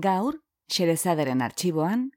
Gaur, 0.00 0.38
xerezaderen 0.72 1.42
artxiboan, 1.44 2.12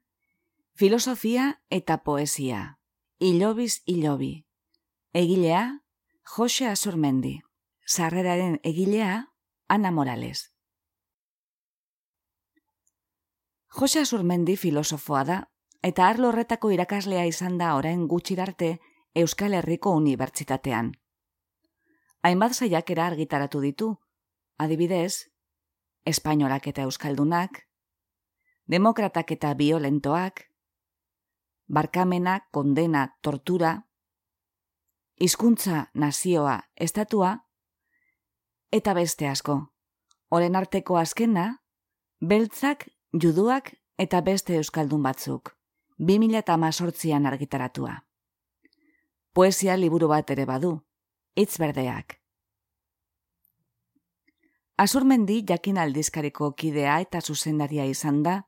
filosofia 0.72 1.60
eta 1.68 1.98
poesia, 2.04 2.78
ilobiz 3.18 3.82
ilobi. 3.84 4.46
Egilea, 5.12 5.82
Jose 6.24 6.66
Azurmendi. 6.66 7.42
Sarreraren 7.84 8.60
egilea, 8.64 9.34
Ana 9.68 9.90
Morales. 9.90 10.54
Jose 13.68 14.00
Azurmendi 14.00 14.56
filosofoa 14.56 15.24
da, 15.24 15.38
eta 15.82 16.08
arlo 16.08 16.28
horretako 16.32 16.72
irakaslea 16.72 17.26
izan 17.26 17.58
da 17.58 17.74
orain 17.76 18.08
gutxirarte 18.08 18.78
Euskal 19.14 19.52
Herriko 19.52 19.92
Unibertsitatean. 19.92 20.94
Hainbat 22.22 22.56
saiakera 22.56 23.06
argitaratu 23.12 23.60
ditu, 23.60 23.92
adibidez, 24.56 25.28
espainolak 26.06 26.66
eta 26.72 26.88
euskaldunak, 26.88 27.65
demokratak 28.70 29.30
eta 29.32 29.54
violentoak, 29.58 30.42
barkamena, 31.68 32.40
kondena, 32.52 33.16
tortura, 33.22 33.86
hizkuntza, 35.20 35.86
nazioa, 35.94 36.60
estatua, 36.76 37.46
eta 38.72 38.94
beste 38.94 39.28
asko. 39.28 39.60
Horen 40.28 40.56
arteko 40.56 40.96
azkena, 40.98 41.46
beltzak, 42.20 42.88
juduak 43.12 43.72
eta 43.98 44.20
beste 44.20 44.56
euskaldun 44.58 45.02
batzuk, 45.02 45.54
2018an 46.00 47.26
argitaratua. 47.30 47.94
Poesia 49.32 49.76
liburu 49.76 50.08
bat 50.08 50.30
ere 50.30 50.46
badu, 50.48 50.80
hitz 51.36 51.58
berdeak. 51.60 52.18
Azurmendi 54.76 55.42
jakin 55.48 55.78
aldizkariko 55.78 56.50
kidea 56.52 56.98
eta 57.00 57.20
zuzendaria 57.20 57.86
izan 57.88 58.22
da, 58.22 58.42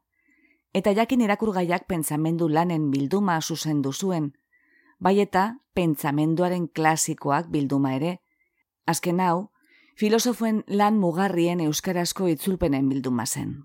eta 0.75 0.93
jakin 0.93 1.21
irakurgaiak 1.25 1.87
pentsamendu 1.89 2.49
lanen 2.49 2.91
bilduma 2.91 3.41
zuzendu 3.41 3.93
zuen, 3.93 4.33
bai 5.01 5.19
eta 5.21 5.59
pentsamenduaren 5.75 6.69
klasikoak 6.69 7.49
bilduma 7.51 7.95
ere, 7.95 8.19
azken 8.87 9.21
hau, 9.21 9.51
filosofoen 9.99 10.63
lan 10.69 10.99
mugarrien 10.99 11.61
euskarazko 11.61 12.29
itzulpenen 12.29 12.89
bilduma 12.89 13.27
zen. 13.27 13.65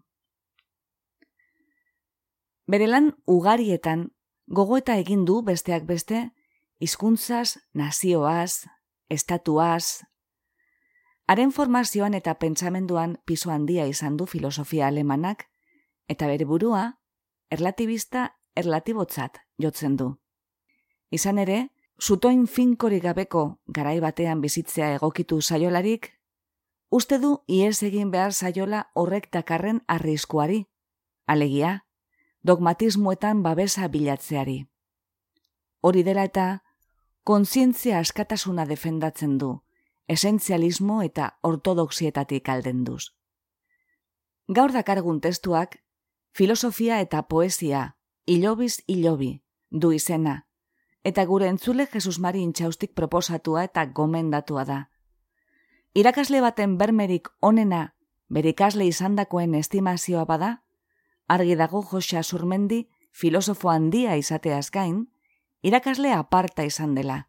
Bere 2.68 2.88
lan 2.88 3.12
ugarietan, 3.28 4.08
gogoeta 4.48 4.96
egin 4.98 5.26
du 5.26 5.42
besteak 5.44 5.86
beste, 5.86 6.30
hizkuntzaz, 6.80 7.60
nazioaz, 7.74 8.66
estatuaz, 9.10 10.04
Haren 11.26 11.54
formazioan 11.56 12.14
eta 12.18 12.34
pentsamenduan 12.36 13.16
piso 13.26 13.52
handia 13.52 13.86
izan 13.88 14.18
du 14.20 14.26
filosofia 14.28 14.88
alemanak, 14.88 15.46
eta 16.08 16.28
bere 16.28 16.46
burua, 16.46 16.84
erlatibista 17.52 18.34
erlatibotzat 18.56 19.40
jotzen 19.58 19.96
du. 19.98 20.10
Izan 21.12 21.40
ere, 21.40 21.70
zutoin 22.02 22.48
finkori 22.48 23.00
gabeko 23.00 23.60
garai 23.68 24.00
batean 24.00 24.42
bizitzea 24.42 24.94
egokitu 24.96 25.42
saiolarik, 25.42 26.12
uste 26.90 27.20
du 27.20 27.38
ies 27.48 27.82
egin 27.84 28.12
behar 28.12 28.34
saiola 28.34 28.86
horrek 28.96 29.30
dakarren 29.32 29.82
arriskuari, 29.88 30.66
alegia, 31.28 31.86
dogmatismoetan 32.44 33.44
babesa 33.44 33.88
bilatzeari. 33.88 34.64
Hori 35.82 36.04
dela 36.04 36.26
eta, 36.30 36.48
kontzientzia 37.24 38.00
askatasuna 38.00 38.66
defendatzen 38.66 39.38
du, 39.38 39.54
esentzialismo 40.08 41.02
eta 41.04 41.34
ortodoxietatik 41.42 42.50
aldenduz. 42.50 43.14
Gaur 44.48 44.74
dakargun 44.76 45.22
testuak, 45.24 45.80
filosofia 46.34 47.00
eta 47.00 47.28
poesia, 47.30 47.96
ilobiz 48.26 48.82
ilobi, 48.88 49.44
du 49.70 49.92
izena, 49.94 50.48
eta 51.04 51.26
gure 51.30 51.48
entzule 51.48 51.86
Jesus 51.86 52.20
Mari 52.20 52.42
intxaustik 52.42 52.94
proposatua 52.98 53.64
eta 53.70 53.86
gomendatua 53.86 54.66
da. 54.66 54.80
Irakasle 55.94 56.42
baten 56.42 56.78
bermerik 56.78 57.30
onena, 57.40 57.94
berikasle 58.30 58.86
izandakoen 58.90 59.54
estimazioa 59.54 60.26
bada, 60.26 60.64
argi 61.28 61.56
dago 61.56 61.84
Josia 61.84 62.24
Zurmendi 62.24 62.88
filosofo 63.12 63.70
handia 63.70 64.18
izateaz 64.18 64.72
gain, 64.72 65.12
irakasle 65.62 66.14
aparta 66.14 66.66
izan 66.66 66.96
dela, 66.96 67.28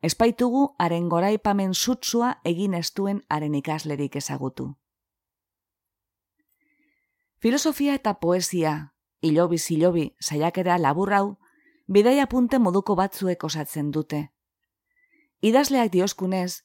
espaitugu 0.00 0.76
haren 0.78 1.08
goraipamen 1.08 1.74
sutsua 1.74 2.36
egin 2.44 2.74
estuen 2.74 3.24
haren 3.28 3.54
ikaslerik 3.54 4.14
ezagutu. 4.16 4.76
Filosofia 7.38 7.94
eta 7.94 8.14
poesia, 8.18 8.94
ilobi 9.22 9.58
zilobi 9.58 10.16
saiakera 10.20 10.78
laburrau, 10.78 11.38
bidaia 11.86 12.26
punte 12.26 12.58
moduko 12.58 12.96
batzuek 12.98 13.44
osatzen 13.44 13.92
dute. 13.94 14.32
Idazleak 15.40 15.92
dioskunez, 15.92 16.64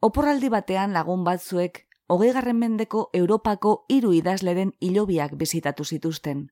oporraldi 0.00 0.48
batean 0.48 0.96
lagun 0.96 1.24
batzuek 1.24 1.84
hogei 2.08 2.32
mendeko 2.54 3.10
Europako 3.12 3.84
hiru 3.88 4.12
idazleren 4.12 4.72
ilobiak 4.80 5.36
bizitatu 5.36 5.84
zituzten. 5.84 6.48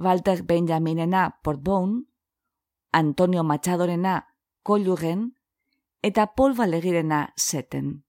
Walter 0.00 0.42
Benjaminena 0.42 1.38
Portbone, 1.44 2.02
Antonio 2.92 3.44
Machadorena 3.44 4.26
Kollugen 4.62 5.36
eta 6.02 6.26
Paul 6.34 6.56
Valegirena 6.56 7.32
zeten. 7.38 8.04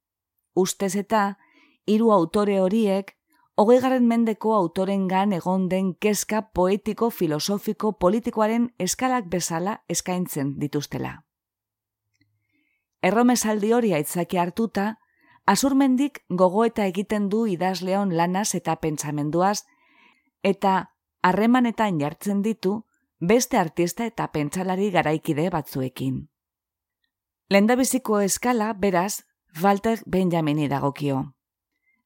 Ustez 0.56 0.96
eta 0.96 1.38
hiru 1.86 2.12
autore 2.12 2.60
horiek 2.60 3.16
hogeigarren 3.56 4.08
mendeko 4.08 4.56
autorengan 4.56 5.34
egon 5.34 5.68
den 5.70 5.94
kezka 5.96 6.42
poetiko, 6.54 7.10
filosofiko, 7.10 7.94
politikoaren 8.00 8.74
eskalak 8.80 9.30
bezala 9.30 9.84
eskaintzen 9.90 10.56
dituztela. 10.60 11.24
Erromesaldi 13.04 13.74
hori 13.74 13.94
aitzaki 13.94 14.38
hartuta, 14.38 14.98
azurmendik 15.46 16.24
gogoeta 16.30 16.86
egiten 16.88 17.28
du 17.30 17.46
idazleon 17.52 18.16
lanaz 18.16 18.56
eta 18.56 18.78
pentsamenduaz, 18.80 19.66
eta 20.44 20.96
harremanetan 21.22 22.00
jartzen 22.00 22.42
ditu 22.42 22.86
beste 23.20 23.58
artista 23.58 24.06
eta 24.06 24.28
pentsalari 24.28 24.90
garaikide 24.92 25.50
batzuekin. 25.50 26.30
Lendabiziko 27.50 28.20
eskala, 28.20 28.74
beraz, 28.74 29.24
Walter 29.62 30.00
Benjamini 30.08 30.68
dagokio. 30.68 31.36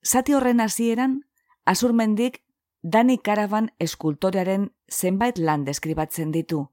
Zati 0.03 0.33
horren 0.33 0.59
hasieran, 0.59 1.21
azurmendik 1.67 2.41
Dani 2.83 3.17
Karavan 3.17 3.69
eskultorearen 3.83 4.69
zenbait 4.91 5.37
lan 5.37 5.65
deskribatzen 5.67 6.31
ditu. 6.31 6.63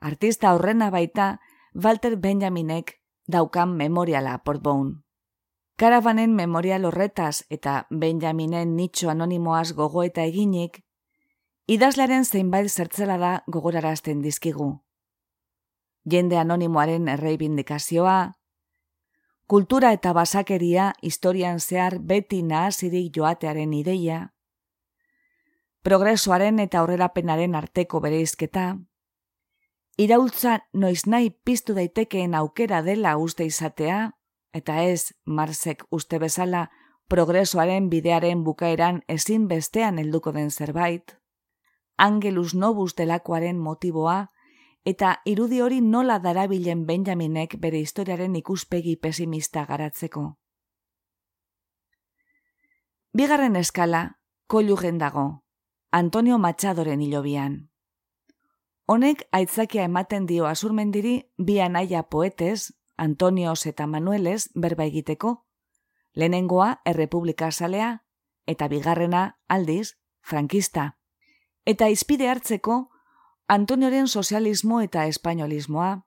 Artista 0.00 0.52
horrena 0.54 0.90
baita 0.90 1.38
Walter 1.74 2.16
Benjaminek 2.16 2.98
daukan 3.28 3.76
memoriala 3.78 4.38
portboun. 4.44 4.94
Karavanen 5.78 6.34
memorial 6.34 6.84
horretaz 6.84 7.44
eta 7.50 7.86
Benjaminen 7.90 8.76
nitxo 8.76 9.10
anonimoaz 9.10 9.72
gogoeta 9.78 10.24
eginik, 10.28 10.82
idazlaren 11.66 12.24
zeinbait 12.24 12.68
zertzela 12.68 13.18
da 13.18 13.34
gogorarazten 13.46 14.22
dizkigu 14.22 14.72
jende 16.10 16.38
anonimoaren 16.38 17.08
erreibindikazioa, 17.08 18.32
kultura 19.52 19.90
eta 19.92 20.14
basakeria 20.16 20.94
historian 21.04 21.58
zehar 21.60 21.98
beti 22.00 22.38
nahazirik 22.42 23.10
joatearen 23.18 23.74
ideia, 23.76 24.20
progresoaren 25.84 26.62
eta 26.62 26.78
aurrerapenaren 26.80 27.58
arteko 27.60 28.00
bereizketa, 28.00 28.62
iraultza 30.00 30.54
noiz 30.72 31.02
nahi 31.04 31.28
piztu 31.44 31.76
daitekeen 31.76 32.38
aukera 32.40 32.80
dela 32.86 33.12
uste 33.20 33.44
izatea, 33.44 33.98
eta 34.56 34.78
ez, 34.88 35.12
marsek 35.26 35.84
uste 35.90 36.16
bezala, 36.22 36.70
progresoaren 37.12 37.90
bidearen 37.92 38.48
bukaeran 38.48 39.02
ezin 39.06 39.48
bestean 39.52 40.00
helduko 40.00 40.32
den 40.32 40.48
zerbait, 40.50 41.18
angelus 41.98 42.54
nobus 42.54 42.96
delakoaren 42.96 43.60
motiboa, 43.60 44.30
eta 44.84 45.20
irudi 45.24 45.60
hori 45.60 45.80
nola 45.80 46.18
darabilen 46.18 46.86
Benjaminek 46.86 47.56
bere 47.60 47.78
historiaren 47.78 48.36
ikuspegi 48.36 48.96
pesimista 48.96 49.64
garatzeko. 49.66 50.36
Bigarren 53.12 53.56
eskala, 53.56 54.18
kolugen 54.46 54.98
dago, 54.98 55.44
Antonio 55.90 56.38
Machadoren 56.38 57.00
hilobian. 57.00 57.68
Honek 58.86 59.26
aitzakia 59.32 59.84
ematen 59.84 60.26
dio 60.26 60.46
azurmendiri 60.46 61.18
bi 61.38 61.60
anaia 61.60 62.02
poetez, 62.02 62.72
Antonios 62.96 63.66
eta 63.66 63.86
Manueles 63.86 64.50
berba 64.54 64.84
egiteko, 64.84 65.46
lehenengoa 66.14 66.82
errepublika 66.84 67.50
salea, 67.50 68.04
eta 68.46 68.68
bigarrena 68.68 69.38
aldiz, 69.48 69.94
frankista. 70.20 70.98
Eta 71.64 71.88
izpide 71.88 72.28
hartzeko, 72.28 72.91
Antonioren 73.48 74.08
sozialismo 74.08 74.80
eta 74.80 75.04
espainolismoa, 75.04 76.06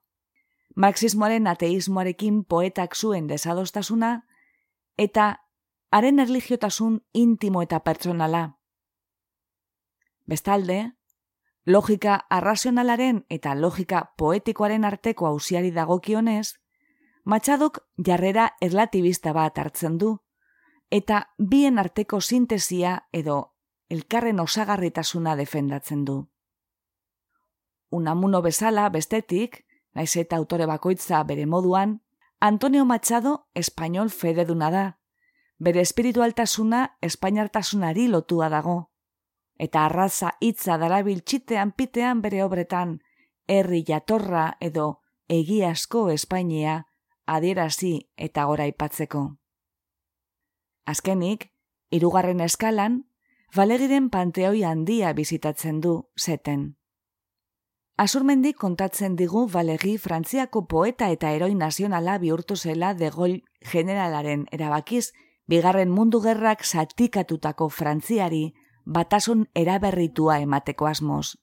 marxismoaren 0.76 1.46
ateismoarekin 1.46 2.44
poetak 2.44 2.96
zuen 2.96 3.26
desadostasuna, 3.26 4.26
eta 4.98 5.36
haren 5.90 6.18
erligiotasun 6.18 7.00
intimo 7.14 7.62
eta 7.62 7.80
pertsonala. 7.80 8.58
Bestalde, 10.26 10.92
logika 11.66 12.26
arrazionalaren 12.30 13.24
eta 13.30 13.54
logika 13.54 14.14
poetikoaren 14.18 14.84
arteko 14.84 15.26
hausiari 15.26 15.70
dagokionez, 15.70 16.54
Matxadok 17.26 17.80
jarrera 18.06 18.52
erlatibista 18.62 19.32
bat 19.34 19.56
hartzen 19.58 19.96
du, 19.98 20.12
eta 20.94 21.24
bien 21.52 21.80
arteko 21.82 22.20
sintesia 22.20 22.92
edo 23.10 23.38
elkarren 23.90 24.38
osagarritasuna 24.38 25.34
defendatzen 25.34 26.04
du. 26.04 26.14
Unamuno 27.90 28.42
bezala 28.42 28.88
bestetik, 28.90 29.64
naiz 29.94 30.16
eta 30.16 30.36
autore 30.36 30.66
bakoitza 30.66 31.22
bere 31.24 31.46
moduan, 31.46 32.00
Antonio 32.40 32.84
Machado 32.84 33.48
espainol 33.54 34.10
fededuna 34.10 34.70
da, 34.70 34.84
bere 35.58 35.80
espiritualtasuna 35.80 36.98
espainartasunari 37.00 38.08
lotua 38.08 38.50
dago, 38.52 38.90
eta 39.58 39.86
arraza 39.86 40.34
hitza 40.40 40.76
darabil 40.78 41.22
txitean 41.22 41.72
pitean 41.72 42.20
bere 42.20 42.42
obretan, 42.44 42.98
herri 43.48 43.82
jatorra 43.88 44.56
edo 44.60 45.00
egiazko 45.28 46.10
Espainia, 46.10 46.86
adierazi 47.26 48.10
eta 48.16 48.44
gora 48.44 48.66
aipatzeko. 48.68 49.26
Azkenik, 50.86 51.50
hirugarren 51.90 52.40
eskalan, 52.40 53.04
Valegiren 53.56 54.10
panteoi 54.10 54.64
handia 54.66 55.12
bizitatzen 55.16 55.80
du 55.80 55.92
zeten. 56.20 56.76
Azurmendi 57.96 58.52
kontatzen 58.52 59.14
digu 59.16 59.46
Valegi 59.48 59.94
Frantziako 59.96 60.66
poeta 60.68 61.06
eta 61.08 61.30
eroi 61.32 61.54
nazionala 61.56 62.18
bihurtu 62.20 62.56
zela 62.56 62.92
de 62.94 63.08
gol 63.10 63.38
generalaren 63.70 64.44
erabakiz, 64.52 65.14
bigarren 65.48 65.90
mundu 65.90 66.20
gerrak 66.20 66.64
zatikatutako 66.64 67.70
Frantziari 67.70 68.52
batasun 68.84 69.46
eraberritua 69.54 70.38
emateko 70.44 70.90
asmoz. 70.92 71.36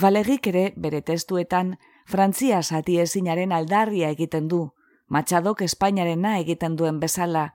Valegik 0.00 0.46
ere 0.46 0.72
bere 0.76 1.02
testuetan 1.02 1.76
Frantzia 2.06 2.62
zati 2.62 2.98
ezinaren 3.04 3.52
aldarria 3.52 4.08
egiten 4.16 4.48
du, 4.48 4.70
Matxadok 5.08 5.60
Espainiarena 5.66 6.38
egiten 6.38 6.76
duen 6.80 6.98
bezala, 7.00 7.50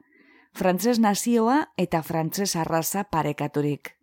frantzes 0.53 0.99
nazioa 0.99 1.61
eta 1.77 2.03
frantzes 2.03 2.55
arraza 2.55 3.05
parekaturik. 3.09 3.95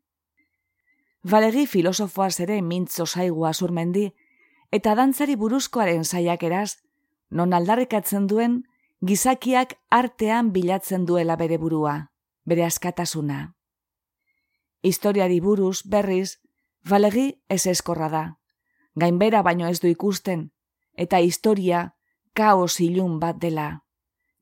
Valegi 1.31 1.67
filosofoa 1.67 2.29
ere 2.39 2.61
mintzo 2.63 3.07
zaigua 3.07 3.53
zurmendi, 3.53 4.13
eta 4.73 4.95
dantzari 4.95 5.37
buruzkoaren 5.37 6.05
zaiak 6.05 6.43
eraz, 6.43 6.83
non 7.31 7.53
aldarrikatzen 7.53 8.27
duen, 8.27 8.63
gizakiak 9.01 9.79
artean 9.91 10.53
bilatzen 10.53 11.07
duela 11.07 11.37
bere 11.37 11.59
burua, 11.59 12.11
bere 12.45 12.65
askatasuna. 12.65 13.55
Historiari 14.83 15.41
buruz, 15.41 15.83
berriz, 15.87 16.39
Valegi 16.83 17.29
ez 17.49 17.67
eskorra 17.71 18.09
da 18.11 18.25
gainbera 18.95 19.43
baino 19.43 19.69
ez 19.69 19.81
du 19.81 19.89
ikusten, 19.89 20.51
eta 20.97 21.21
historia 21.21 21.95
kaos 22.35 22.81
ilun 22.81 23.19
bat 23.21 23.39
dela. 23.41 23.85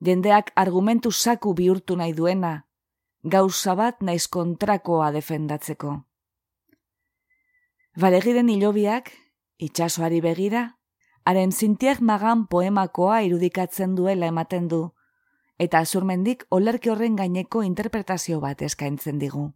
Jendeak 0.00 0.52
argumentu 0.56 1.12
saku 1.12 1.54
bihurtu 1.54 1.96
nahi 1.96 2.12
duena, 2.12 2.66
gauza 3.22 3.74
bat 3.74 4.00
naiz 4.02 4.26
kontrakoa 4.28 5.10
defendatzeko. 5.12 6.04
Balegiren 7.98 8.48
hilobiak, 8.48 9.10
itxasoari 9.58 10.20
begira, 10.22 10.78
haren 11.26 11.50
zintiek 11.50 11.98
magan 12.00 12.46
poemakoa 12.46 13.22
irudikatzen 13.26 13.96
duela 13.98 14.28
ematen 14.30 14.68
du, 14.70 14.92
eta 15.58 15.80
azurmendik 15.82 16.44
olerki 16.50 16.92
horren 16.92 17.16
gaineko 17.18 17.64
interpretazio 17.66 18.38
bat 18.40 18.62
eskaintzen 18.62 19.18
digu. 19.18 19.50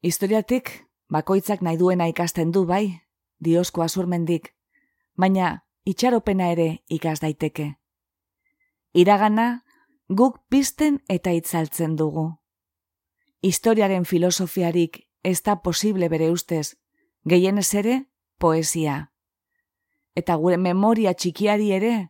Historiatik, 0.00 0.72
bakoitzak 1.12 1.60
nahi 1.60 1.76
duena 1.76 2.08
ikasten 2.08 2.50
du 2.50 2.64
bai, 2.64 3.02
diosko 3.44 3.84
azurmendik, 3.84 4.54
baina 5.14 5.66
itxaropena 5.84 6.48
ere 6.56 6.82
ikas 6.88 7.20
daiteke. 7.20 7.74
Iragana 8.94 9.64
guk 10.08 10.40
pizten 10.48 11.02
eta 11.12 11.30
itzaltzen 11.36 11.96
dugu. 11.96 12.30
Historiaren 13.42 14.08
filosofiarik 14.08 15.02
ez 15.22 15.42
da 15.42 15.60
posible 15.60 16.08
bere 16.08 16.30
ustez, 16.32 16.74
gehienez 17.26 17.74
ere 17.74 18.06
poesia. 18.38 19.12
Eta 20.14 20.36
gure 20.40 20.56
memoria 20.56 21.12
txikiari 21.12 21.72
ere, 21.76 22.08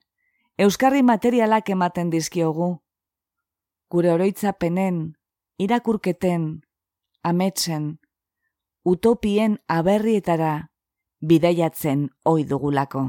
euskarri 0.59 1.03
materialak 1.03 1.71
ematen 1.73 2.11
dizkiogu. 2.13 2.77
Gure 3.91 4.13
oroitzapenen, 4.13 5.17
irakurketen, 5.59 6.47
ametzen, 7.23 7.99
utopien 8.85 9.59
aberrietara 9.67 10.71
bidaiatzen 11.21 12.11
oi 12.25 12.45
dugulako. 12.45 13.07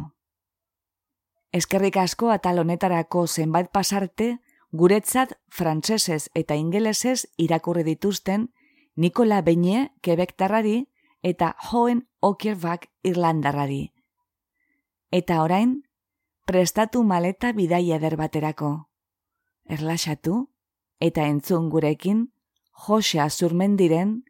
Eskerrik 1.54 1.98
asko 1.98 2.32
atal 2.32 2.60
honetarako 2.60 3.26
zenbait 3.28 3.70
pasarte, 3.74 4.38
guretzat 4.72 5.34
frantsesez 5.50 6.30
eta 6.36 6.56
ingelesez 6.56 7.28
irakurri 7.38 7.84
dituzten 7.84 8.50
Nikola 8.96 9.42
Beñe 9.42 9.92
kebektarrari 10.02 10.88
eta 11.24 11.56
Joen 11.70 12.08
Okierbak 12.22 12.88
Irlandarrari. 13.04 13.92
Eta 15.12 15.42
orain, 15.44 15.84
prestatu 16.46 17.04
maleta 17.04 17.52
bidaia 17.54 17.98
eder 17.98 18.18
baterako. 18.18 18.90
Erlaxatu 19.66 20.48
eta 21.00 21.28
entzun 21.28 21.70
gurekin 21.70 22.28
Jose 22.88 23.20
Azurmendiren 23.20 24.24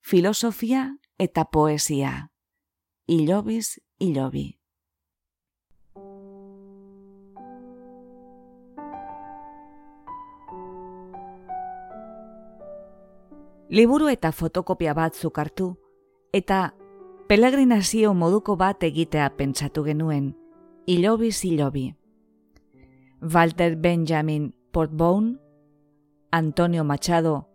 filosofia 0.00 0.96
eta 1.18 1.44
poesia 1.44 2.30
ilobiz 3.08 3.80
ilobi. 3.98 4.54
Liburu 13.68 14.08
eta 14.08 14.30
fotokopia 14.32 14.94
bat 14.96 15.16
zukartu, 15.16 15.74
eta 16.32 16.74
pelegrinazio 17.28 18.14
moduko 18.14 18.56
bat 18.56 18.82
egitea 18.82 19.30
pentsatu 19.36 19.84
genuen, 19.84 20.34
ilobiz 20.86 21.44
ilobi. 21.44 21.94
Walter 23.20 23.76
Benjamin 23.76 24.54
Portbone, 24.72 25.36
Antonio 26.30 26.84
Machado, 26.84 27.48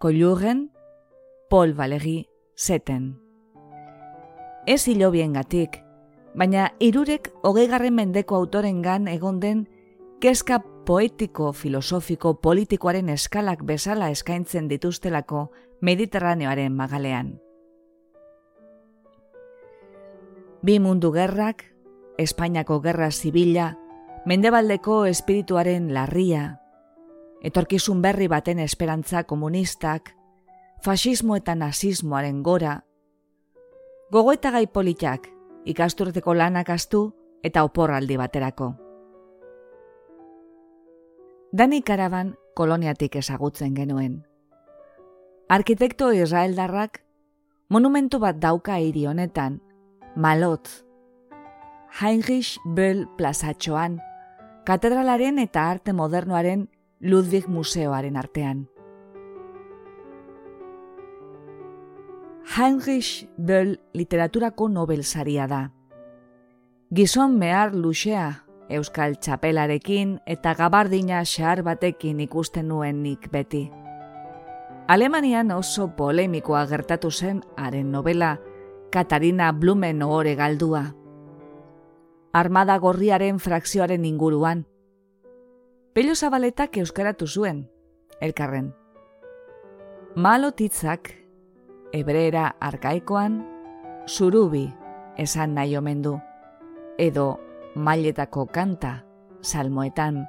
Collugen, 0.00 0.70
Paul 1.50 1.74
Valéry, 1.74 2.26
Seten 2.54 3.28
ez 4.68 4.84
hilobien 4.86 5.32
gatik, 5.32 5.78
baina 6.36 6.66
irurek 6.84 7.30
hogeigarren 7.42 7.94
mendeko 7.96 8.36
autorengan 8.36 9.08
egon 9.08 9.40
den 9.40 9.62
kezka 10.20 10.58
poetiko, 10.84 11.54
filosofiko, 11.56 12.34
politikoaren 12.44 13.08
eskalak 13.08 13.64
bezala 13.64 14.10
eskaintzen 14.12 14.68
dituztelako 14.68 15.48
mediterraneoaren 15.80 16.76
magalean. 16.76 17.38
Bi 20.62 20.80
mundu 20.80 21.12
gerrak, 21.14 21.64
Espainiako 22.18 22.80
gerra 22.82 23.12
zibila, 23.12 23.76
mendebaldeko 24.26 25.04
espirituaren 25.06 25.92
larria, 25.94 26.58
etorkizun 27.46 28.02
berri 28.02 28.26
baten 28.26 28.58
esperantza 28.58 29.22
komunistak, 29.22 30.16
fasismo 30.82 31.36
eta 31.38 31.54
nazismoaren 31.54 32.42
gora, 32.42 32.80
gogoeta 34.10 34.50
gai 34.50 34.66
politak, 34.66 35.28
ikasturteko 35.64 36.34
lanak 36.34 36.70
astu 36.74 37.12
eta 37.44 37.62
oporraldi 37.62 38.16
baterako. 38.18 38.72
Dani 41.52 41.80
Karaban 41.82 42.34
koloniatik 42.54 43.14
ezagutzen 43.16 43.78
genuen. 43.78 44.24
Arkitekto 45.48 46.10
Israeldarrak 46.12 47.04
monumentu 47.70 48.18
bat 48.18 48.36
dauka 48.42 48.76
hiri 48.82 49.06
honetan, 49.06 49.62
Malot, 50.18 50.68
Heinrich 52.00 52.58
Böll 52.64 53.04
plazatxoan, 53.16 54.00
katedralaren 54.66 55.38
eta 55.38 55.68
arte 55.70 55.92
modernoaren 55.94 56.64
Ludwig 56.98 57.46
Museoaren 57.46 58.16
artean. 58.18 58.64
Heinrich 62.56 63.28
Böll 63.36 63.76
literaturako 63.94 64.68
nobel 64.68 65.04
saria 65.04 65.46
da. 65.46 65.62
Gizon 66.90 67.38
mehar 67.38 67.76
luxea, 67.76 68.42
euskal 68.68 69.20
txapelarekin 69.22 70.18
eta 70.26 70.56
gabardina 70.58 71.22
xar 71.22 71.62
batekin 71.62 72.18
ikusten 72.26 72.66
nuen 72.74 73.04
nik 73.06 73.30
beti. 73.30 73.68
Alemanian 74.88 75.54
oso 75.54 75.92
polemikoa 75.94 76.66
gertatu 76.66 77.12
zen 77.12 77.44
haren 77.56 77.92
novela 77.92 78.40
Katarina 78.90 79.52
Blumen 79.52 80.02
ohore 80.02 80.34
galdua. 80.34 80.94
Armada 82.32 82.78
gorriaren 82.78 83.38
frakzioaren 83.38 84.04
inguruan. 84.08 84.64
Pello 85.92 86.14
zabaletak 86.14 86.78
euskaratu 86.80 87.26
zuen, 87.26 87.66
elkarren. 88.20 88.72
Malo 90.16 90.52
titzak 90.56 91.12
hebreera 91.92 92.56
arkaikoan, 92.60 93.42
zurubi 94.06 94.64
esan 95.20 95.52
nahi 95.54 95.76
omen 95.76 96.00
du, 96.02 96.14
edo 96.96 97.26
mailetako 97.74 98.46
kanta 98.46 99.04
salmoetan. 99.42 100.24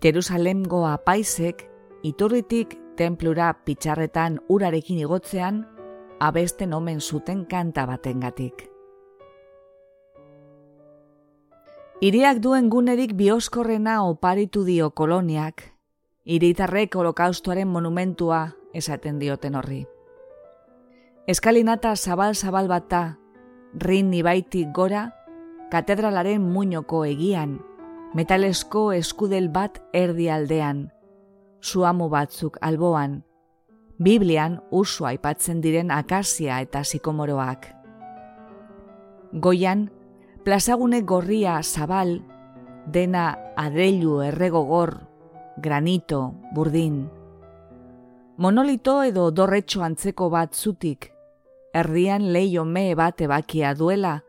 Jerusalemgo 0.00 0.86
apaisek 0.86 1.66
iturritik 2.06 2.78
templura 2.96 3.50
pitxarretan 3.64 4.38
urarekin 4.48 5.02
igotzean, 5.02 5.64
abesten 6.20 6.74
omen 6.74 7.00
zuten 7.00 7.46
kanta 7.46 7.86
batengatik. 7.86 8.68
Iriak 12.00 12.40
duen 12.40 12.70
gunerik 12.72 13.12
bioskorrena 13.16 14.02
oparitu 14.08 14.64
dio 14.64 14.90
koloniak, 14.90 15.64
iritarrek 16.24 16.94
holokaustuaren 16.96 17.68
monumentua 17.68 18.50
esaten 18.72 19.18
dioten 19.20 19.56
horri. 19.56 19.86
Eskalinata 21.28 21.92
zabal-zabal 21.96 22.68
bata, 22.68 23.02
rin 23.74 24.12
ibaitik 24.14 24.72
gora, 24.74 25.10
katedralaren 25.70 26.40
muñoko 26.42 27.04
egian, 27.04 27.58
metalesko 28.14 28.90
eskudel 28.96 29.50
bat 29.52 29.82
erdi 29.92 30.30
aldean, 30.32 30.88
suamu 31.60 32.08
batzuk 32.08 32.56
alboan, 32.60 33.20
Biblian 34.00 34.54
usu 34.72 35.04
aipatzen 35.04 35.58
diren 35.60 35.90
akasia 35.92 36.62
eta 36.64 36.80
sikomoroak. 36.88 37.66
Goian, 39.44 39.90
plazagune 40.42 41.02
gorria 41.04 41.58
zabal, 41.62 42.14
dena 42.86 43.26
adreilu 43.60 44.22
erregogor, 44.24 44.94
granito, 45.60 46.22
burdin. 46.56 47.10
Monolito 48.40 49.02
edo 49.04 49.28
dorretxo 49.36 49.84
antzeko 49.84 50.30
bat 50.32 50.56
zutik, 50.56 51.10
erdian 51.76 52.32
leio 52.32 52.64
me 52.64 52.94
bat 52.96 53.20
ebakia 53.20 53.74
duela, 53.76 54.22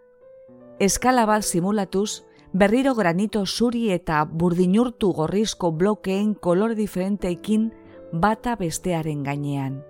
eskala 0.83 1.23
bat 1.25 1.47
simulatuz, 1.47 2.25
berriro 2.51 2.91
granito 2.93 3.45
zuri 3.45 3.87
eta 3.95 4.25
burdinurtu 4.25 5.13
gorrizko 5.15 5.71
blokeen 5.71 6.33
kolore 6.35 6.75
diferenteekin 6.75 7.71
bata 8.11 8.55
bestearen 8.55 9.23
gainean. 9.23 9.81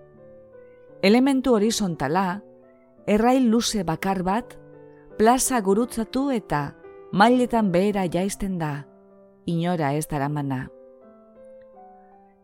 Elementu 1.02 1.56
horizontala, 1.56 2.44
errail 3.08 3.50
luze 3.50 3.84
bakar 3.84 4.24
bat, 4.24 4.58
plaza 5.18 5.62
gurutzatu 5.62 6.30
eta 6.32 6.76
mailetan 7.12 7.72
behera 7.72 8.06
jaizten 8.06 8.60
da, 8.60 8.86
inora 9.46 9.94
ez 9.98 10.08
daramana. 10.08 10.70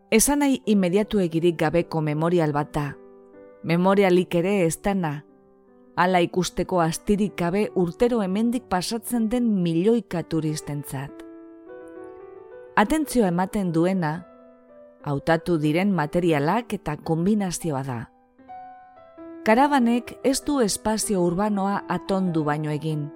Esan 0.10 0.39
nahi 0.39 0.62
inmediatu 0.65 1.19
egirik 1.19 1.57
gabeko 1.60 2.01
memorial 2.01 2.53
bat 2.55 2.74
da, 2.74 2.88
memorialik 3.63 4.36
ere 4.39 4.62
ez 4.65 4.79
dana, 4.81 5.24
ala 5.98 6.22
ikusteko 6.22 6.79
astirik 6.81 7.36
gabe 7.38 7.69
urtero 7.75 8.22
hemendik 8.22 8.67
pasatzen 8.69 9.29
den 9.29 9.50
milioika 9.63 10.24
turistentzat. 10.24 11.12
Atentzio 12.77 13.25
ematen 13.25 13.72
duena, 13.74 14.26
hautatu 15.07 15.55
diren 15.63 15.93
materialak 15.95 16.75
eta 16.75 16.97
kombinazioa 17.09 17.83
da. 17.87 17.99
Karabanek 19.47 20.17
ez 20.27 20.41
du 20.43 20.59
espazio 20.59 21.23
urbanoa 21.23 21.85
atondu 21.87 22.43
baino 22.43 22.73
egin. 22.73 23.07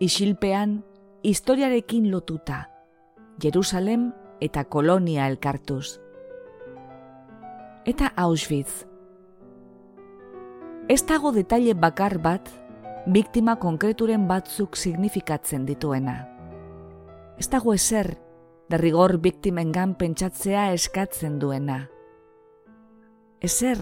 Isilpean, 0.00 0.80
historiarekin 1.22 2.10
lotuta, 2.10 2.64
Jerusalem 3.42 4.10
eta 4.40 4.64
kolonia 4.64 5.28
elkartuz. 5.28 5.98
Eta 7.86 8.12
Auschwitz, 8.16 8.86
Ez 10.86 11.00
dago 11.02 11.32
detaile 11.34 11.72
bakar 11.74 12.14
bat, 12.22 12.46
biktima 13.10 13.56
konkreturen 13.58 14.28
batzuk 14.28 14.76
signifikatzen 14.78 15.64
dituena. 15.66 16.14
Ez 17.42 17.48
dago 17.50 17.74
ezer, 17.74 18.12
derrigor 18.70 19.18
biktimen 19.22 19.72
gan 19.72 19.94
pentsatzea 19.94 20.72
eskatzen 20.74 21.38
duena. 21.38 21.86
Ezer, 23.40 23.78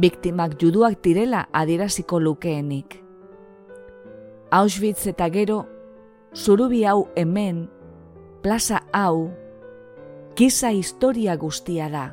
biktimak 0.00 0.58
juduak 0.60 1.00
direla 1.04 1.48
adieraziko 1.52 2.20
lukeenik. 2.20 2.98
Auschwitz 4.50 5.06
eta 5.10 5.28
gero, 5.30 5.64
zurubi 6.34 6.84
hau 6.84 7.08
hemen, 7.16 7.68
plaza 8.42 8.84
hau, 8.92 9.30
kiza 10.34 10.70
historia 10.74 11.36
guztia 11.36 11.88
da 11.90 12.10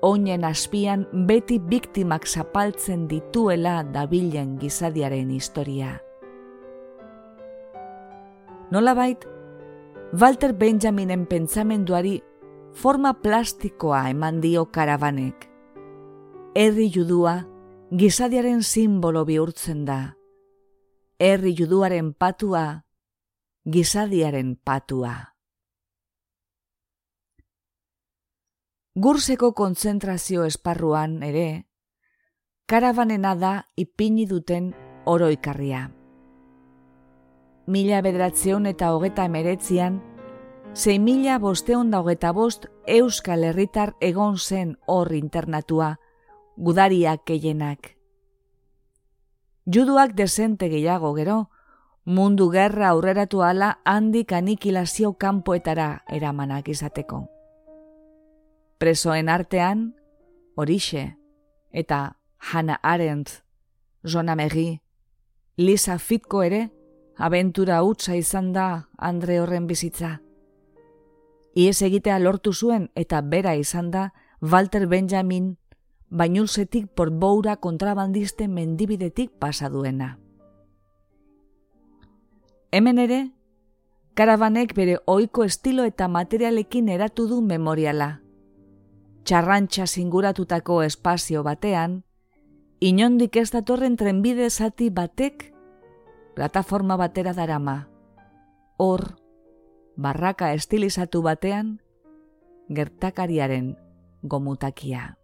oinen 0.00 0.44
aspian 0.44 1.06
beti 1.28 1.58
biktimak 1.58 2.26
zapaltzen 2.26 3.06
dituela 3.08 3.82
dabilen 3.84 4.56
gizadiaren 4.60 5.30
historia. 5.30 5.98
Nolabait, 8.70 9.26
Walter 10.12 10.52
Benjaminen 10.58 11.22
pentsamenduari 11.26 12.16
forma 12.74 13.12
plastikoa 13.22 14.08
eman 14.10 14.40
dio 14.42 14.64
karabanek. 14.66 15.46
Herri 16.54 16.88
judua 16.90 17.36
gizadiaren 17.94 18.64
simbolo 18.66 19.22
bihurtzen 19.24 19.84
da. 19.86 20.16
Herri 21.14 21.54
juduaren 21.54 22.10
patua, 22.14 22.82
gizadiaren 23.62 24.56
patua. 24.56 25.14
Gurseko 28.98 29.52
kontzentrazio 29.54 30.42
esparruan 30.42 31.22
ere, 31.22 31.70
karabanena 32.66 33.36
da 33.38 33.54
ipini 33.76 34.26
duten 34.26 34.72
oroikarria. 35.06 35.99
Mila 37.70 38.00
bederatzeon 38.02 38.66
eta 38.66 38.90
hogeta 38.96 39.28
emeretzian, 39.28 40.00
zei 40.74 40.98
mila 40.98 41.38
bosteon 41.38 41.92
da 41.92 42.00
hogeta 42.02 42.32
bost 42.34 42.66
euskal 42.98 43.46
herritar 43.46 43.94
egon 44.00 44.38
zen 44.38 44.76
hor 44.86 45.12
internatua, 45.14 45.94
gudariak 46.56 47.22
keienak. 47.24 47.94
Juduak 49.70 50.16
desente 50.18 50.68
gehiago 50.72 51.14
gero, 51.14 51.40
mundu 52.04 52.50
gerra 52.50 52.88
aurreratu 52.90 53.44
ala 53.46 53.76
handik 53.84 54.32
anikilazio 54.32 55.12
kanpoetara 55.14 55.92
eramanak 56.08 56.72
izateko 56.74 57.28
presoen 58.80 59.28
artean, 59.28 59.92
horixe, 60.56 61.02
eta 61.70 62.16
Hannah 62.38 62.80
Arendt, 62.82 63.42
Zona 64.08 64.34
Megi, 64.34 64.80
Lisa 65.60 65.98
Fitko 65.98 66.40
ere, 66.42 66.70
abentura 67.20 67.82
utza 67.84 68.16
izan 68.16 68.52
da 68.52 68.88
Andre 68.96 69.40
horren 69.40 69.66
bizitza. 69.68 70.20
Iez 71.54 71.82
egitea 71.82 72.18
lortu 72.18 72.52
zuen 72.52 72.88
eta 72.94 73.20
bera 73.20 73.54
izan 73.54 73.90
da 73.90 74.12
Walter 74.40 74.86
Benjamin 74.88 75.56
bainulzetik 76.08 76.88
portboura 76.96 77.56
kontrabandiste 77.56 78.48
mendibidetik 78.48 79.30
pasaduena. 79.38 80.16
Hemen 82.72 82.98
ere, 82.98 83.20
karabanek 84.14 84.74
bere 84.74 84.98
ohiko 85.06 85.44
estilo 85.44 85.84
eta 85.84 86.08
materialekin 86.08 86.88
eratu 86.88 87.28
du 87.28 87.40
memoriala 87.42 88.20
txarrantxa 89.24 89.86
singuratutako 89.86 90.82
espazio 90.82 91.42
batean, 91.46 92.02
inondik 92.80 93.36
ez 93.36 93.50
datorren 93.52 93.96
trenbide 94.00 94.48
zati 94.50 94.90
batek 94.90 95.49
plataforma 96.34 96.96
batera 96.96 97.32
darama. 97.34 97.88
Hor, 98.78 99.16
barraka 99.96 100.52
estilizatu 100.54 101.22
batean, 101.22 101.80
gertakariaren 102.68 103.76
gomutakia. 104.22 105.16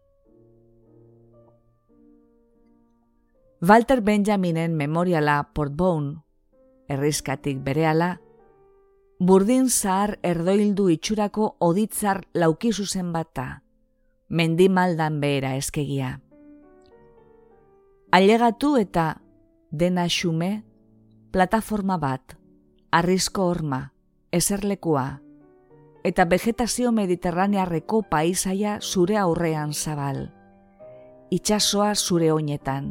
Walter 3.66 4.02
Benjaminen 4.02 4.74
memoriala 4.76 5.50
Portbone, 5.54 6.18
errizkatik 6.88 7.62
berehala, 7.64 8.20
burdin 9.18 9.70
zahar 9.70 10.18
erdoildu 10.22 10.90
itxurako 10.92 11.56
oditzar 11.64 12.26
laukizuzen 12.34 13.14
bata, 13.14 13.62
mendimaldan 14.28 15.20
behera 15.20 15.54
eskegia. 15.56 16.20
Ailegatu 18.12 18.76
eta 18.76 19.22
dena 19.72 20.04
xume, 20.08 20.65
plataforma 21.36 21.98
bat, 22.00 22.32
arrisko 22.96 23.50
horma, 23.50 23.90
eserlekua, 24.32 25.18
eta 26.08 26.24
vegetazio 26.24 26.92
mediterranearreko 26.96 27.98
paisaia 28.08 28.78
zure 28.80 29.18
aurrean 29.20 29.74
zabal, 29.74 30.30
itxasoa 31.28 31.90
zure 31.94 32.30
oinetan. 32.32 32.88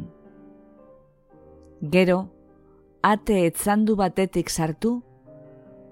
Gero, 1.96 2.20
ate 3.02 3.40
etzandu 3.48 3.98
batetik 3.98 4.54
sartu, 4.54 4.94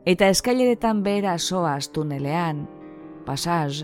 eta 0.07 0.31
eskaileretan 0.31 1.03
behera 1.03 1.35
soaz 1.43 1.89
tunelean, 1.89 2.69
pasaz, 3.27 3.83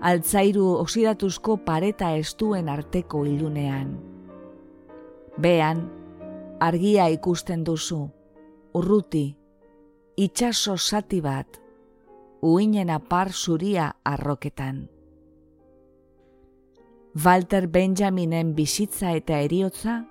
altzairu 0.00 0.64
oksidatuzko 0.78 1.60
pareta 1.68 2.14
estuen 2.16 2.72
arteko 2.72 3.26
ilunean. 3.28 3.98
Bean, 5.36 5.97
argia 6.60 7.08
ikusten 7.08 7.64
duzu, 7.64 8.08
urruti, 8.74 9.36
itxaso 10.18 10.76
zati 10.76 11.20
bat, 11.22 11.60
uinen 12.42 12.90
apar 12.90 13.32
zuria 13.32 13.92
arroketan. 14.04 14.88
Walter 17.24 17.66
Benjaminen 17.66 18.54
bizitza 18.54 19.14
eta 19.16 19.38
eriotza, 19.42 20.02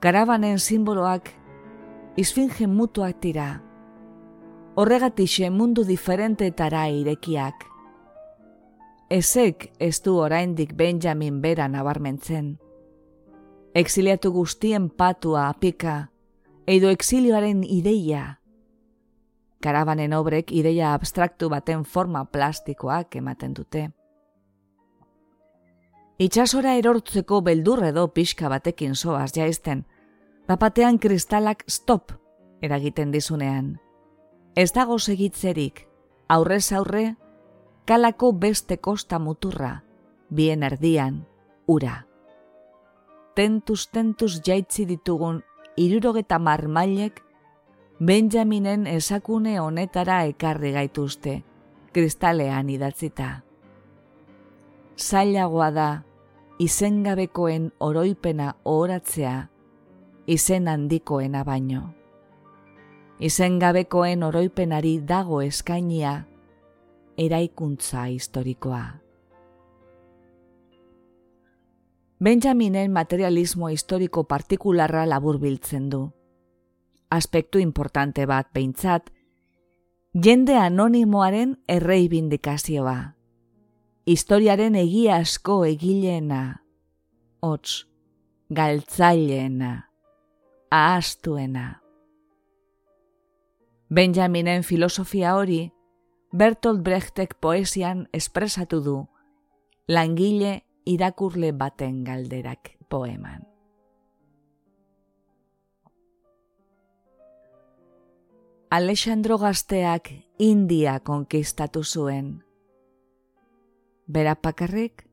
karabanen 0.00 0.58
simboloak 0.58 1.28
izfinge 2.16 2.66
mutuak 2.66 3.20
tira, 3.20 3.50
horregatixe 4.74 5.50
mundu 5.50 5.84
diferentetara 5.84 6.86
irekiak. 6.88 7.66
Ezek 9.10 9.72
ez 9.82 9.96
du 10.02 10.16
oraindik 10.22 10.76
Benjamin 10.78 11.40
bera 11.42 11.66
nabarmentzen. 11.68 12.58
Exiliatu 13.74 14.32
guztien 14.32 14.90
patua 14.90 15.48
apika, 15.48 16.10
eido 16.66 16.90
exilioaren 16.90 17.62
ideia. 17.62 18.40
Karabanen 19.62 20.12
obrek 20.12 20.50
ideia 20.50 20.94
abstraktu 20.94 21.48
baten 21.48 21.84
forma 21.84 22.24
plastikoak 22.24 23.14
ematen 23.16 23.54
dute. 23.54 23.84
Itxasora 26.18 26.74
erortzeko 26.82 27.40
beldur 27.46 27.84
edo 27.84 28.08
pixka 28.12 28.50
batekin 28.50 28.98
soaz 28.98 29.30
jaizten, 29.38 29.86
bapatean 30.48 30.98
kristalak 30.98 31.62
stop 31.68 32.10
eragiten 32.60 33.14
dizunean. 33.14 33.78
Ez 34.56 34.72
dago 34.74 34.98
segitzerik, 34.98 35.86
aurrez 36.28 36.72
aurre, 36.72 37.14
kalako 37.86 38.32
beste 38.32 38.78
kosta 38.78 39.18
muturra, 39.18 39.84
bien 40.28 40.62
erdian, 40.66 41.26
ura. 41.66 42.09
Tentuz 43.40 43.86
tentuz 43.88 44.42
jaitzi 44.44 44.84
ditugun 44.84 45.38
irurogeta 45.80 46.36
marmailek, 46.38 47.22
Benjaminen 48.04 48.84
esakune 48.86 49.54
honetara 49.60 50.18
ekarri 50.28 50.72
gaituzte, 50.74 51.38
kristalean 51.92 52.68
idatzita. 52.68 53.28
Zailagoa 54.96 55.70
da, 55.72 55.86
izengabekoen 56.60 57.70
oroipena 57.80 58.50
ohoratzea, 58.64 59.38
izen 60.26 60.68
handikoena 60.68 61.44
baino 61.48 61.80
izengabekoen 63.20 64.22
oroipenari 64.24 64.94
dago 65.08 65.42
eskainia 65.44 66.12
eraikuntza 67.20 68.06
historikoa. 68.08 68.84
Benjaminen 72.20 72.92
materialismo 72.92 73.70
historiko 73.72 74.26
partikularra 74.28 75.06
labur 75.08 75.38
biltzen 75.40 75.86
du. 75.88 76.02
Aspektu 77.08 77.58
importante 77.58 78.26
bat 78.28 78.50
behintzat, 78.52 79.08
jende 80.12 80.58
anonimoaren 80.60 81.56
erreibindikazioa. 81.64 83.14
Historiaren 84.04 84.76
egia 84.76 85.16
asko 85.24 85.64
egileena, 85.64 86.60
hots, 87.40 87.88
galtzaileena, 88.52 89.72
ahastuena. 90.70 91.66
Benjaminen 93.88 94.62
filosofia 94.62 95.38
hori, 95.40 95.70
Bertolt 96.36 96.84
Brechtek 96.84 97.38
poesian 97.40 98.10
espresatu 98.12 98.84
du, 98.84 98.98
langile 99.88 100.60
irakurle 100.90 101.52
baten 101.54 102.02
galderak 102.04 102.72
poeman. 102.90 103.46
Alexandro 108.70 109.38
Gazteak 109.38 110.12
India 110.38 111.00
konkistatu 111.00 111.82
zuen. 111.84 112.38
Berapakarrik? 114.06 115.06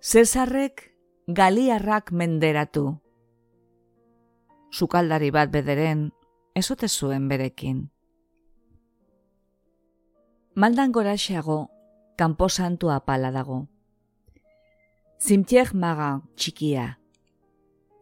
Cesarrek 0.00 0.92
Galiarrak 1.26 2.12
menderatu 2.12 3.00
sukaldari 4.76 5.30
bat 5.32 5.50
bederen, 5.52 6.10
ezote 6.54 6.88
zuen 6.88 7.28
berekin. 7.28 7.86
Maldan 10.54 10.92
goraxeago, 10.92 11.68
kanpo 12.16 12.48
santua 12.48 13.00
pala 13.04 13.30
dago. 13.30 13.66
Zimtiek 15.20 15.72
maga 15.74 16.22
txikia. 16.36 16.98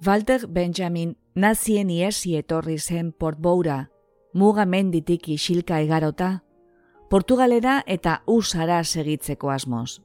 Walter 0.05 0.47
Benjamin 0.47 1.17
nazien 1.35 1.91
iesi 1.91 2.37
etorri 2.37 2.79
zen 2.79 3.13
portboura, 3.13 3.89
muga 4.35 4.65
menditik 4.67 5.29
isilka 5.29 5.81
egarota, 5.81 6.45
Portugalera 7.11 7.83
eta 7.87 8.23
usara 8.27 8.81
segitzeko 8.83 9.51
asmoz. 9.51 10.01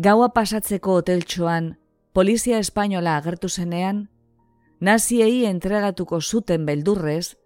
Gaua 0.00 0.30
pasatzeko 0.34 0.96
hoteltxoan, 0.98 1.76
polizia 2.12 2.58
espainola 2.58 3.16
agertu 3.20 3.48
zenean, 3.48 4.08
naziei 4.80 5.44
entregatuko 5.46 6.20
zuten 6.20 6.64
beldurrez, 6.66 7.36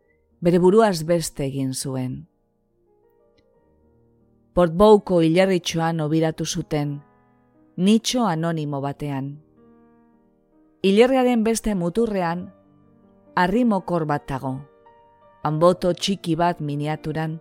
bere 0.40 0.60
buruaz 0.62 1.02
beste 1.04 1.44
egin 1.44 1.74
zuen. 1.74 2.33
Portbouko 4.54 5.16
hilarritxoan 5.18 5.98
obiratu 5.98 6.44
zuten, 6.46 6.90
nitxo 7.76 8.22
anonimo 8.30 8.78
batean. 8.80 9.32
Hilerriaren 10.86 11.42
beste 11.42 11.74
muturrean, 11.74 12.44
arrimokor 13.34 14.06
bat 14.06 14.28
dago, 14.30 14.52
anboto 15.42 15.90
txiki 15.90 16.36
bat 16.38 16.62
miniaturan, 16.62 17.40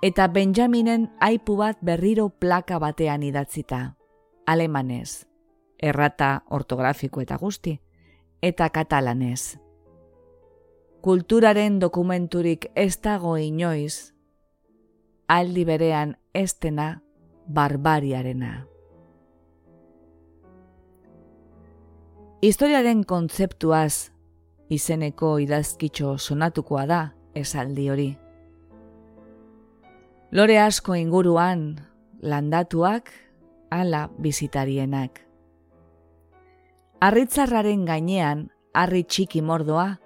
eta 0.00 0.30
Benjaminen 0.32 1.10
aipu 1.20 1.58
bat 1.60 1.84
berriro 1.84 2.30
plaka 2.30 2.80
batean 2.80 3.20
idatzita, 3.20 3.82
alemanez, 4.46 5.26
errata 5.76 6.46
ortografiko 6.48 7.20
eta 7.20 7.36
guzti, 7.36 7.76
eta 8.40 8.72
katalanez. 8.72 9.60
Kulturaren 11.04 11.76
dokumenturik 11.78 12.70
ez 12.74 12.94
dago 13.04 13.36
inoiz, 13.36 14.15
aldi 15.28 15.64
berean 15.64 16.16
estena 16.34 17.02
barbariarena. 17.48 18.66
Historiaren 22.42 23.02
kontzeptuaz 23.04 24.12
izeneko 24.70 25.38
idazkitxo 25.42 26.16
sonatukoa 26.18 26.86
da 26.86 27.00
esaldi 27.34 27.88
hori. 27.90 28.08
Lore 30.32 30.58
asko 30.60 30.94
inguruan 30.94 31.68
landatuak 32.22 33.10
ala 33.70 34.06
bizitarienak. 34.18 35.22
Arritzarraren 37.00 37.84
gainean, 37.86 38.48
harri 38.74 39.04
txiki 39.04 39.42
mordoa, 39.42 39.98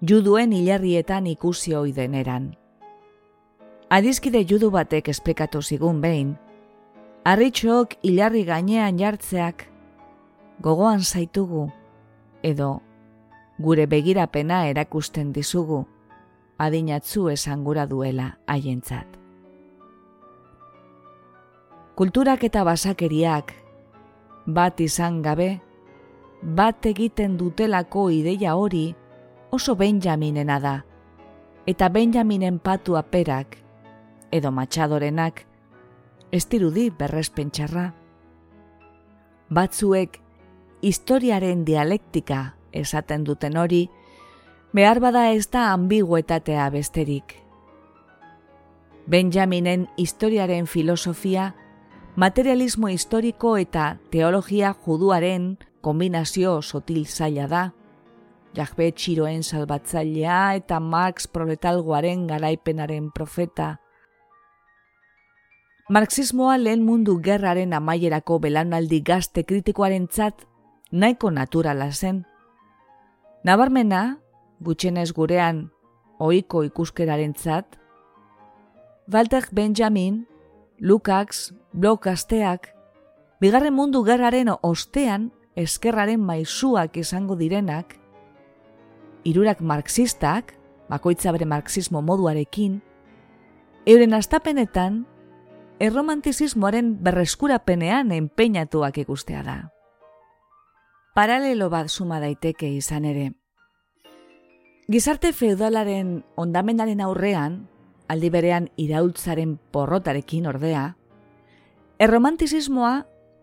juduen 0.00 0.52
hilarrietan 0.52 1.26
ikusi 1.26 1.74
ohi 1.76 1.92
deneran. 1.92 2.61
Adizkide 3.92 4.40
judu 4.48 4.70
batek 4.72 5.10
esplikatu 5.12 5.60
zigun 5.60 5.98
behin, 6.00 6.30
harritxook 7.28 7.98
hilarri 8.00 8.46
gainean 8.48 8.96
jartzeak 8.96 9.66
gogoan 10.64 11.02
zaitugu 11.04 11.66
edo 12.42 12.70
gure 13.60 13.84
begirapena 13.86 14.62
erakusten 14.70 15.34
dizugu 15.36 15.82
adinatzu 16.56 17.28
esan 17.34 17.64
gura 17.68 17.84
duela 17.86 18.30
haientzat. 18.46 19.06
Kulturak 21.94 22.48
eta 22.48 22.64
basakeriak 22.64 23.52
bat 24.46 24.80
izan 24.80 25.20
gabe 25.22 25.50
bat 26.42 26.86
egiten 26.86 27.36
dutelako 27.36 28.08
ideia 28.10 28.56
hori 28.56 28.86
oso 29.52 29.76
Benjaminena 29.76 30.58
da, 30.58 30.78
eta 31.66 31.88
Benjaminen 31.92 32.58
patua 32.58 33.02
perak, 33.02 33.61
edo 34.32 34.50
matxadorenak, 34.50 35.44
ez 36.32 36.46
dirudi 36.48 36.88
berrespentxarra. 36.90 37.92
Batzuek, 39.52 40.18
historiaren 40.80 41.64
dialektika 41.68 42.54
esaten 42.72 43.24
duten 43.28 43.56
hori, 43.60 43.84
behar 44.72 45.00
bada 45.04 45.28
ez 45.30 45.50
da 45.52 45.68
ambiguetatea 45.72 46.70
besterik. 46.72 47.36
Benjaminen 49.06 49.88
historiaren 49.98 50.66
filosofia, 50.66 51.52
materialismo 52.16 52.88
historiko 52.88 53.56
eta 53.58 53.96
teologia 54.10 54.72
juduaren 54.86 55.58
kombinazio 55.82 56.60
sotil 56.62 57.04
zaila 57.06 57.48
da. 57.50 57.62
Jahbe 58.56 58.90
txiroen 58.92 59.42
salbatzailea 59.42 60.54
eta 60.60 60.80
Marx 60.80 61.26
proletalgoaren 61.26 62.26
garaipenaren 62.28 63.10
profeta, 63.12 63.78
Marxismoa 65.88 66.58
lehen 66.58 66.84
mundu 66.86 67.16
gerraren 67.18 67.72
amaierako 67.74 68.36
belanaldi 68.38 69.00
gazte 69.02 69.42
kritikoaren 69.42 70.06
txat 70.06 70.44
nahiko 70.92 71.30
naturala 71.34 71.88
zen. 71.90 72.22
Nabarmena, 73.42 74.18
gutxenez 74.62 75.10
gurean, 75.12 75.72
oiko 76.22 76.62
ikuskeraren 76.62 77.34
txat, 77.34 77.80
Walter 79.12 79.48
Benjamin, 79.50 80.28
Lukacs, 80.78 81.52
Blok 81.72 82.06
asteak, 82.06 82.68
bigarren 83.40 83.74
mundu 83.74 84.04
gerraren 84.06 84.54
ostean 84.62 85.32
eskerraren 85.56 86.22
maizuak 86.22 86.96
izango 86.96 87.34
direnak, 87.34 87.98
irurak 89.24 89.60
marxistak, 89.60 90.54
bakoitza 90.88 91.32
bere 91.32 91.44
marxismo 91.44 92.02
moduarekin, 92.02 92.82
euren 93.84 94.14
astapenetan, 94.14 95.08
erromantizismoaren 95.82 96.94
berreskurapenean 97.02 98.12
enpeinatuak 98.14 99.00
ikustea 99.02 99.42
da. 99.42 99.56
Paralelo 101.12 101.68
bat 101.72 101.90
suma 101.90 102.20
daiteke 102.22 102.70
izan 102.70 103.04
ere. 103.04 103.32
Gizarte 104.92 105.32
feudalaren 105.34 106.20
ondamenaren 106.38 107.02
aurrean, 107.02 107.64
aldi 108.06 108.30
berean 108.30 108.68
iraultzaren 108.78 109.56
porrotarekin 109.74 110.46
ordea, 110.46 110.84
erromantizismoa 111.98 112.94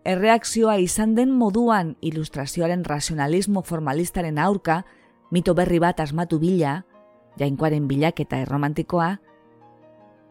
erreakzioa 0.07 0.77
izan 0.79 1.15
den 1.19 1.35
moduan 1.35 1.97
ilustrazioaren 1.99 2.85
rasionalismo 2.85 3.63
formalistaren 3.67 4.39
aurka, 4.39 4.85
mito 5.29 5.53
berri 5.59 5.79
bat 5.83 5.99
asmatu 5.99 6.39
bila, 6.39 6.85
jainkoaren 7.37 7.87
bilak 7.87 8.23
eta 8.23 8.39
erromantikoa, 8.39 9.17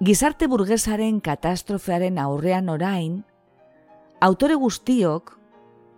gizarte 0.00 0.46
burgesaren 0.46 1.20
katastrofearen 1.20 2.18
aurrean 2.22 2.68
orain, 2.68 3.24
autore 4.20 4.54
guztiok, 4.54 5.32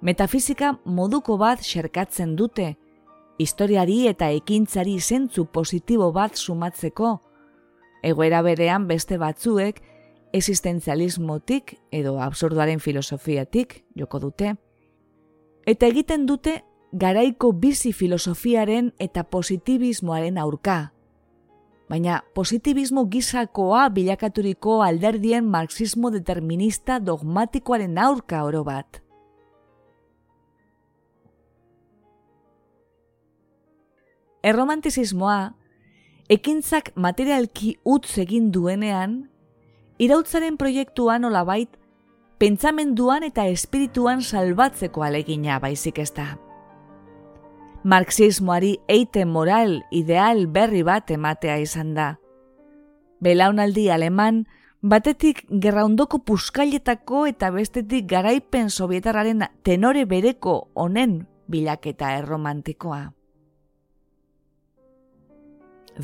metafizika 0.01 0.79
moduko 0.85 1.37
bat 1.37 1.61
xerkatzen 1.61 2.33
dute, 2.37 2.77
historiari 3.41 4.07
eta 4.09 4.31
ekintzari 4.33 4.99
zentzu 5.01 5.47
positibo 5.53 6.11
bat 6.13 6.37
sumatzeko, 6.37 7.19
egoera 8.03 8.41
berean 8.43 8.87
beste 8.89 9.19
batzuek 9.21 9.83
existenzialismotik 10.33 11.77
edo 11.93 12.17
absurduaren 12.25 12.81
filosofiatik 12.81 13.83
joko 13.97 14.21
dute, 14.21 14.55
eta 15.67 15.87
egiten 15.93 16.25
dute 16.25 16.63
garaiko 16.93 17.53
bizi 17.53 17.93
filosofiaren 17.93 18.95
eta 18.99 19.25
positibismoaren 19.29 20.39
aurka. 20.39 20.95
Baina 21.91 22.21
positibismo 22.39 23.03
gizakoa 23.11 23.89
bilakaturiko 23.91 24.77
alderdien 24.87 25.47
marxismo 25.51 26.13
determinista 26.15 27.01
dogmatikoaren 27.03 27.97
aurka 27.99 28.45
oro 28.47 28.61
bat. 28.65 29.01
Erromantizismoa, 34.47 35.41
ekintzak 36.31 36.93
materialki 36.95 37.75
utz 37.85 38.15
egin 38.23 38.53
duenean, 38.55 39.19
irautzaren 39.99 40.57
proiektuan 40.57 41.27
olabait, 41.29 41.75
pentsamenduan 42.41 43.27
eta 43.27 43.49
espirituan 43.51 44.23
salbatzeko 44.23 45.03
alegina 45.05 45.59
baizik 45.61 45.99
ez 45.99 46.09
da. 46.17 46.29
Marxismoari 47.83 48.79
eite 48.89 49.25
moral 49.25 49.87
ideal 49.91 50.47
berri 50.47 50.83
bat 50.85 51.11
ematea 51.11 51.57
izan 51.59 51.95
da. 51.97 52.19
Belaunaldi 53.25 53.87
aleman, 53.91 54.45
batetik 54.83 55.47
gerraundoko 55.49 56.21
puskailetako 56.25 57.25
eta 57.31 57.51
bestetik 57.55 58.07
garaipen 58.09 58.69
sovietararen 58.71 59.47
tenore 59.63 60.05
bereko 60.05 60.69
honen 60.75 61.27
bilaketa 61.49 62.13
erromantikoa. 62.19 63.01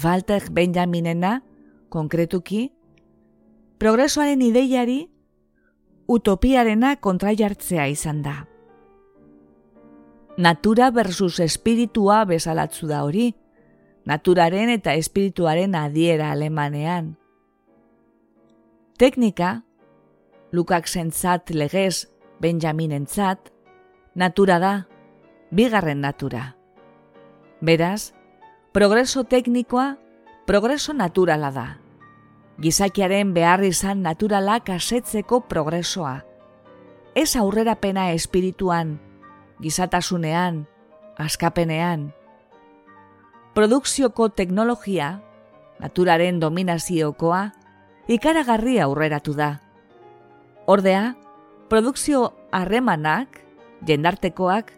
Walter 0.02 0.48
Benjaminena, 0.52 1.42
konkretuki, 1.88 2.70
progresoaren 3.78 4.42
ideiari 4.42 5.06
utopiarena 6.08 6.96
kontraiartzea 6.96 7.86
izan 7.92 8.22
da. 8.24 8.36
Natura 10.36 10.90
versus 10.90 11.40
espiritua 11.40 12.24
bezalatzu 12.28 12.86
da 12.90 13.02
hori, 13.04 13.34
naturaren 14.04 14.70
eta 14.70 14.94
espirituaren 14.94 15.74
adiera 15.74 16.30
alemanean. 16.32 17.14
Teknika, 18.98 19.62
Lukak 20.52 20.88
zentzat 20.88 21.50
legez 21.50 22.08
Benjaminen 22.40 23.06
zat, 23.06 23.50
natura 24.14 24.58
da, 24.60 24.74
bigarren 25.50 26.00
natura. 26.00 26.54
Beraz, 27.60 28.12
progreso 28.72 29.24
teknikoa, 29.24 29.96
progreso 30.46 30.92
naturala 30.92 31.50
da 31.50 31.66
gizakiaren 32.58 33.34
behar 33.36 33.62
izan 33.64 34.02
naturalak 34.02 34.70
asetzeko 34.72 35.42
progresoa. 35.48 36.22
Ez 37.14 37.36
aurrera 37.36 37.76
pena 37.80 38.10
espirituan, 38.12 38.98
gizatasunean, 39.62 40.64
askapenean. 41.18 42.10
Produkzioko 43.54 44.28
teknologia, 44.28 45.20
naturaren 45.80 46.40
dominaziokoa, 46.40 47.42
ikaragarri 48.08 48.78
aurreratu 48.80 49.34
da. 49.36 49.50
Ordea, 50.66 51.14
produkzio 51.70 52.32
harremanak, 52.52 53.40
jendartekoak, 53.86 54.72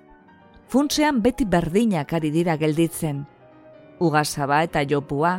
funtzean 0.68 1.22
beti 1.24 1.46
berdinak 1.48 2.12
ari 2.12 2.30
dira 2.30 2.56
gelditzen, 2.60 3.24
ugazaba 3.98 4.62
eta 4.66 4.84
jopua, 4.86 5.38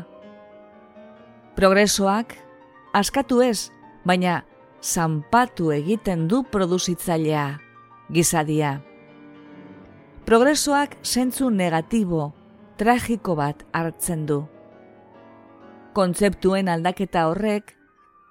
Progresoak, 1.59 2.37
askatu 2.95 3.41
ez, 3.43 3.67
baina 4.07 4.45
zanpatu 4.79 5.73
egiten 5.75 6.29
du 6.31 6.45
produzitzailea, 6.47 7.59
gizadia. 8.15 8.77
Progresoak 10.29 10.91
zentzu 11.01 11.47
negatibo, 11.49 12.35
tragiko 12.77 13.33
bat 13.33 13.63
hartzen 13.73 14.27
du. 14.29 14.43
Kontzeptuen 15.97 16.67
aldaketa 16.69 17.23
horrek, 17.31 17.71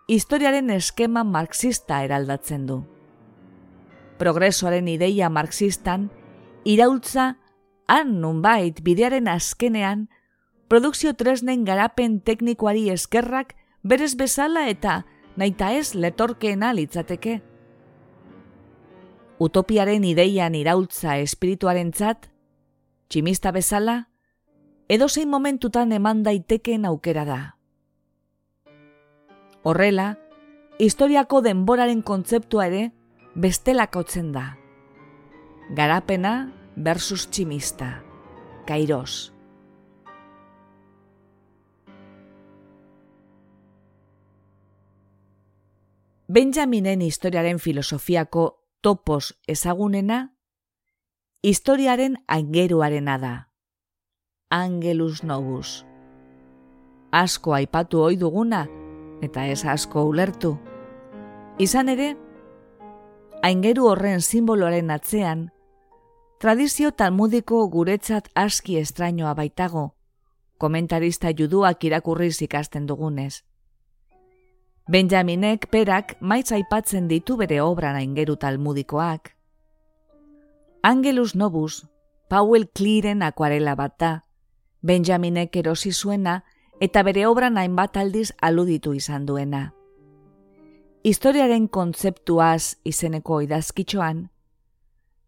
historiaren 0.07 0.71
eskema 0.71 1.25
marxista 1.27 1.99
eraldatzen 2.07 2.69
du. 2.69 2.77
Progresoaren 4.23 4.87
ideia 4.87 5.27
marxistan, 5.27 6.07
iraultza, 6.63 7.33
han 7.91 8.15
nunbait 8.23 8.79
bidearen 8.87 9.27
azkenean, 9.27 10.07
produkzio 10.71 11.17
tresnen 11.19 11.67
garapen 11.67 12.21
teknikoari 12.23 12.93
eskerrak 12.95 13.57
berez 13.83 14.15
bezala 14.15 14.69
eta 14.71 15.01
naita 15.35 15.75
ez 15.75 15.97
letorkeena 15.99 16.71
litzateke. 16.79 17.41
Utopiaren 19.39 20.03
ideian 20.03 20.57
iraultza 20.59 21.15
espirituaren 21.23 21.93
txat, 21.95 22.27
tximista 23.07 23.53
bezala, 23.55 24.09
edo 24.91 25.07
zein 25.09 25.31
momentutan 25.31 25.93
eman 25.95 26.25
daitekeen 26.27 26.89
aukera 26.89 27.25
da. 27.29 27.39
Horrela, 29.63 30.17
historiako 30.83 31.43
denboraren 31.47 32.03
kontzeptua 32.03 32.67
ere 32.67 32.83
bestelakautzen 33.39 34.33
da. 34.35 34.45
Garapena 35.71 36.51
versus 36.75 37.29
tximista. 37.31 38.03
Kairos. 38.67 39.33
Benjaminen 46.29 47.01
historiaren 47.01 47.59
filosofiako 47.59 48.68
topos 48.81 49.39
ezagunena, 49.47 50.35
historiaren 51.43 52.19
aingeruarena 52.29 53.19
da. 53.19 53.49
Angelus 54.51 55.23
novus. 55.25 55.85
Asko 57.11 57.55
aipatu 57.55 58.01
ohi 58.03 58.17
duguna 58.17 58.67
eta 59.23 59.47
ez 59.47 59.65
asko 59.65 60.05
ulertu. 60.05 60.57
Izan 61.59 61.89
ere, 61.89 62.17
aingeru 63.43 63.89
horren 63.91 64.23
simboloaren 64.23 64.91
atzean, 64.95 65.49
tradizio 66.39 66.93
talmudiko 66.93 67.67
guretzat 67.69 68.29
aski 68.35 68.79
estrainoa 68.79 69.35
baitago, 69.35 69.95
komentarista 70.59 71.35
juduak 71.35 71.85
irakurriz 71.85 72.41
ikasten 72.43 72.87
dugunez. 72.87 73.43
Benjaminek 74.89 75.67
perak 75.69 76.15
maiz 76.25 76.49
aipatzen 76.49 77.11
ditu 77.11 77.37
bere 77.37 77.61
obran 77.61 77.97
aingeru 77.97 78.39
talmudikoak. 78.41 79.35
Angelus 80.83 81.35
Nobus, 81.37 81.85
Powell 82.29 82.65
Clearen 82.73 83.23
akuarela 83.23 83.75
bat 83.77 83.99
da, 84.01 84.13
Benjaminek 84.81 85.57
erosi 85.61 85.93
zuena 85.93 86.43
eta 86.81 87.03
bere 87.03 87.27
obran 87.27 87.59
hainbat 87.59 87.97
aldiz 87.97 88.33
aluditu 88.41 88.95
izan 88.95 89.27
duena. 89.27 89.75
historiaren 91.05 91.69
kontzeptuaz 91.69 92.77
izeneko 92.85 93.41
idazkitxoan, 93.41 94.31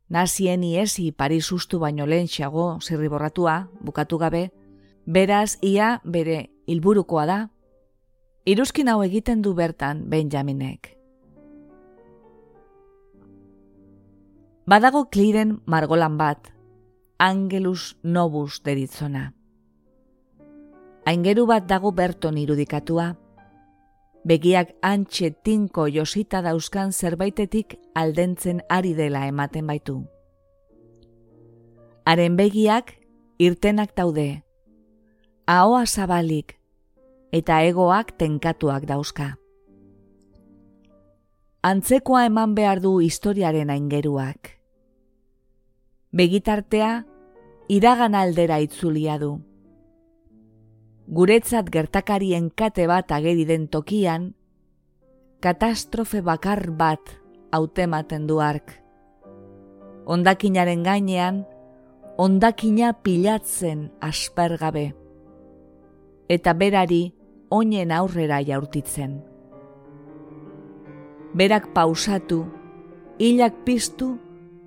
nazien 0.09 0.65
iesi 0.65 1.13
Paris 1.13 1.53
ustu 1.53 1.79
baino 1.79 2.07
lehen 2.07 2.29
xago 2.29 2.79
zirriborratua, 2.81 3.69
bukatu 3.81 4.19
gabe, 4.19 4.51
beraz 5.07 5.59
ia 5.63 6.01
bere 6.05 6.51
hilburukoa 6.67 7.27
da, 7.27 7.39
iruzkin 8.45 8.89
hau 8.89 9.03
egiten 9.05 9.43
du 9.43 9.55
bertan 9.55 10.09
Benjaminek. 10.09 10.97
Badago 14.67 15.09
kliren 15.11 15.61
margolan 15.67 16.17
bat, 16.17 16.53
Angelus 17.19 17.97
Novus 18.03 18.63
deritzona. 18.63 19.33
Aingeru 21.05 21.47
bat 21.47 21.67
dago 21.67 21.91
berton 21.93 22.39
irudikatua, 22.39 23.17
begiak 24.25 24.77
antxe 24.83 25.33
tinko 25.43 25.89
josita 25.89 26.41
dauzkan 26.45 26.93
zerbaitetik 26.93 27.79
aldentzen 27.95 28.63
ari 28.69 28.95
dela 28.95 29.27
ematen 29.27 29.67
baitu. 29.67 30.05
Haren 32.07 32.37
begiak 32.37 32.95
irtenak 33.39 33.97
daude, 33.97 34.45
ahoa 35.47 35.85
zabalik 35.87 36.60
eta 37.33 37.63
egoak 37.63 38.17
tenkatuak 38.19 38.87
dauzka. 38.89 39.35
Antzekoa 41.63 42.25
eman 42.31 42.55
behar 42.55 42.81
du 42.81 42.99
historiaren 43.05 43.71
aingeruak. 43.71 44.57
Begitartea, 46.11 47.05
iragan 47.69 48.17
aldera 48.19 48.59
itzulia 48.65 49.19
du 49.21 49.37
guretzat 51.11 51.67
gertakarien 51.75 52.53
kate 52.55 52.87
bat 52.87 53.11
ageri 53.11 53.43
den 53.45 53.67
tokian, 53.67 54.31
katastrofe 55.43 56.23
bakar 56.23 56.71
bat 56.71 57.03
hautematen 57.51 58.29
du 58.31 58.39
ark. 58.39 58.77
Ondakinaren 60.07 60.85
gainean, 60.87 61.43
ondakina 62.17 62.93
pilatzen 63.03 63.89
aspergabe. 64.01 64.93
Eta 66.31 66.55
berari 66.55 67.11
oinen 67.51 67.93
aurrera 67.93 68.41
jaurtitzen. 68.47 69.21
Berak 71.35 71.73
pausatu, 71.75 72.45
hilak 73.19 73.65
piztu 73.65 74.17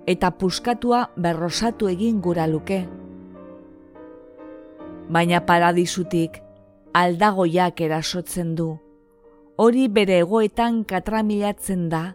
eta 0.06 0.30
puskatua 0.30 1.08
berrosatu 1.16 1.88
egin 1.88 2.20
gura 2.20 2.46
luke 2.46 2.84
baina 5.08 5.40
paradisutik 5.44 6.40
aldagoiak 6.94 7.80
erasotzen 7.80 8.54
du. 8.54 8.74
Hori 9.56 9.88
bere 9.88 10.18
egoetan 10.24 10.82
katramilatzen 10.84 11.88
da, 11.90 12.14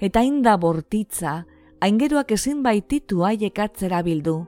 eta 0.00 0.22
inda 0.24 0.56
bortitza, 0.56 1.44
aingeruak 1.80 2.32
ezin 2.32 2.62
baititu 2.62 3.24
haiek 3.26 3.58
atzera 3.58 4.02
bildu. 4.02 4.38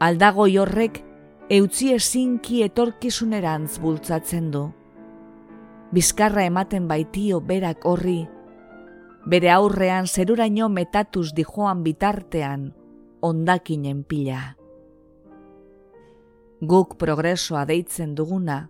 Aldagoi 0.00 0.56
horrek 0.58 1.02
eutzi 1.50 1.92
ezinki 1.94 2.62
etorkizunerantz 2.66 3.78
bultzatzen 3.80 4.50
du. 4.50 4.66
Bizkarra 5.92 6.44
ematen 6.44 6.88
baitio 6.88 7.40
berak 7.40 7.86
horri, 7.88 8.20
bere 9.26 9.50
aurrean 9.50 10.06
zeruraino 10.06 10.68
metatuz 10.68 11.32
dijoan 11.36 11.82
bitartean 11.82 12.70
ondakinen 13.24 14.04
pila 14.04 14.58
guk 16.60 16.96
progresoa 16.98 17.62
deitzen 17.68 18.16
duguna, 18.18 18.68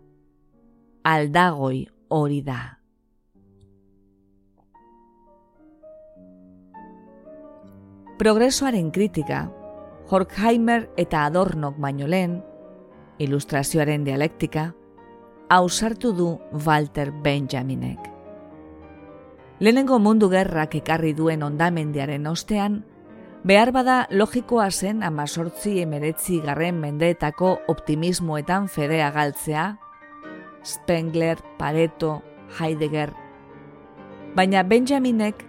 aldagoi 1.09 1.87
hori 2.13 2.43
da. 2.45 2.59
Progresoaren 8.19 8.91
kritika, 8.91 9.47
Horkheimer 10.11 10.89
eta 11.01 11.25
Adornok 11.29 11.79
baino 11.81 12.07
lehen, 12.07 12.43
ilustrazioaren 13.19 14.05
dialektika, 14.05 14.73
hausartu 15.49 16.13
du 16.13 16.29
Walter 16.67 17.11
Benjaminek. 17.11 17.99
Lehenengo 19.61 19.99
mundu 19.99 20.29
gerrak 20.31 20.75
ekarri 20.79 21.15
duen 21.15 21.43
ondamendiaren 21.43 22.27
ostean, 22.27 22.85
Behar 23.47 23.71
bada 23.71 24.09
logikoa 24.11 24.67
zen 24.71 25.05
amazortzi 25.07 25.77
emeretzi 25.81 26.41
garren 26.43 26.81
mendeetako 26.83 27.53
optimismoetan 27.71 28.67
fedea 28.69 29.13
galtzea, 29.15 29.79
Spengler, 30.67 31.39
Pareto, 31.59 32.23
Heidegger. 32.59 33.13
Baina 34.35 34.65
Benjaminek 34.67 35.45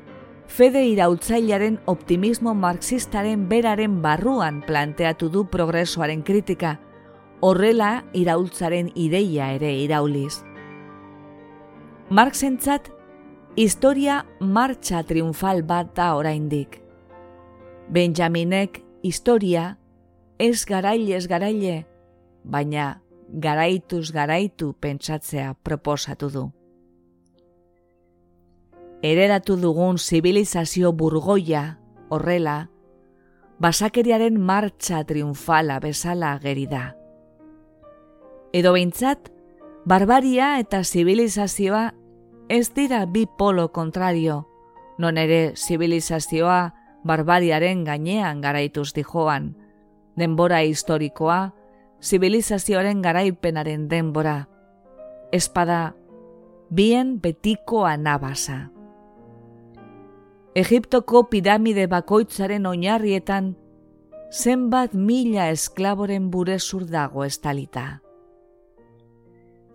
fede 0.48 0.86
irautzailaren 0.86 1.80
optimismo 1.86 2.54
marxistaren 2.54 3.48
beraren 3.50 4.02
barruan 4.06 4.62
planteatu 4.62 5.30
du 5.34 5.48
progresoaren 5.50 6.22
kritika, 6.24 6.78
horrela 7.42 8.04
iraultzaren 8.14 8.92
ideia 8.96 9.54
ere 9.56 9.72
irauliz. 9.80 10.44
Marxentzat, 12.10 12.90
historia 13.56 14.26
martxa 14.40 15.04
triunfal 15.04 15.64
bat 15.64 15.94
da 15.96 16.16
oraindik. 16.18 16.80
Benjaminek 17.90 18.82
historia 19.04 19.78
ez 20.40 20.66
garaile 20.66 21.16
ez 21.18 21.28
garaile, 21.28 21.86
baina 22.44 23.02
garaituz 23.30 24.12
garaitu 24.12 24.74
pentsatzea 24.74 25.54
proposatu 25.64 26.30
du. 26.30 26.46
Ereratu 29.02 29.56
dugun 29.56 29.98
zibilizazio 29.98 30.92
burgoia 30.92 31.80
horrela, 32.10 32.70
basakeriaren 33.60 34.40
martxa 34.42 35.04
triunfala 35.08 35.80
bezala 35.80 36.34
ageri 36.34 36.66
da. 36.68 36.99
Edo 38.52 38.74
behintzat, 38.74 39.30
barbaria 39.86 40.58
eta 40.60 40.84
zibilizazioa 40.84 41.94
ez 42.50 42.74
dira 42.74 43.06
bi 43.06 43.28
polo 43.38 43.72
kontrario, 43.72 44.48
non 44.98 45.18
ere 45.22 45.54
zibilizazioa 45.56 46.74
barbariaren 47.06 47.84
gainean 47.86 48.42
garaituz 48.42 48.92
dijoan, 48.94 49.54
denbora 50.18 50.64
historikoa, 50.66 51.54
zibilizazioaren 52.02 53.04
garaipenaren 53.06 53.88
denbora, 53.88 54.50
espada, 55.32 55.96
bien 56.70 57.20
betiko 57.22 57.86
anabasa. 57.86 58.72
Egiptoko 60.58 61.28
piramide 61.30 61.86
bakoitzaren 61.88 62.66
oinarrietan, 62.66 63.56
zenbat 64.34 64.94
mila 64.94 65.52
esklaboren 65.54 66.32
burezur 66.34 66.90
dago 66.90 67.24
estalita. 67.24 68.02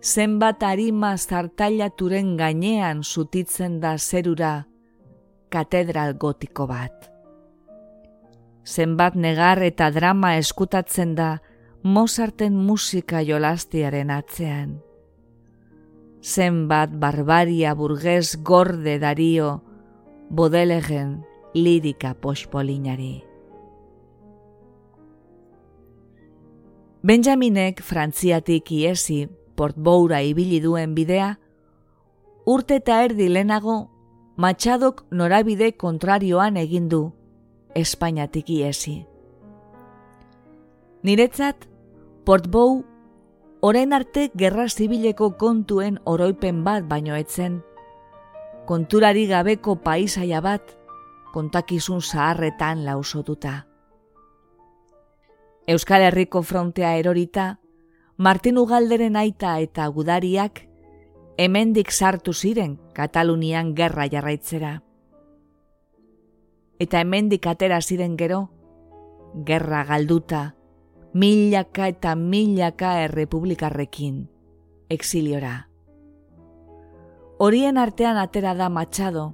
Zenbat 0.05 0.61
harima 0.61 1.15
zartailaturen 1.17 2.35
gainean 2.37 3.01
zutitzen 3.01 3.79
da 3.81 3.97
zerura 3.97 4.53
katedral 5.49 6.13
gotiko 6.21 6.67
bat 6.69 7.15
zenbat 8.65 9.15
negar 9.15 9.61
eta 9.63 9.91
drama 9.91 10.35
eskutatzen 10.37 11.15
da 11.15 11.37
Mozarten 11.85 12.55
musika 12.57 13.19
jolastiaren 13.21 14.09
atzean. 14.09 14.79
Zenbat 16.25 16.95
barbaria 16.97 17.75
burgez 17.77 18.41
gorde 18.41 18.97
dario 18.97 19.61
bodelegen 20.29 21.19
lirika 21.53 22.15
pospolinari. 22.17 23.21
Benjaminek 27.05 27.83
frantziatik 27.85 28.71
iesi 28.71 29.27
portboura 29.55 30.21
ibili 30.21 30.59
duen 30.61 30.95
bidea, 30.95 31.35
urte 32.45 32.79
eta 32.81 33.01
erdi 33.03 33.29
lehenago 33.29 33.77
matxadok 34.37 35.05
norabide 35.11 35.71
kontrarioan 35.79 36.57
egin 36.57 36.89
du 36.89 37.05
Espainiatik 37.75 38.49
iesi. 38.49 39.05
Niretzat, 41.03 41.67
Portbou, 42.25 42.85
orain 43.61 43.91
arte 43.93 44.29
gerra 44.33 44.65
zibileko 44.69 45.33
kontuen 45.37 45.99
oroipen 46.05 46.63
bat 46.63 46.87
baino 46.89 47.17
etzen, 47.19 47.59
konturari 48.65 49.27
gabeko 49.29 49.75
paisaia 49.83 50.41
bat, 50.41 50.73
kontakizun 51.33 52.01
zaharretan 52.01 52.85
lausotuta. 52.87 53.65
Euskal 55.67 56.07
Herriko 56.07 56.41
frontea 56.41 56.95
erorita, 56.97 57.59
Martin 58.17 58.57
Ugalderen 58.57 59.15
aita 59.15 59.59
eta 59.59 59.87
gudariak, 59.87 60.63
hemendik 61.37 61.91
sartu 61.91 62.33
ziren 62.33 62.79
Katalunian 62.93 63.75
gerra 63.75 64.07
jarraitzera 64.07 64.79
eta 66.79 66.99
hemendik 66.99 67.45
atera 67.47 67.79
ziren 67.81 68.17
gero, 68.17 68.49
gerra 69.45 69.83
galduta, 69.87 70.55
milaka 71.13 71.87
eta 71.87 72.15
milaka 72.15 72.99
errepublikarrekin, 73.05 74.25
exiliora. 74.89 75.69
Horien 77.39 77.77
artean 77.77 78.17
atera 78.19 78.53
da 78.55 78.69
matxado, 78.69 79.33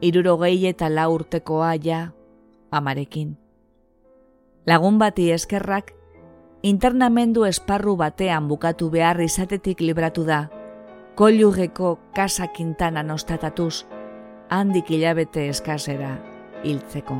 iruro 0.00 0.36
gehi 0.38 0.66
eta 0.70 0.88
la 0.90 1.08
urtekoa 1.10 1.74
ja, 1.82 2.12
amarekin. 2.70 3.36
Lagun 4.66 4.98
bati 4.98 5.30
eskerrak, 5.34 5.94
internamendu 6.62 7.46
esparru 7.48 7.96
batean 7.96 8.48
bukatu 8.48 8.90
behar 8.92 9.20
izatetik 9.24 9.80
libratu 9.80 10.26
da, 10.28 10.48
kollugeko 11.16 11.98
kasa 12.14 12.50
kintana 12.52 13.02
nostatatuz, 13.02 13.86
handik 14.50 14.90
hilabete 14.90 15.48
eskasera 15.48 16.18
hiltzeko. 16.64 17.16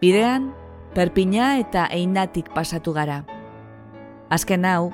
Bidean, 0.00 0.50
perpina 0.94 1.58
eta 1.60 1.86
einatik 1.92 2.48
pasatu 2.54 2.92
gara. 2.96 3.22
Azken 4.32 4.64
hau, 4.64 4.90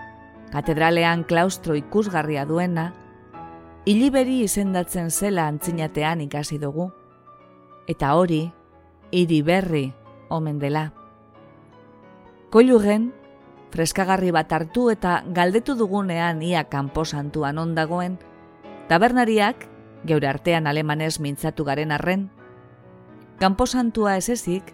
katedralean 0.53 1.23
klaustro 1.25 1.79
ikusgarria 1.79 2.45
duena, 2.45 2.91
hiliberi 3.87 4.43
izendatzen 4.43 5.11
zela 5.11 5.47
antzinatean 5.49 6.21
ikasi 6.27 6.59
dugu. 6.59 6.91
Eta 7.89 8.13
hori, 8.19 8.51
hiri 9.13 9.43
berri 9.43 9.87
omen 10.29 10.59
dela. 10.59 10.98
Kollugen, 12.49 13.11
freskagarri 13.69 14.31
bat 14.33 14.53
hartu 14.57 14.87
eta 14.89 15.19
galdetu 15.37 15.75
dugunean 15.77 16.39
ia 16.41 16.63
kanposantuan 16.73 17.59
ondagoen, 17.61 18.15
tabernariak, 18.89 19.67
geure 20.09 20.31
artean 20.31 20.67
alemanez 20.67 21.19
mintzatu 21.21 21.67
garen 21.69 21.93
arren, 21.93 22.31
kanposantua 23.37 24.17
ez 24.17 24.31
ezik, 24.33 24.73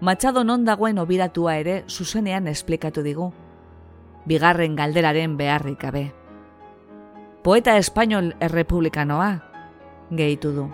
matxado 0.00 0.42
non 0.42 0.64
dagoen 0.66 0.98
obiratua 0.98 1.54
ere 1.62 1.84
zuzenean 1.86 2.50
esplikatu 2.50 3.06
digu, 3.06 3.30
bigarren 4.26 4.74
galderaren 4.74 5.36
beharrik 5.38 5.78
gabe. 5.86 6.08
Poeta 7.46 7.76
espainol 7.78 8.32
errepublikanoa, 8.40 9.30
gehitu 10.10 10.50
du. 10.50 10.66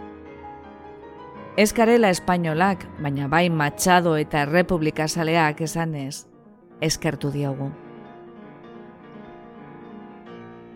Ez 1.61 1.74
garela 1.76 2.09
espainolak, 2.09 2.88
baina 2.96 3.29
bai 3.29 3.50
matxado 3.50 4.16
eta 4.16 4.46
errepublikazaleak 4.48 5.61
esanez, 5.68 6.30
eskertu 6.81 7.31
diogu. 7.31 7.71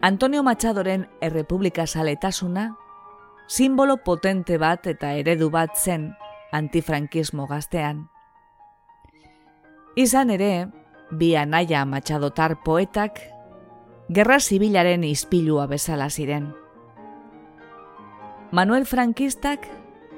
Antonio 0.02 0.42
Machadoren 0.42 1.08
errepublika 1.20 1.86
saletasuna, 1.86 2.76
simbolo 3.46 3.96
potente 4.04 4.58
bat 4.58 4.86
eta 4.86 5.14
eredu 5.16 5.48
bat 5.50 5.78
zen 5.80 6.10
antifrankismo 6.52 7.46
gaztean. 7.46 8.10
Izan 9.96 10.30
ere, 10.30 10.68
bi 11.10 11.34
anaia 11.36 11.86
Machadotar 11.88 12.58
poetak, 12.64 13.22
gerra 14.08 14.40
zibilaren 14.40 15.04
izpilua 15.04 15.66
bezala 15.66 16.10
ziren. 16.10 16.52
Manuel 18.52 18.84
Frankistak, 18.84 19.66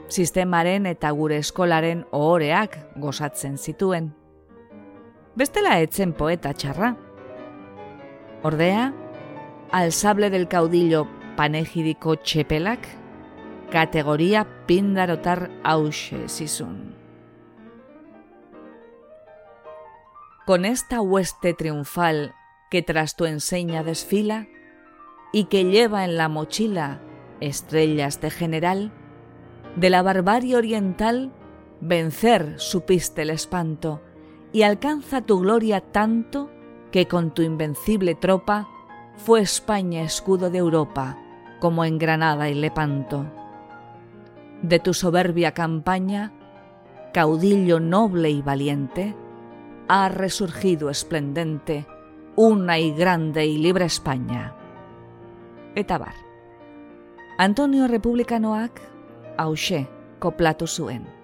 sistemaren 0.09 0.87
eta 0.87 1.11
gure 1.11 1.39
eskolaren 1.39 2.05
ohoreak 2.11 2.79
gozatzen 2.99 3.57
zituen 3.57 4.15
bestela 5.37 5.81
etzen 5.85 6.15
poeta 6.17 6.55
txarra. 6.57 6.95
Ordea, 8.43 8.93
al 9.71 9.93
sable 9.93 10.31
del 10.33 10.49
caudillo 10.49 11.05
panegiriko 11.37 12.17
txepelak, 12.17 12.89
kategoria 13.71 14.47
pindarotar 14.67 15.51
hause 15.63 16.25
zizun. 16.29 16.95
Con 20.47 20.65
esta 20.65 21.01
hueste 21.01 21.55
triunfal 21.55 22.35
que 22.71 22.81
tras 22.81 23.17
tu 23.17 23.27
enseña 23.27 23.83
desfila 23.83 24.47
y 25.33 25.45
que 25.45 25.65
lleva 25.65 26.05
en 26.05 26.17
la 26.17 26.29
mochila 26.29 27.01
estrellas 27.41 28.21
de 28.21 28.31
general, 28.31 28.93
de 29.75 29.91
la 29.91 30.03
barbarie 30.03 30.57
oriental 30.57 31.33
vencer 31.81 32.55
supiste 32.57 33.23
el 33.23 33.31
espanto 33.31 34.01
y 34.57 34.63
alcanza 34.63 35.21
tu 35.21 35.41
gloria 35.41 35.83
tanto 35.83 36.51
que 36.91 37.07
con 37.07 37.31
tu 37.33 37.43
invencible 37.43 38.15
tropa 38.15 38.67
fue 39.19 39.43
España 39.43 40.01
escudo 40.01 40.49
de 40.49 40.57
Europa, 40.57 41.19
como 41.61 41.85
en 41.85 41.99
Granada 41.99 42.49
y 42.49 42.55
Lepanto. 42.55 43.27
De 44.63 44.79
tu 44.79 44.95
soberbia 44.95 45.53
campaña, 45.53 46.33
caudillo 47.13 47.81
noble 47.81 48.31
y 48.31 48.41
valiente, 48.41 49.15
ha 49.89 50.09
resurgido 50.09 50.89
esplendente 50.89 51.87
una 52.35 52.79
y 52.79 52.93
grande 52.93 53.45
y 53.45 53.59
libre 53.59 53.85
España. 53.85 54.55
Etabar. 55.75 56.15
Antonio 57.37 57.89
Republicanoak 57.89 58.81
hause 59.37 59.87
koplatu 60.19 60.67
zuen. 60.67 61.16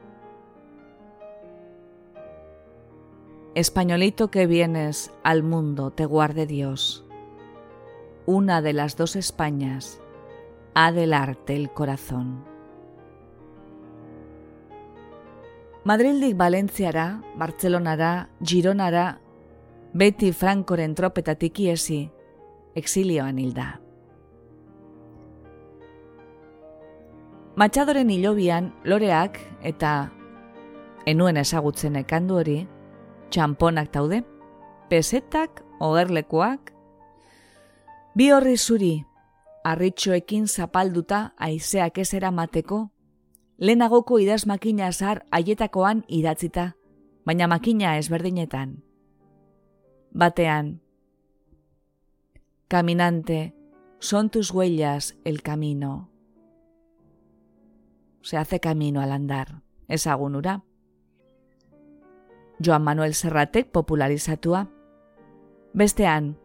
Españolito 3.55 4.31
que 4.31 4.47
vienes 4.47 5.13
al 5.23 5.43
mundo, 5.43 5.91
te 5.91 6.07
guarde 6.07 6.47
Dios. 6.47 7.05
Una 8.25 8.63
de 8.63 8.73
las 8.73 8.97
dos 8.97 9.15
Españas 9.15 10.01
ha 10.73 10.91
del 10.91 11.13
arte 11.13 11.55
el 11.55 11.71
corazón. 11.71 12.47
Madrildik 15.85 16.35
Valentziara, 16.35 17.23
Bartzelonara, 17.37 18.31
Gironara, 18.43 19.21
beti 19.93 20.33
Frankoren 20.33 20.95
tropetatik 20.95 21.61
iesi, 21.61 22.11
exilioan 22.75 23.39
hilda. 23.39 23.83
Matxadoren 27.57 28.09
hilobian, 28.09 28.73
loreak 28.85 29.37
eta 29.61 30.11
enuen 31.05 31.37
ezagutzen 31.37 32.01
ekandu 32.01 32.39
hori, 32.41 32.63
txamponak 33.33 33.89
taude, 33.93 34.21
pesetak, 34.91 35.63
ogerlekoak, 35.81 36.73
bi 38.15 38.29
horri 38.31 38.59
zuri, 38.61 38.93
arritxoekin 39.65 40.47
zapalduta 40.49 41.33
aizeak 41.41 41.99
ez 42.03 42.13
eramateko, 42.15 42.85
lehenagoko 43.59 44.19
idaz 44.21 44.45
makina 44.47 44.91
azar 44.93 45.25
aietakoan 45.33 46.05
idatzita, 46.09 46.73
baina 47.25 47.49
makina 47.49 47.97
ezberdinetan. 47.97 48.83
Batean, 50.13 50.83
Caminante, 52.69 53.55
son 53.99 54.31
tus 54.31 54.51
huellas 54.51 55.17
el 55.25 55.43
camino. 55.43 56.11
Se 58.23 58.37
hace 58.37 58.61
camino 58.61 59.01
al 59.01 59.13
andar, 59.13 59.63
ezagunura. 59.89 60.65
Joan 62.63 62.83
Manuel 62.83 63.15
Serratek 63.15 63.71
popularizatua. 63.71 64.69
Bestean, 65.73 66.37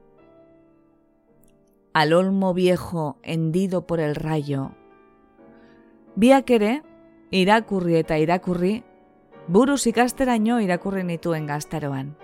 al 1.94 2.14
olmo 2.14 2.54
viejo 2.54 3.18
hendido 3.24 3.88
por 3.88 4.00
el 4.00 4.16
rayo. 4.16 4.72
Biak 6.16 6.50
ere, 6.50 6.84
irakurri 7.32 7.98
eta 7.98 8.18
irakurri, 8.18 8.84
buruz 9.48 9.88
ikasteraino 9.88 10.60
irakurri 10.62 11.04
nituen 11.04 11.46
gaztaroan. 11.46 12.16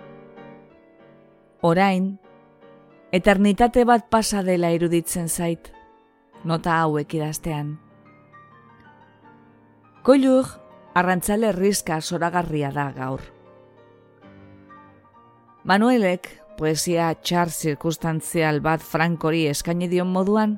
Orain, 1.62 2.20
eternitate 3.12 3.86
bat 3.86 4.10
pasa 4.10 4.44
dela 4.44 4.72
iruditzen 4.72 5.30
zait, 5.30 5.74
nota 6.44 6.80
hauek 6.82 7.14
idaztean. 7.14 7.78
Koilur, 10.04 10.46
arrantzale 10.94 11.52
rizka 11.52 12.02
zoragarria 12.02 12.72
da 12.72 12.92
gaur. 12.92 13.22
Manuelek 15.64 16.26
poesia 16.60 17.14
txar 17.16 17.48
zirkustantzial 17.48 18.58
bat 18.60 18.82
Frankori 18.84 19.46
eskaini 19.48 19.88
dion 19.88 20.10
moduan, 20.12 20.58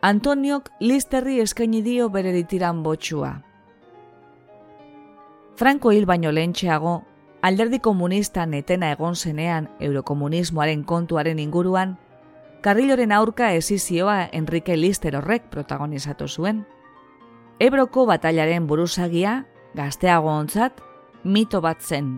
Antoniok 0.00 0.70
listerri 0.80 1.40
eskaini 1.42 1.82
dio 1.84 2.06
bere 2.08 2.30
ditiran 2.32 2.80
botxua. 2.86 3.34
Franko 5.60 5.92
hil 5.92 6.06
baino 6.08 6.32
lehentxeago, 6.32 6.92
alderdi 7.42 7.80
komunistan 7.84 8.54
etena 8.54 8.92
egon 8.94 9.16
zenean 9.16 9.66
eurokomunismoaren 9.78 10.86
kontuaren 10.88 11.42
inguruan, 11.42 11.98
karriloren 12.62 13.12
aurka 13.12 13.50
ezizioa 13.58 14.30
Enrique 14.32 14.78
Lister 14.78 15.18
horrek 15.18 15.50
protagonizatu 15.50 16.28
zuen. 16.28 16.64
Ebroko 17.60 18.06
batailaren 18.06 18.70
buruzagia, 18.70 19.42
gazteago 19.74 20.32
ontzat, 20.32 20.80
mito 21.24 21.60
bat 21.60 21.82
zen 21.82 22.16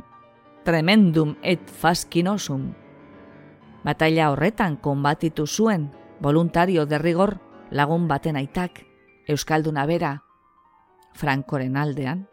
tremendum 0.65 1.37
et 1.43 1.61
fascinosum. 1.71 2.73
Bataila 3.85 4.31
horretan 4.31 4.77
konbatitu 4.77 5.47
zuen, 5.47 5.91
voluntario 6.21 6.87
derrigor 6.87 7.39
lagun 7.71 8.09
baten 8.09 8.37
aitak, 8.37 8.85
Euskalduna 9.29 9.87
bera, 9.87 10.23
Frankoren 11.15 11.77
aldean. 11.77 12.27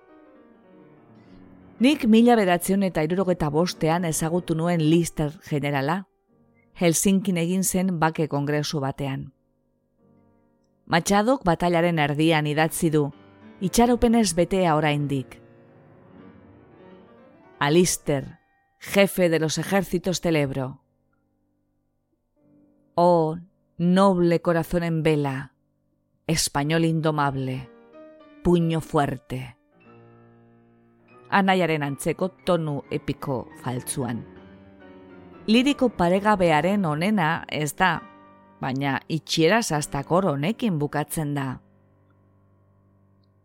Nik 1.80 2.08
mila 2.10 2.36
beratzen 2.36 2.84
eta 2.84 3.04
irurogeta 3.06 3.50
bostean 3.54 4.06
ezagutu 4.06 4.56
nuen 4.56 4.82
lister 4.82 5.36
generala, 5.46 6.06
Helsinkin 6.78 7.38
egin 7.38 7.64
zen 7.64 8.00
bake 8.00 8.28
kongresu 8.28 8.80
batean. 8.82 9.32
Matxadok 10.86 11.44
batailaren 11.46 12.00
erdian 12.00 12.48
idatzi 12.48 12.90
du, 12.94 13.08
itxaropenez 13.62 14.34
betea 14.38 14.76
oraindik. 14.78 15.40
Alister, 17.60 18.38
jefe 18.78 19.30
de 19.30 19.40
los 19.40 19.58
ejércitos 19.58 20.22
del 20.22 20.36
Ebro. 20.36 20.84
Oh, 22.94 23.38
noble 23.78 24.44
corazón 24.44 24.84
en 24.84 25.02
vela, 25.02 25.54
español 26.28 26.86
indomable, 26.86 27.68
puño 28.44 28.80
fuerte. 28.80 29.58
Anaiaren 31.30 31.82
antzeko 31.82 32.30
tonu 32.30 32.84
epiko 32.92 33.50
faltzuan. 33.64 34.24
Liriko 35.48 35.90
paregabearen 35.90 36.86
onena 36.86 37.44
ez 37.50 37.76
da, 37.76 38.04
baina 38.62 39.02
itxieraz 39.08 39.72
hasta 39.72 40.04
honekin 40.08 40.78
bukatzen 40.78 41.34
da. 41.34 41.62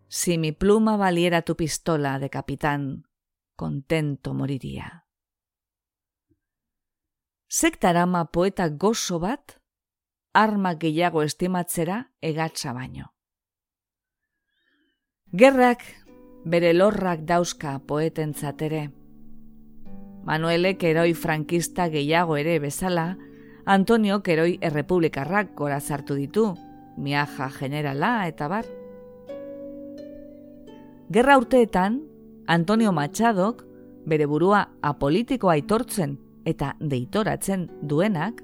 Si 0.08 0.36
mi 0.36 0.52
pluma 0.52 0.98
valiera 0.98 1.40
tu 1.40 1.56
pistola 1.56 2.18
de 2.18 2.28
capitán, 2.28 3.06
contento 3.62 4.34
moriria. 4.34 5.04
Sektarama 7.46 8.24
poeta 8.34 8.66
gozo 8.68 9.20
bat, 9.22 9.60
arma 10.34 10.72
gehiago 10.82 11.22
estimatzera 11.22 12.00
egatza 12.18 12.72
baino. 12.74 13.12
Gerrak 15.30 15.86
bere 16.44 16.72
lorrak 16.74 17.22
dauzka 17.28 17.78
poeten 17.86 18.34
zatere. 18.34 18.88
Manuelek 20.26 20.82
eroi 20.90 21.14
frankista 21.14 21.86
gehiago 21.92 22.36
ere 22.42 22.58
bezala, 22.58 23.12
Antonio 23.64 24.24
keroi 24.26 24.56
errepublikarrak 24.60 25.54
gora 25.54 25.78
zartu 25.80 26.18
ditu, 26.18 26.48
miaja 26.98 27.46
generala 27.60 28.16
eta 28.26 28.50
bar. 28.50 28.66
Gerra 31.12 31.36
urteetan, 31.38 32.08
Antonio 32.46 32.92
Machadok 32.92 33.62
bere 34.06 34.26
burua 34.26 34.66
apolitikoa 34.82 35.54
aitortzen 35.58 36.16
eta 36.44 36.74
deitoratzen 36.80 37.68
duenak, 37.82 38.42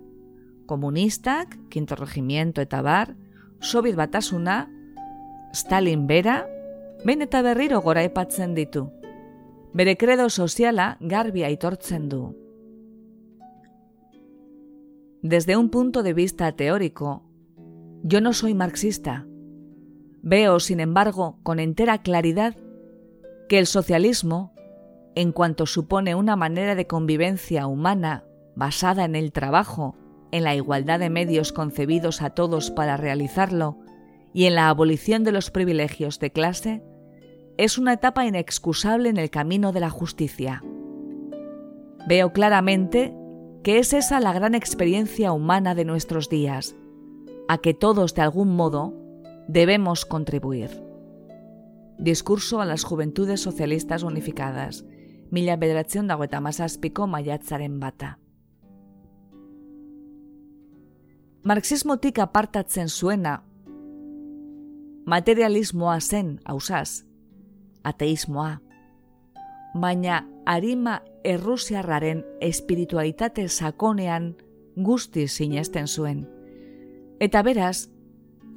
komunistak, 0.66 1.56
kinto 1.68 1.96
regimiento 1.96 2.62
eta 2.62 2.82
bar, 2.82 3.16
sobit 3.60 3.96
batasuna, 3.96 4.68
Stalin 5.54 6.06
bera, 6.06 6.44
behin 7.04 7.24
eta 7.24 7.42
berriro 7.42 7.80
gora 7.80 8.04
epatzen 8.04 8.54
ditu. 8.54 8.88
Bere 9.74 9.96
kredo 9.96 10.28
soziala 10.28 10.96
garbi 11.00 11.42
aitortzen 11.44 12.08
du. 12.08 12.36
Desde 15.22 15.56
un 15.56 15.68
punto 15.70 16.02
de 16.02 16.14
vista 16.14 16.52
teórico, 16.52 17.24
yo 18.02 18.20
no 18.20 18.32
soy 18.32 18.54
marxista. 18.54 19.26
Veo, 20.22 20.60
sin 20.60 20.80
embargo, 20.80 21.38
con 21.42 21.58
entera 21.58 21.98
claridad 21.98 22.56
que 23.48 23.58
el 23.58 23.66
socialismo, 23.66 24.52
en 25.14 25.32
cuanto 25.32 25.66
supone 25.66 26.14
una 26.14 26.36
manera 26.36 26.74
de 26.74 26.86
convivencia 26.86 27.66
humana 27.66 28.24
basada 28.54 29.04
en 29.04 29.16
el 29.16 29.32
trabajo, 29.32 29.96
en 30.30 30.44
la 30.44 30.54
igualdad 30.54 31.00
de 31.00 31.10
medios 31.10 31.52
concebidos 31.52 32.22
a 32.22 32.30
todos 32.30 32.70
para 32.70 32.96
realizarlo 32.96 33.78
y 34.32 34.44
en 34.44 34.54
la 34.54 34.68
abolición 34.68 35.24
de 35.24 35.32
los 35.32 35.50
privilegios 35.50 36.18
de 36.18 36.30
clase, 36.30 36.82
es 37.56 37.78
una 37.78 37.94
etapa 37.94 38.26
inexcusable 38.26 39.08
en 39.08 39.16
el 39.16 39.30
camino 39.30 39.72
de 39.72 39.80
la 39.80 39.90
justicia. 39.90 40.62
Veo 42.06 42.32
claramente 42.32 43.14
que 43.64 43.78
es 43.78 43.92
esa 43.92 44.20
la 44.20 44.32
gran 44.32 44.54
experiencia 44.54 45.32
humana 45.32 45.74
de 45.74 45.84
nuestros 45.84 46.28
días, 46.28 46.76
a 47.48 47.58
que 47.58 47.74
todos 47.74 48.14
de 48.14 48.22
algún 48.22 48.54
modo 48.54 48.94
debemos 49.48 50.04
contribuir. 50.04 50.87
Discurso 51.98 52.60
a 52.60 52.64
las 52.64 52.84
Juventudes 52.84 53.40
Socialistas 53.40 54.04
Unificadas, 54.04 54.84
mila 55.30 55.56
bederatzen 55.56 56.06
dago 56.06 56.22
eta 56.24 56.40
mazazpiko 56.40 57.08
maiatzaren 57.10 57.80
bata. 57.80 58.18
Marxismotik 61.42 62.20
apartatzen 62.22 62.88
zuena, 62.88 63.42
materialismoa 65.06 65.98
zen, 66.00 66.38
hausaz, 66.44 67.04
ateismoa, 67.82 68.60
baina 69.74 70.22
harima 70.46 71.00
errusiarraren 71.24 72.24
espiritualitate 72.40 73.48
sakonean 73.48 74.36
guzti 74.76 75.26
sinesten 75.28 75.88
zuen. 75.88 76.28
Eta 77.18 77.42
beraz, 77.42 77.88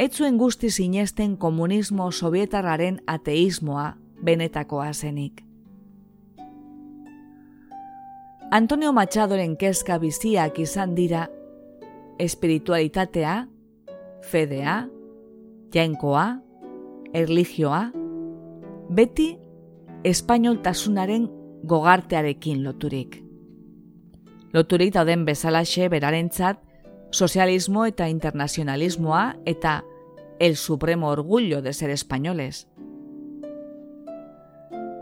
ez 0.02 0.16
zuen 0.18 0.38
guzti 0.38 0.70
sinesten 0.74 1.38
komunismo 1.38 2.12
sovietarraren 2.12 3.02
ateismoa 3.08 3.94
benetakoa 4.26 4.94
zenik. 4.94 5.44
Antonio 8.52 8.94
Machadoren 8.94 9.54
kezka 9.58 10.00
biziak 10.02 10.58
izan 10.60 10.96
dira 10.96 11.28
espiritualitatea, 12.20 13.36
fedea, 14.32 14.88
jainkoa, 15.74 16.26
erligioa, 17.14 17.84
beti 18.90 19.30
espainoltasunaren 20.04 21.30
gogartearekin 21.68 22.66
loturik. 22.66 23.22
Loturik 24.54 24.98
dauden 24.98 25.30
bezalaxe 25.30 25.88
berarentzat 25.94 26.66
sozialismo 27.12 27.86
eta 27.86 28.08
internazionalismoa 28.08 29.24
eta 29.46 29.82
el 30.42 30.56
supremo 30.56 31.10
orgullo 31.10 31.62
de 31.62 31.72
ser 31.72 31.92
españoles. 31.92 32.68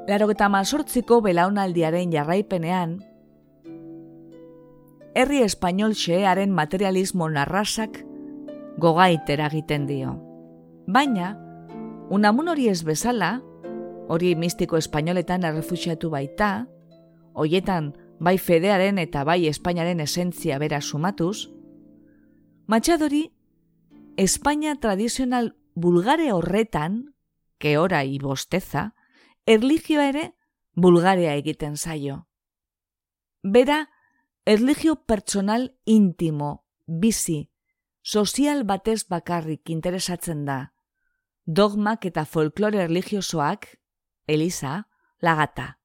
Laro 0.05 0.29
eta 0.31 0.49
mazortziko 0.49 1.21
belaunaldiaren 1.21 2.11
jarraipenean, 2.11 2.97
herri 5.15 5.39
espainol 5.45 5.95
xearen 5.95 6.51
materialismo 6.51 7.29
narrasak 7.31 8.01
gogaitera 8.83 9.47
egiten 9.47 9.87
dio. 9.87 10.17
Baina, 10.87 11.37
unamun 12.09 12.51
hori 12.51 12.67
ez 12.67 12.83
bezala, 12.83 13.39
hori 14.11 14.35
mistiko 14.35 14.75
espainoletan 14.75 15.47
errefusiatu 15.47 16.11
baita, 16.11 16.67
hoietan 17.31 17.93
bai 18.19 18.35
fedearen 18.37 18.99
eta 18.99 19.23
bai 19.23 19.45
espainaren 19.47 20.03
esentzia 20.03 20.59
bera 20.59 20.81
sumatuz, 20.81 21.47
Matxadori, 22.69 23.31
Espainia 24.19 24.75
tradizional 24.75 25.55
bulgare 25.75 26.33
horretan, 26.33 27.15
keora 27.57 28.01
ibosteza, 28.03 28.81
erligioa 29.47 30.09
ere 30.11 30.23
bulgarea 30.75 31.37
egiten 31.39 31.77
zaio. 31.77 32.25
Bera, 33.43 33.77
erligio 34.43 34.97
pertsonal 35.07 35.69
intimo, 35.85 36.65
bizi, 36.85 37.47
sozial 38.03 38.65
batez 38.67 39.07
bakarrik 39.07 39.71
interesatzen 39.71 40.43
da, 40.43 40.59
dogmak 41.45 42.03
eta 42.11 42.25
folklore 42.25 42.83
erligiosoak, 42.89 43.71
Elisa, 44.27 44.89
lagata. 45.23 45.77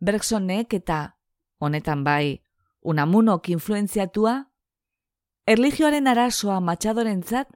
Bergsonek 0.00 0.80
eta, 0.80 1.18
honetan 1.60 2.08
bai, 2.08 2.40
unamunok 2.80 3.52
influenziatua, 3.52 4.46
Erligioaren 5.48 6.04
arasoa 6.10 6.58
matxadorentzat, 6.60 7.48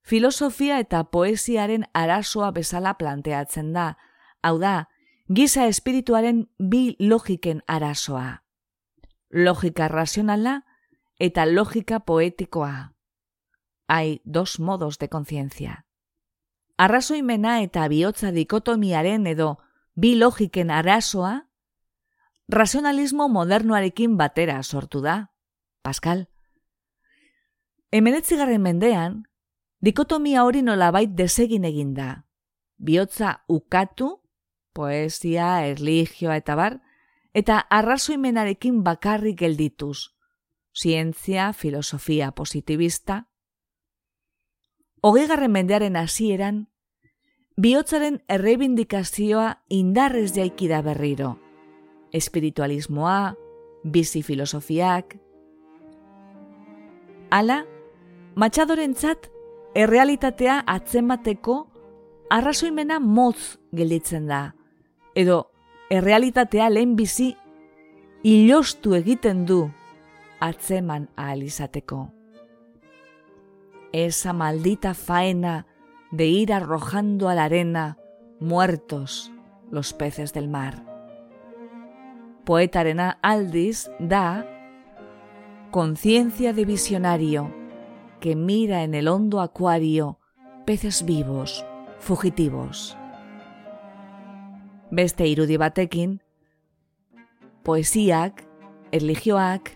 filosofia 0.00 0.78
eta 0.80 1.02
poesiaren 1.12 1.82
arasoa 1.92 2.46
bezala 2.56 2.94
planteatzen 2.96 3.74
da, 3.74 3.98
hau 4.40 4.54
da, 4.62 4.86
giza 5.28 5.66
espirituaren 5.68 6.46
bi 6.56 6.94
logiken 6.98 7.60
arasoa. 7.66 8.40
Logika 9.28 9.88
razionala 9.92 10.62
eta 11.18 11.44
logika 11.44 11.98
poetikoa. 12.08 12.94
Hai 13.86 14.22
dos 14.24 14.56
modos 14.58 14.96
de 14.98 15.10
conciencia. 15.12 15.84
Arrazoimena 16.78 17.58
eta 17.60 17.84
bihotza 17.92 18.30
dikotomiaren 18.32 19.26
edo 19.26 19.58
bi 19.92 20.14
logiken 20.16 20.70
arasoa, 20.70 21.50
razionalismo 22.48 23.28
modernoarekin 23.28 24.16
batera 24.16 24.62
sortu 24.62 25.04
da. 25.04 25.34
Pascal, 25.82 26.28
Emenetzigarren 27.94 28.62
mendean, 28.62 29.22
dikotomia 29.80 30.44
hori 30.44 30.62
nolabait 30.62 31.12
desegin 31.14 31.64
egin 31.64 31.94
da. 31.94 32.26
Biotza 32.76 33.44
ukatu, 33.48 34.20
poesia, 34.74 35.66
erligioa 35.66 36.36
eta 36.36 36.56
bar, 36.58 36.80
eta 37.32 37.60
arrazoimenarekin 37.70 38.82
bakarrik 38.84 39.38
geldituz. 39.40 40.12
Zientzia, 40.76 41.52
filosofia 41.52 42.32
positibista. 42.32 43.28
Hogeigarren 45.00 45.52
mendearen 45.52 45.96
hasieran, 45.96 46.66
bihotzaren 47.56 48.20
errebindikazioa 48.28 49.62
indarrez 49.68 50.34
jaikida 50.34 50.82
berriro. 50.82 51.38
Espiritualismoa, 52.12 53.36
bizi 53.84 54.22
filosofiak, 54.22 55.16
Hala, 57.30 57.66
matxadorentzat 58.36 59.30
errealitatea 59.76 60.58
atzemateko 60.68 61.56
arrazoimena 62.30 62.98
motz 63.00 63.56
gelditzen 63.72 64.28
da. 64.28 64.50
Edo, 65.16 65.46
errealitatea 65.90 66.68
lehen 66.68 66.96
bizi 66.98 67.30
ilostu 68.26 68.92
egiten 68.98 69.46
du 69.48 69.62
atzeman 70.44 71.08
ahal 71.16 71.46
izateko. 71.46 72.02
Esa 73.92 74.34
maldita 74.36 74.92
faena 74.92 75.62
de 76.12 76.26
ir 76.26 76.52
arrojando 76.52 77.30
a 77.30 77.34
la 77.34 77.44
arena 77.44 77.96
muertos 78.40 79.32
los 79.70 79.94
peces 79.94 80.34
del 80.34 80.48
mar. 80.48 80.82
Poetarena 82.44 83.18
aldiz 83.22 83.88
da 83.98 84.44
conciencia 85.70 86.52
de 86.52 86.64
visionario 86.64 87.65
que 88.20 88.36
mira 88.36 88.82
en 88.82 88.94
el 88.94 89.08
hondo 89.08 89.40
acuario 89.40 90.18
peces 90.64 91.04
vivos, 91.04 91.64
fugitivos. 91.98 92.96
Beste 94.90 95.26
irudi 95.26 95.56
batekin, 95.56 96.20
poesiak, 97.62 98.44
erligioak, 98.92 99.72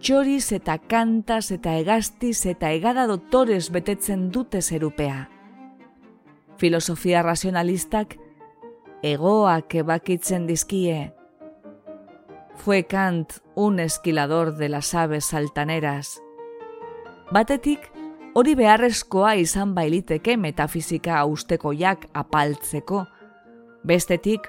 txoriz 0.00 0.52
eta 0.52 0.78
kantaz 0.78 1.50
eta 1.54 1.76
egaztiz 1.78 2.46
eta 2.46 2.72
egada 2.72 3.06
dotores 3.06 3.70
betetzen 3.70 4.30
dute 4.30 4.62
zerupea. 4.62 5.28
Filosofia 6.58 7.22
razionalistak 7.22 8.16
egoak 9.02 9.74
ebakitzen 9.74 10.46
dizkie. 10.46 11.12
Fue 12.56 12.84
Kant 12.84 13.38
un 13.54 13.80
esquilador 13.80 14.56
de 14.56 14.68
las 14.68 14.94
aves 14.94 15.32
altaneras. 15.32 16.20
Batetik, 17.30 17.84
hori 18.34 18.56
beharrezkoa 18.58 19.36
izan 19.38 19.70
bailiteke 19.74 20.34
metafizika 20.36 21.20
austekoiak 21.20 22.08
apaltzeko. 22.14 23.04
Bestetik, 23.86 24.48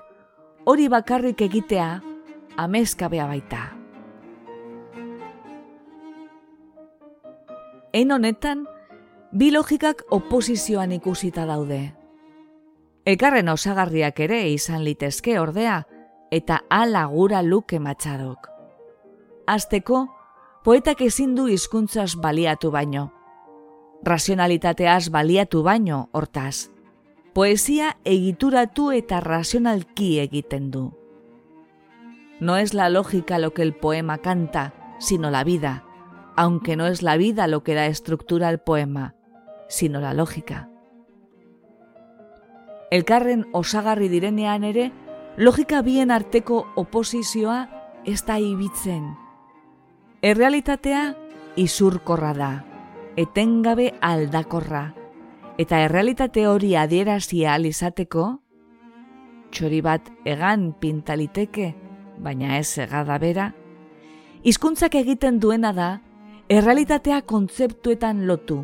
hori 0.65 0.88
bakarrik 0.89 1.43
egitea 1.45 1.89
amezkabea 2.57 3.27
baita. 3.29 3.59
Ein 7.93 8.11
honetan, 8.11 8.63
bi 9.32 9.51
logikak 9.53 10.01
oposizioan 10.09 10.95
ikusita 10.97 11.45
daude. 11.45 11.84
Ekarren 13.05 13.49
osagarriak 13.53 14.23
ere 14.25 14.41
izan 14.49 14.82
litezke 14.88 15.38
ordea, 15.39 15.84
eta 16.32 16.63
ala 16.69 17.05
gura 17.13 17.43
luke 17.45 17.77
matxadok. 17.79 18.49
Azteko, 19.45 20.07
poetak 20.64 21.01
ezin 21.01 21.34
du 21.36 21.47
hizkuntzaz 21.49 22.16
baliatu 22.22 22.72
baino. 22.72 23.12
Razionalitateaz 24.03 25.09
baliatu 25.09 25.64
baino, 25.64 26.09
hortaz. 26.12 26.70
Poesia 27.34 27.97
egituratu 28.05 28.91
eta 28.91 29.22
razionalki 29.22 30.20
egiten 30.20 30.70
du. 30.72 30.91
No 32.39 32.57
es 32.57 32.74
la 32.74 32.89
lógica 32.89 33.39
lo 33.39 33.53
que 33.53 33.62
el 33.62 33.74
poema 33.74 34.18
canta, 34.18 34.74
sino 34.99 35.32
la 35.32 35.43
vida, 35.43 35.84
aunque 36.36 36.76
no 36.76 36.88
es 36.88 37.01
la 37.01 37.18
vida 37.18 37.47
lo 37.47 37.64
que 37.64 37.76
da 37.76 37.86
estructura 37.86 38.47
al 38.47 38.59
poema, 38.59 39.16
sino 39.68 39.99
la 39.99 40.14
lógica. 40.14 40.70
Elkarren 42.91 43.47
osagarri 43.53 44.09
direnean 44.09 44.64
ere, 44.64 44.91
logika 45.38 45.82
bien 45.82 46.12
arteko 46.12 46.68
oposizioa 46.76 47.70
ez 48.05 48.26
da 48.26 48.38
ibitzen. 48.39 49.16
Errealitatea 50.22 51.15
izurkorra 51.57 52.36
da, 52.38 52.49
etengabe 53.17 53.88
aldakorra, 54.05 54.84
eta 55.57 55.80
errealitate 55.82 56.43
hori 56.45 56.76
adierazia 56.78 57.55
alizateko, 57.55 58.26
txori 59.49 59.80
bat 59.82 60.11
egan 60.30 60.67
pintaliteke, 60.78 61.72
baina 62.22 62.59
ez 62.59 62.69
egada 62.86 63.17
bera, 63.17 63.47
hizkuntzak 64.45 64.99
egiten 65.01 65.41
duena 65.41 65.74
da, 65.74 65.89
errealitatea 66.53 67.24
kontzeptuetan 67.26 68.22
lotu, 68.30 68.59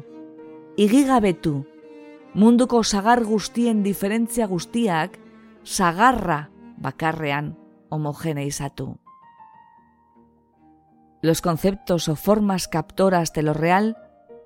igigabetu, 0.78 1.55
munduko 2.38 2.84
sagar 2.84 3.26
guztien 3.26 3.82
diferentzia 3.82 4.45
guztiak, 4.45 5.18
sagarra 5.66 6.51
bakarrean 6.78 7.55
homogeneizatu. 7.89 8.91
Los 11.22 11.41
conceptos 11.41 12.09
o 12.09 12.15
formas 12.15 12.68
captoras 12.68 13.34
de 13.34 13.43
lo 13.43 13.53
real 13.53 13.97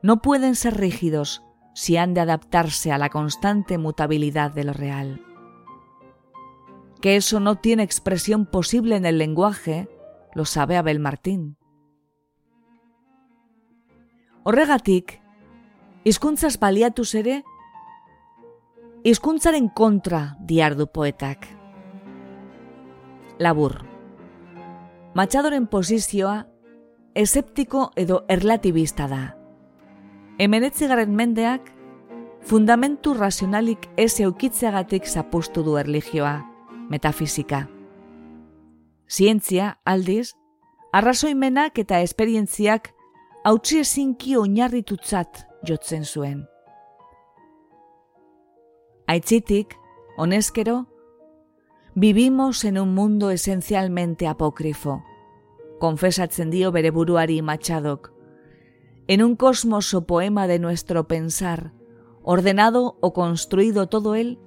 no 0.01 0.21
pueden 0.21 0.55
ser 0.55 0.77
rígidos 0.77 1.43
si 1.73 1.97
han 1.97 2.13
de 2.13 2.21
adaptarse 2.21 2.91
a 2.91 2.97
la 2.97 3.09
constante 3.09 3.77
mutabilidad 3.77 4.51
de 4.51 4.63
lo 4.63 4.73
real 4.73 5.25
que 7.01 7.15
eso 7.15 7.39
no 7.39 7.55
tiene 7.55 7.83
expresión 7.83 8.45
posible 8.45 8.95
en 8.95 9.05
el 9.05 9.17
lenguaje, 9.17 9.89
lo 10.33 10.45
sabe 10.45 10.77
Abel 10.77 10.99
Martín. 10.99 11.57
Horregatik, 14.43 15.19
hizkuntzaz 16.03 16.59
baliatuz 16.59 17.15
ere, 17.15 17.43
hizkuntzaren 19.03 19.67
kontra 19.69 20.37
diardu 20.39 20.87
poetak. 20.87 21.47
Labur. 23.39 23.83
Matxadoren 25.13 25.67
posizioa 25.67 26.47
eseptiko 27.15 27.91
edo 27.95 28.23
erlatibista 28.29 29.07
da. 29.07 29.35
Hemenetzigarren 30.39 31.13
mendeak, 31.15 31.67
fundamentu 32.47 33.13
razionalik 33.13 33.89
ez 33.97 34.19
eukitzeagatik 34.19 35.05
zapustu 35.05 35.63
du 35.63 35.77
erligioa 35.77 36.39
metafizika. 36.89 37.67
Zientzia, 39.11 39.77
aldiz, 39.85 40.31
arrazoimenak 40.93 41.77
eta 41.79 41.99
esperientziak 41.99 42.91
hautsi 43.43 43.81
ezinki 43.83 44.37
oinarritutzat 44.37 45.45
jotzen 45.67 46.05
zuen. 46.05 46.45
Aitzitik, 49.07 49.75
honezkero, 50.17 50.85
vivimos 51.95 52.63
en 52.63 52.79
un 52.79 52.95
mundo 52.95 53.29
esencialmente 53.31 54.27
apócrifo, 54.27 55.01
confesatzen 55.81 56.51
dio 56.53 56.71
bere 56.71 56.91
buruari 56.93 57.41
matxadok, 57.41 58.11
en 59.07 59.23
un 59.25 59.35
cosmos 59.35 59.93
o 59.97 60.05
poema 60.05 60.45
de 60.47 60.59
nuestro 60.59 61.07
pensar, 61.07 61.73
ordenado 62.21 62.97
o 63.01 63.13
construido 63.13 63.87
todo 63.89 64.13
él 64.13 64.37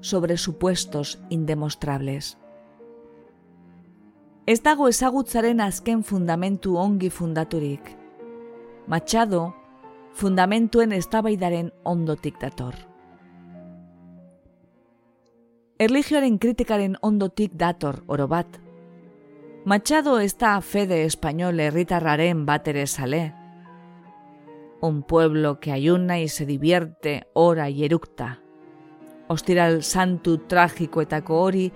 sobre 0.00 0.36
supuestos 0.36 1.18
indemostrables. 1.30 2.36
Ez 4.44 4.60
dago 4.62 4.88
ezagutzaren 4.90 5.62
azken 5.62 6.02
fundamentu 6.04 6.76
ongi 6.76 7.08
fundaturik. 7.10 7.96
Machado, 8.86 9.54
fundamentuen 10.12 10.92
eztabaidaren 10.92 11.72
ondotik 11.84 12.40
dator. 12.42 12.74
Erligioaren 15.78 16.38
kritikaren 16.38 16.98
ondotik 17.00 17.54
dator 17.54 18.02
oro 18.06 18.28
bat. 18.28 18.60
Machado 19.64 20.18
ez 20.18 20.36
da 20.38 20.60
fede 20.60 21.04
español 21.04 21.60
herritarraren 21.60 22.46
bat 22.46 22.66
ere 22.68 22.86
sale. 22.86 23.34
Un 24.80 25.02
pueblo 25.02 25.60
que 25.60 25.72
ayuna 25.72 26.18
y 26.18 26.28
se 26.28 26.46
divierte 26.46 27.28
ora 27.32 27.70
y 27.70 27.84
eructa 27.84 28.42
ostiral 29.32 29.82
santu 29.82 30.38
tragikoetako 30.48 31.40
hori, 31.42 31.72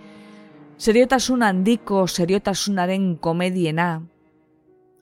seriotasun 0.77 1.43
handiko 1.43 2.07
seriotasunaren 2.07 3.17
komediena, 3.17 4.03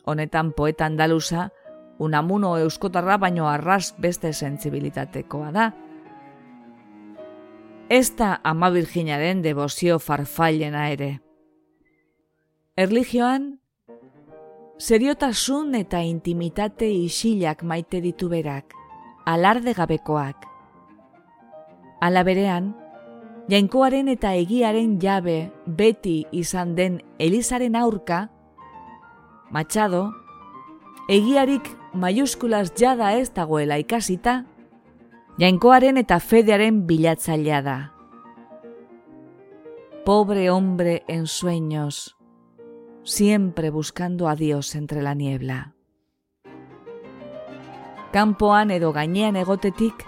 honetan 0.05 0.53
poeta 0.53 0.87
andaluza, 0.87 1.51
unamuno 1.99 2.57
euskotarra 2.59 3.18
baino 3.18 3.49
arras 3.49 3.95
beste 3.99 4.32
sentzibilitatekoa 4.32 5.51
da. 5.53 5.72
Ez 7.89 8.16
da 8.16 8.41
ama 8.43 8.70
virginaren 8.70 9.43
debozio 9.43 9.99
farfailena 9.99 10.89
ere. 10.91 11.24
Erligioan, 12.77 13.61
seriotasun 14.83 15.77
eta 15.79 16.01
intimitate 16.03 16.89
isilak 16.91 17.61
maite 17.62 18.01
ditu 18.03 18.27
berak, 18.29 18.75
alarde 19.25 19.77
gabekoak, 19.79 20.49
Ala 22.03 22.25
berean, 22.27 22.72
jainkoaren 23.47 24.11
eta 24.11 24.33
egiaren 24.35 24.97
jabe 24.99 25.53
beti 25.66 26.27
izan 26.33 26.75
den 26.75 26.99
Elizaren 27.20 27.77
aurka, 27.79 28.29
Machado, 29.55 30.11
egiarik 31.09 31.70
maiuskulaz 31.95 32.72
jada 32.75 33.12
ez 33.14 33.31
dagoela 33.39 33.79
ikasita, 33.79 34.41
jainkoaren 35.39 36.03
eta 36.03 36.18
fedearen 36.18 36.83
bilatzailea 36.91 37.62
da. 37.62 37.79
Pobre 40.05 40.51
hombre 40.51 41.05
en 41.07 41.29
sueños, 41.29 42.14
siempre 43.05 43.70
buscando 43.70 44.28
a 44.28 44.34
Dios 44.34 44.74
entre 44.74 45.02
la 45.02 45.14
niebla. 45.14 45.74
Kanpoan 48.12 48.70
edo 48.70 48.92
gainean 48.92 49.36
egotetik, 49.36 50.05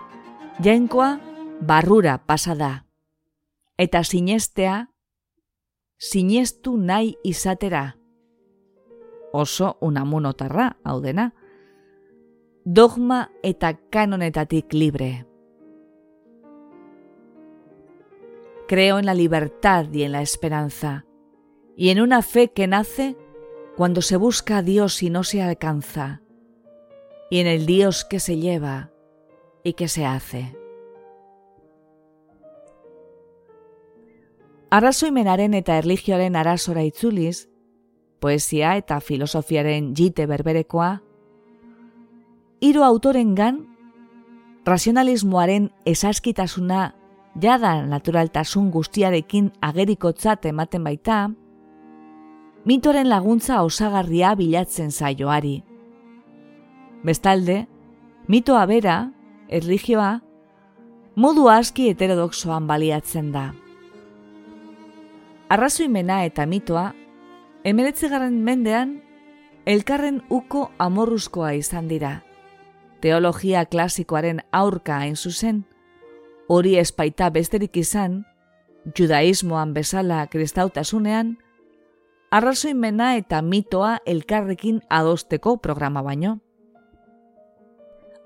jainkoa 0.63 1.21
barrura 1.61 2.19
pasa 2.27 2.55
da. 2.55 2.87
Eta 3.79 4.05
sinestea, 4.05 4.91
sinestu 5.99 6.77
nahi 6.77 7.17
izatera. 7.25 7.97
Oso 9.33 9.77
unamunotarra, 9.81 10.77
hau 10.85 11.01
dena. 11.01 11.33
Dogma 12.65 13.31
eta 13.43 13.75
kanonetatik 13.91 14.73
libre. 14.73 15.27
Creo 18.67 18.99
en 18.99 19.07
la 19.07 19.15
libertad 19.15 19.87
y 19.93 20.03
en 20.03 20.13
la 20.13 20.23
esperanza, 20.23 21.06
y 21.77 21.91
en 21.91 22.01
una 22.01 22.23
fe 22.23 22.49
que 22.49 22.67
nace 22.67 23.17
cuando 23.77 24.01
se 24.01 24.17
busca 24.17 24.59
a 24.59 24.63
Dios 24.63 25.03
y 25.03 25.11
no 25.11 25.23
se 25.23 25.43
alcanza, 25.43 26.23
y 27.31 27.41
en 27.41 27.47
el 27.47 27.67
Dios 27.67 28.05
que 28.05 28.19
se 28.19 28.39
lleva 28.39 28.91
y 29.63 29.75
que 29.75 29.87
se 29.87 30.07
hace. 30.07 30.57
Arrazoimenaren 34.71 35.55
eta 35.55 35.77
erligioaren 35.79 36.35
arazora 36.35 36.83
itzuliz, 36.83 37.49
poesia 38.19 38.77
eta 38.81 39.01
filosofiaren 39.01 39.95
jite 39.95 40.27
berberekoa, 40.27 41.03
hiru 42.61 42.83
autorengan 42.83 43.67
razionalismoaren 44.65 45.71
esaskitasuna 45.85 46.95
jada 47.41 47.83
naturaltasun 47.87 48.71
guztiarekin 48.73 49.53
agerikotzat 49.61 50.49
ematen 50.51 50.83
baita, 50.85 51.19
mitoren 52.67 53.07
laguntza 53.09 53.61
osagarria 53.63 54.35
bilatzen 54.35 54.91
zaioari. 54.91 55.61
Bestalde, 57.07 57.61
mitoa 58.27 58.65
bera, 58.67 58.97
erligioa, 59.49 60.17
modu 61.15 61.47
aski 61.49 61.87
heterodoxoan 61.93 62.67
baliatzen 62.67 63.31
da. 63.31 63.53
Arrazoimena 65.49 66.25
eta 66.27 66.49
mitoa, 66.51 66.89
emeretzegarren 67.63 68.43
mendean, 68.43 68.99
elkarren 69.65 70.25
uko 70.27 70.67
amorruzkoa 70.83 71.55
izan 71.55 71.87
dira. 71.87 72.17
Teologia 73.01 73.63
klasikoaren 73.71 74.43
aurka 74.51 74.99
hain 75.05 75.15
zuzen, 75.15 75.63
hori 76.49 76.75
espaita 76.83 77.31
besterik 77.31 77.77
izan, 77.79 78.25
judaismoan 78.99 79.75
bezala 79.75 80.25
kristautasunean, 80.27 81.37
arrazoimena 82.37 83.15
eta 83.17 83.41
mitoa 83.43 83.97
elkarrekin 84.05 84.83
adosteko 84.93 85.57
programa 85.57 86.03
baino. 86.05 86.35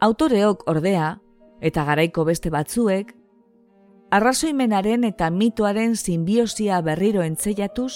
Autoreok 0.00 0.64
ordea, 0.72 1.20
eta 1.61 1.84
garaiko 1.86 2.24
beste 2.26 2.50
batzuek, 2.50 3.12
arrazoimenaren 4.11 5.04
eta 5.06 5.28
mitoaren 5.30 5.94
simbiosia 5.96 6.80
berriro 6.82 7.22
entzeiatuz, 7.22 7.92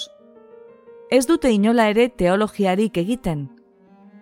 ez 1.11 1.25
dute 1.27 1.51
inola 1.51 1.89
ere 1.91 2.07
teologiarik 2.07 3.01
egiten, 3.03 3.49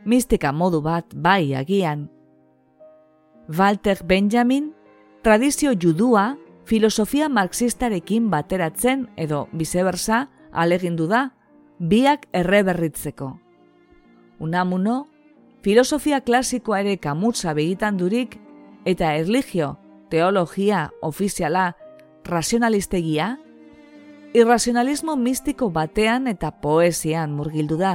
mistika 0.05 0.51
modu 0.51 0.81
bat 0.81 1.13
bai 1.13 1.53
agian. 1.53 2.07
Walter 3.59 4.01
Benjamin, 4.07 4.71
tradizio 5.21 5.75
judua 5.77 6.39
filosofia 6.65 7.29
marxistarekin 7.29 8.31
bateratzen 8.33 9.07
edo 9.15 9.45
bizebersa 9.53 10.25
alegindu 10.51 11.05
da 11.11 11.27
biak 11.79 12.27
erreberritzeko. 12.33 13.39
Unamuno, 14.39 15.07
filosofia 15.61 16.21
klasikoa 16.21 16.81
ere 16.83 16.97
kamutza 16.97 17.53
begitan 17.53 17.97
durik 17.97 18.39
eta 18.85 19.15
erligio, 19.15 19.77
teologia, 20.09 20.91
ofiziala, 21.01 21.75
razionalistegia, 22.25 23.37
irrazionalismo 24.33 25.15
mistiko 25.15 25.69
batean 25.69 26.27
eta 26.27 26.51
poesian 26.51 27.33
murgildu 27.37 27.77
da. 27.77 27.93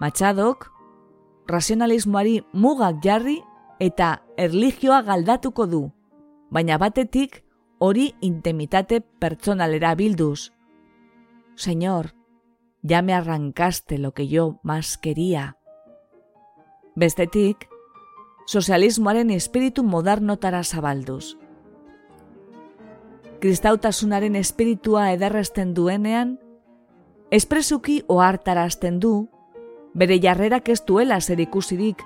Matxadok, 0.00 0.68
razionalismoari 1.48 2.42
mugak 2.52 3.02
jarri 3.04 3.40
eta 3.80 4.18
erligioa 4.38 5.02
galdatuko 5.02 5.66
du, 5.66 5.82
baina 6.50 6.78
batetik 6.78 7.42
hori 7.78 8.12
intemitate 8.20 9.00
pertsonalera 9.00 9.94
bilduz. 9.98 10.50
Señor, 11.58 12.14
ya 12.82 13.02
me 13.02 13.12
arrancaste 13.12 13.98
lo 13.98 14.14
que 14.14 14.28
yo 14.28 14.60
más 14.62 14.96
quería. 14.96 15.56
Bestetik, 16.94 17.68
sozialismoaren 18.46 19.30
espiritu 19.30 19.82
modernotara 19.82 20.62
zabalduz. 20.62 21.36
Kristautasunaren 23.40 24.36
espiritua 24.36 25.12
ederresten 25.12 25.74
duenean, 25.74 26.38
espresuki 27.32 28.04
ohartarazten 28.06 29.00
du, 29.00 29.28
bere 29.94 30.20
jarrerak 30.22 30.68
ez 30.68 30.84
duela 30.86 31.20
zer 31.20 31.40
ikusirik 31.40 32.04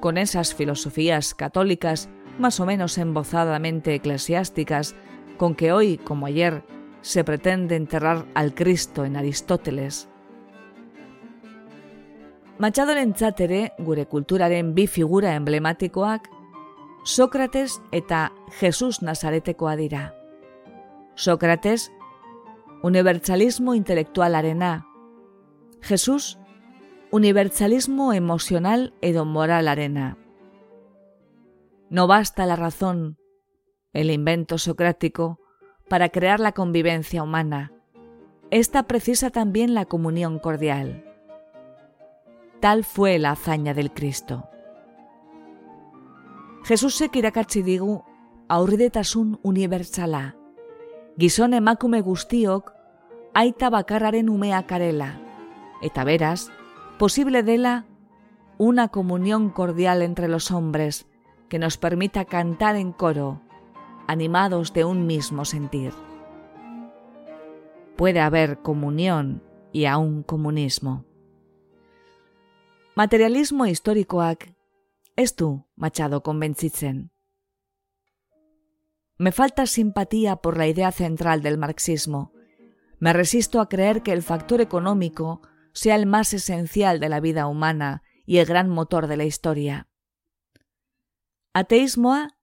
con 0.00 0.16
esas 0.16 0.54
filosofías 0.54 1.34
católicas 1.34 2.08
más 2.38 2.60
o 2.60 2.64
menos 2.64 2.96
embozadamente 2.96 3.94
eclesiásticas 3.94 4.94
con 5.36 5.54
que 5.54 5.72
hoy, 5.72 5.98
como 5.98 6.24
ayer, 6.24 6.64
se 7.06 7.22
pretende 7.22 7.76
enterrar 7.76 8.26
al 8.34 8.52
Cristo 8.52 9.04
en 9.04 9.16
Aristóteles. 9.16 10.08
Machadoren 12.58 13.14
ere 13.38 13.72
gure 13.78 14.06
kulturaren 14.06 14.74
bi 14.74 14.88
figura 14.88 15.36
emblematikoak 15.36 16.28
Sócrates 17.04 17.80
eta 17.92 18.32
Jesus 18.58 19.02
Nazaretekoa 19.02 19.76
dira. 19.76 20.16
Sócrates, 21.14 21.92
unibertsalismo 22.82 23.74
intelektualarena. 23.74 24.88
Jesus, 25.82 26.40
universalismo 27.12 28.14
emocional 28.14 28.94
edo 29.00 29.24
moral 29.24 29.68
arena. 29.68 30.18
No 31.88 32.08
basta 32.08 32.46
la 32.46 32.56
razón, 32.56 33.16
el 33.92 34.10
invento 34.10 34.58
socrático, 34.58 35.45
para 35.88 36.08
crear 36.08 36.40
la 36.40 36.52
convivencia 36.52 37.22
humana. 37.22 37.72
Esta 38.50 38.84
precisa 38.84 39.30
también 39.30 39.74
la 39.74 39.84
comunión 39.84 40.38
cordial. 40.38 41.04
Tal 42.60 42.84
fue 42.84 43.18
la 43.18 43.32
hazaña 43.32 43.74
del 43.74 43.92
Cristo. 43.92 44.48
Jesusek 46.64 47.14
irakatsi 47.14 47.62
digu 47.62 48.04
aurridetasun 48.48 49.38
unibertsala. 49.42 50.36
Gizon 51.18 51.54
emakume 51.54 52.00
guztiok 52.00 52.72
aita 53.34 53.70
bakarraren 53.70 54.28
umeak 54.28 54.72
arela, 54.72 55.20
eta 55.82 56.04
beraz, 56.04 56.48
posible 56.98 57.42
dela 57.42 57.84
una 58.58 58.88
comunión 58.88 59.50
cordial 59.50 60.02
entre 60.02 60.28
los 60.28 60.50
hombres 60.50 61.06
que 61.48 61.58
nos 61.58 61.76
permita 61.76 62.24
cantar 62.24 62.76
en 62.76 62.92
coro, 62.92 63.42
animados 64.06 64.72
de 64.72 64.84
un 64.84 65.06
mismo 65.06 65.44
sentir. 65.44 65.92
Puede 67.96 68.20
haber 68.20 68.62
comunión 68.62 69.42
y 69.72 69.86
aún 69.86 70.22
comunismo. 70.22 71.04
Materialismo 72.94 73.66
historikoak 73.66 74.54
ez 75.16 75.34
du 75.36 75.66
Machado 75.76 76.22
konbentzitzen. 76.22 77.10
Me 79.18 79.32
falta 79.32 79.66
simpatía 79.66 80.36
por 80.36 80.58
la 80.58 80.66
idea 80.66 80.92
central 80.92 81.42
del 81.42 81.56
marxismo. 81.56 82.32
Me 82.98 83.12
resisto 83.12 83.60
a 83.60 83.68
creer 83.68 84.02
que 84.02 84.12
el 84.12 84.22
factor 84.22 84.60
económico 84.60 85.40
sea 85.72 85.96
el 85.96 86.06
más 86.06 86.32
esencial 86.34 87.00
de 87.00 87.08
la 87.08 87.20
vida 87.20 87.46
humana 87.46 88.02
y 88.26 88.38
el 88.38 88.46
gran 88.46 88.68
motor 88.68 89.06
de 89.06 89.16
la 89.16 89.24
historia. 89.24 89.88
Ateismoa, 91.54 92.35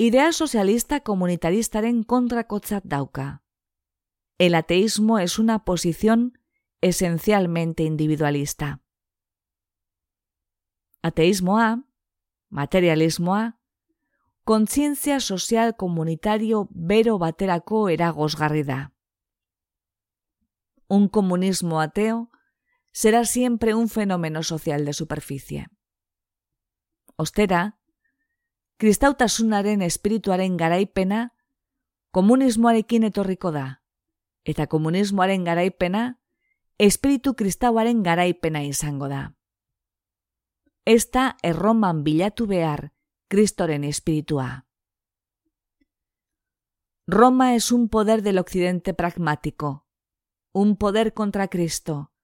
idea 0.00 0.30
socialista 0.32 1.00
komunitaristaren 1.00 2.04
kontrakotzat 2.04 2.84
dauka. 2.84 3.42
El 4.38 4.54
ateísmo 4.54 5.18
es 5.18 5.40
una 5.40 5.64
posición 5.64 6.38
esencialmente 6.80 7.82
individualista. 7.82 8.80
Ateismoa, 11.02 11.84
materialismoa, 12.48 13.60
kontzientzia 14.44 15.18
sozial 15.18 15.74
komunitario 15.76 16.68
bero 16.70 17.18
baterako 17.18 17.88
eragozgarri 17.88 18.62
da. 18.62 18.94
Un 20.86 21.08
comunismo 21.08 21.80
ateo 21.80 22.30
será 22.92 23.24
siempre 23.24 23.74
un 23.74 23.88
fenómeno 23.88 24.44
social 24.44 24.84
de 24.84 24.92
superficie. 24.92 25.66
Ostera, 27.16 27.77
kristautasunaren 28.78 29.82
espirituaren 29.82 30.56
garaipena 30.56 31.32
komunismoarekin 32.10 33.04
etorriko 33.10 33.50
da, 33.52 33.82
eta 34.44 34.66
komunismoaren 34.66 35.44
garaipena 35.44 36.20
espiritu 36.78 37.34
kristauaren 37.34 38.02
garaipena 38.02 38.62
izango 38.62 39.08
da. 39.08 39.34
ez 40.88 41.10
da 41.12 41.36
erroman 41.42 42.04
bilatu 42.04 42.46
behar 42.46 42.92
Kristoren 43.28 43.84
espiritua. 43.84 44.66
Roma 47.06 47.54
es 47.56 47.72
un 47.72 47.90
poder 47.90 48.22
del 48.22 48.38
occidente 48.38 48.94
pragmático, 48.94 49.86
un 50.54 50.78
poder 50.78 51.12
contra 51.12 51.48
Cristo, 51.48 52.14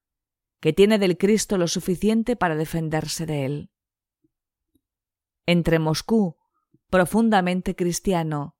que 0.59 0.73
tiene 0.73 0.97
del 0.97 1.19
Cristo 1.19 1.59
lo 1.59 1.67
suficiente 1.67 2.35
para 2.35 2.55
defenderse 2.55 3.27
de 3.27 3.45
él. 3.45 3.71
Entre 5.45 5.77
Moscú, 5.77 6.37
profundamente 6.89 7.75
cristiano, 7.75 8.55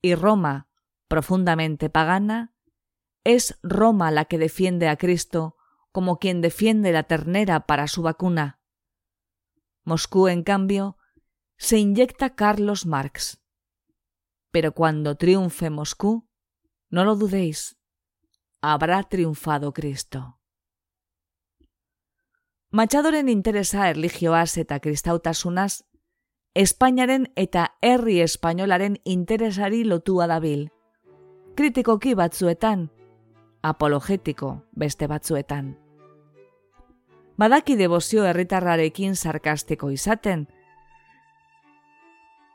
y 0.00 0.14
Roma, 0.14 0.68
profundamente 1.08 1.90
pagana, 1.90 2.54
es 3.24 3.58
Roma 3.62 4.10
la 4.10 4.26
que 4.26 4.38
defiende 4.38 4.88
a 4.88 4.96
Cristo 4.96 5.56
como 5.92 6.18
quien 6.18 6.40
defiende 6.40 6.92
la 6.92 7.04
ternera 7.04 7.66
para 7.66 7.88
su 7.88 8.02
vacuna. 8.02 8.60
Moscú, 9.84 10.28
en 10.28 10.42
cambio, 10.42 10.96
se 11.56 11.78
inyecta 11.78 12.34
Carlos 12.34 12.86
Marx. 12.86 13.42
Pero 14.50 14.72
cuando 14.72 15.16
triunfe 15.16 15.70
Moscú, 15.70 16.28
no 16.90 17.04
lo 17.04 17.16
dudéis, 17.16 17.76
habrá 18.60 19.02
triunfado 19.02 19.72
Cristo. 19.72 20.40
Machadoren 22.70 23.28
interesa 23.28 23.88
erligioaz 23.88 24.58
eta 24.58 24.78
kristautasunaz, 24.78 25.87
Espainaren 26.54 27.28
eta 27.36 27.74
herri 27.82 28.20
espainolaren 28.20 28.96
interesari 29.04 29.84
lotua 29.84 30.26
dabil. 30.26 30.68
Kritikoki 31.54 32.14
batzuetan, 32.14 32.90
apologetiko 33.62 34.62
beste 34.72 35.06
batzuetan. 35.06 35.76
Badaki 37.38 37.76
debozio 37.76 38.24
herritarrarekin 38.26 39.14
sarkastiko 39.14 39.90
izaten, 39.90 40.48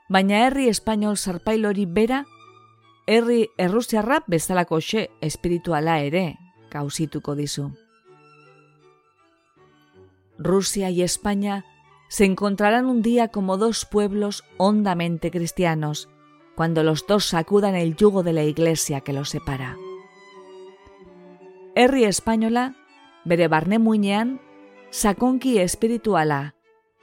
baina 0.09 0.45
herri 0.45 0.67
espainol 0.69 1.15
zarpailori 1.17 1.85
bera, 1.85 2.23
herri 3.07 3.47
errusiarra 3.57 4.19
bezalako 4.27 4.79
xe 4.81 5.09
espirituala 5.21 5.99
ere 5.99 6.35
gauzituko 6.71 7.35
dizu. 7.35 7.71
Rusia 10.37 10.89
y 10.89 11.03
España 11.03 11.63
se 12.13 12.25
encontrarán 12.25 12.85
un 12.85 13.01
día 13.01 13.29
como 13.29 13.57
dos 13.57 13.85
pueblos 13.85 14.43
hondamente 14.57 15.31
cristianos, 15.31 16.09
cuando 16.53 16.83
los 16.83 17.07
dos 17.07 17.25
sacudan 17.25 17.73
el 17.73 17.95
yugo 17.95 18.21
de 18.21 18.33
la 18.33 18.43
iglesia 18.43 19.01
que 19.01 19.13
los 19.13 19.29
separa. 19.29 19.77
Herri 21.73 22.03
espainola, 22.03 22.75
bere 23.25 23.47
barne 23.47 23.79
muinean, 23.79 24.39
sakonki 24.91 25.57
espirituala, 25.57 26.53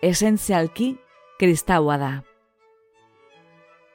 esentzialki 0.00 1.00
kristaua 1.40 1.98
da. 1.98 2.12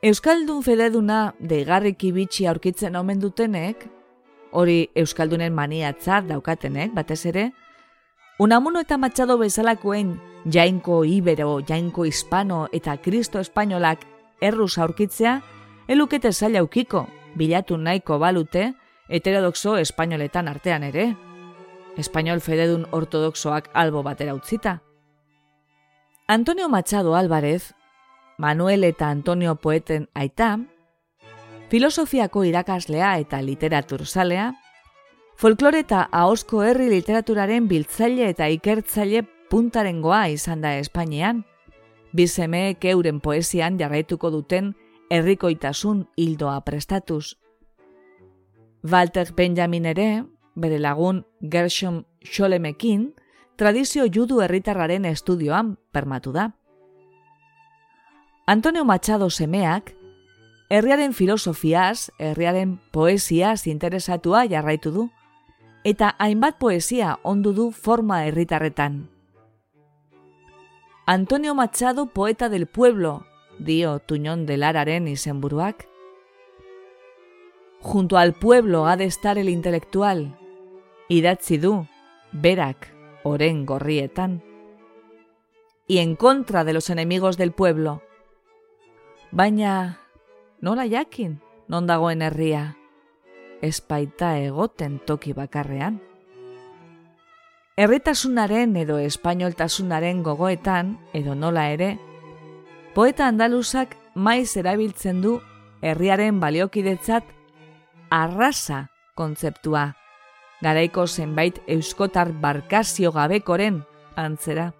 Euskaldun 0.01 0.63
fededuna 0.68 1.34
deigarriki 1.39 2.11
bitxi 2.11 2.45
aurkitzen 2.45 2.99
omen 2.99 3.24
dutenek, 3.24 3.88
hori 4.51 4.89
Euskaldunen 4.93 5.55
maniatzat 5.55 6.28
daukatenek, 6.28 6.91
batez 6.91 7.26
ere, 7.26 7.53
unamuno 8.38 8.84
eta 8.84 8.97
matxado 8.99 9.39
bezalakoen 9.39 10.18
jainko 10.45 11.03
ibero, 11.05 11.59
jainko 11.65 12.05
hispano 12.05 12.67
eta 12.71 12.97
kristo 12.97 13.39
espainolak 13.39 14.05
erruz 14.41 14.77
aurkitzea, 14.77 15.41
elukete 15.87 16.31
zaila 16.31 16.63
ukiko, 16.63 17.07
bilatu 17.35 17.77
nahiko 17.77 18.19
balute, 18.19 18.73
heterodoxo 19.09 19.77
espainoletan 19.77 20.47
artean 20.47 20.83
ere. 20.83 21.15
Espainol 21.97 22.41
fededun 22.41 22.85
ortodoxoak 22.91 23.69
albo 23.73 24.03
batera 24.03 24.33
utzita. 24.35 24.81
Antonio 26.27 26.69
Machado 26.69 27.15
Álvarez, 27.15 27.73
Manuel 28.37 28.83
eta 28.83 29.09
Antonio 29.09 29.55
Poeten 29.55 30.09
aita, 30.13 30.59
filosofiako 31.69 32.43
irakaslea 32.43 33.17
eta 33.19 33.41
literaturzalea, 33.41 34.53
folklore 35.37 35.79
eta 35.85 36.09
ahosko 36.11 36.63
herri 36.63 36.89
literaturaren 36.89 37.67
biltzaile 37.67 38.29
eta 38.29 38.49
ikertzaile 38.49 39.23
puntaren 39.49 40.01
goa 40.01 40.27
izan 40.29 40.61
da 40.61 40.75
Espainian, 40.77 41.43
bizemeek 42.15 42.85
euren 42.91 43.19
poesian 43.19 43.79
jarraituko 43.79 44.31
duten 44.31 44.73
herrikoitasun 45.09 46.07
hildoa 46.17 46.61
prestatuz. 46.61 47.35
Walter 48.83 49.33
Benjamin 49.33 49.85
ere, 49.85 50.25
bere 50.55 50.79
lagun 50.79 51.25
Gershom 51.41 52.03
Scholemekin, 52.23 53.13
tradizio 53.55 54.05
judu 54.05 54.41
herritarraren 54.41 55.05
estudioan 55.05 55.77
permatu 55.91 56.31
da. 56.31 56.51
Antonio 58.47 58.85
Machado 58.85 59.29
semeak, 59.29 59.95
herriaren 60.69 61.13
filosofiaz, 61.13 62.11
herriaren 62.19 62.77
poesiaz 62.91 63.65
interesatua 63.67 64.45
jarraitu 64.45 64.91
du, 64.91 65.09
eta 65.83 66.15
hainbat 66.19 66.57
poesia 66.59 67.17
ondu 67.23 67.53
du 67.53 67.71
forma 67.71 68.25
herritarretan. 68.25 69.14
Antonio 71.07 71.53
Machado 71.53 72.07
poeta 72.07 72.49
del 72.49 72.65
pueblo, 72.65 73.27
dio 73.59 73.99
Tuñón 73.99 74.47
de 74.47 74.57
Lararen 74.57 75.07
izenburuak, 75.07 75.87
junto 77.79 78.17
al 78.17 78.33
pueblo 78.33 78.87
ha 78.87 78.97
de 78.97 79.05
estar 79.05 79.37
el 79.37 79.49
intelectual, 79.49 80.35
idatzi 81.07 81.59
du, 81.59 81.85
berak, 82.31 82.91
oren 83.21 83.67
gorrietan, 83.67 84.43
y 85.85 85.99
en 85.99 86.15
contra 86.15 86.63
de 86.63 86.73
los 86.73 86.89
enemigos 86.89 87.37
del 87.37 87.51
pueblo. 87.51 88.01
Baina, 89.29 90.01
nola 90.59 90.87
jakin, 90.89 91.37
non 91.69 91.85
dagoen 91.85 92.25
herria, 92.25 92.79
espaita 93.61 94.39
egoten 94.41 94.97
toki 94.97 95.37
bakarrean. 95.37 96.01
Herritasunaren 97.76 98.78
edo 98.80 98.97
espainoltasunaren 99.03 100.21
gogoetan, 100.23 100.93
edo 101.11 101.36
nola 101.36 101.65
ere, 101.73 101.97
poeta 102.95 103.28
andaluzak 103.28 103.97
maiz 104.15 104.55
erabiltzen 104.55 105.19
du 105.19 105.41
herriaren 105.84 106.39
baliokidetzat 106.39 107.28
arrasa 108.09 108.86
kontzeptua, 109.19 109.97
garaiko 110.63 111.03
zenbait 111.05 111.59
euskotar 111.67 112.32
barkazio 112.32 113.11
gabekoren 113.11 113.84
antzera. 114.15 114.71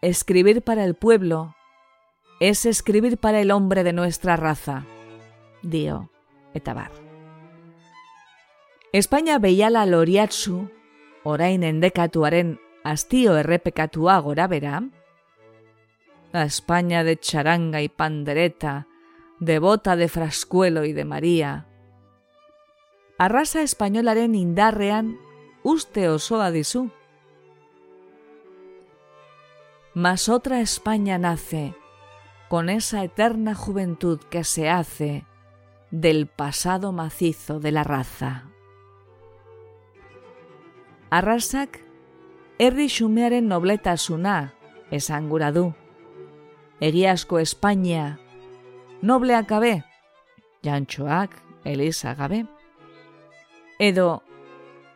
Escribir 0.00 0.62
para 0.62 0.84
el 0.84 0.94
pueblo 0.94 1.56
es 2.38 2.64
escribir 2.64 3.18
para 3.18 3.40
el 3.40 3.50
hombre 3.50 3.82
de 3.82 3.92
nuestra 3.92 4.36
raza, 4.36 4.84
dio, 5.62 6.12
eta 6.54 6.74
bar. 6.74 6.92
España 8.92 9.40
behiala 9.40 9.84
loriatzu, 9.84 10.77
orain 11.28 11.62
endekatuaren 11.62 12.56
astio 12.84 13.36
errepekatua 13.36 14.16
gora 14.24 14.46
bera, 14.48 14.82
la 16.32 16.44
España 16.44 17.04
de 17.04 17.18
charanga 17.18 17.82
y 17.82 17.88
pandereta, 17.88 18.86
devota 19.38 19.96
de 19.96 20.08
Frascuelo 20.08 20.84
y 20.84 20.92
de 20.92 21.04
María. 21.04 21.66
Arrasa 23.18 23.62
espainolaren 23.62 24.34
indarrean 24.34 25.18
uste 25.62 26.08
osoa 26.08 26.50
dizu. 26.50 26.90
Mas 29.94 30.28
otra 30.28 30.60
España 30.60 31.18
nace 31.18 31.74
con 32.48 32.70
esa 32.70 33.04
eterna 33.04 33.54
juventud 33.54 34.20
que 34.30 34.44
se 34.44 34.70
hace 34.70 35.26
del 35.90 36.26
pasado 36.26 36.92
macizo 36.92 37.60
de 37.60 37.72
la 37.72 37.84
raza. 37.84 38.48
Arrasak 41.10 41.80
herri 42.58 42.88
xumearen 42.92 43.48
nobletasuna 43.48 44.52
esangura 44.90 45.52
du. 45.52 45.72
Egiazko 46.80 47.38
Espainia 47.38 48.18
nobleak 49.02 49.48
gabe, 49.48 49.84
jantxoak, 50.62 51.36
eliza 51.64 52.14
gabe, 52.14 52.44
edo 53.78 54.22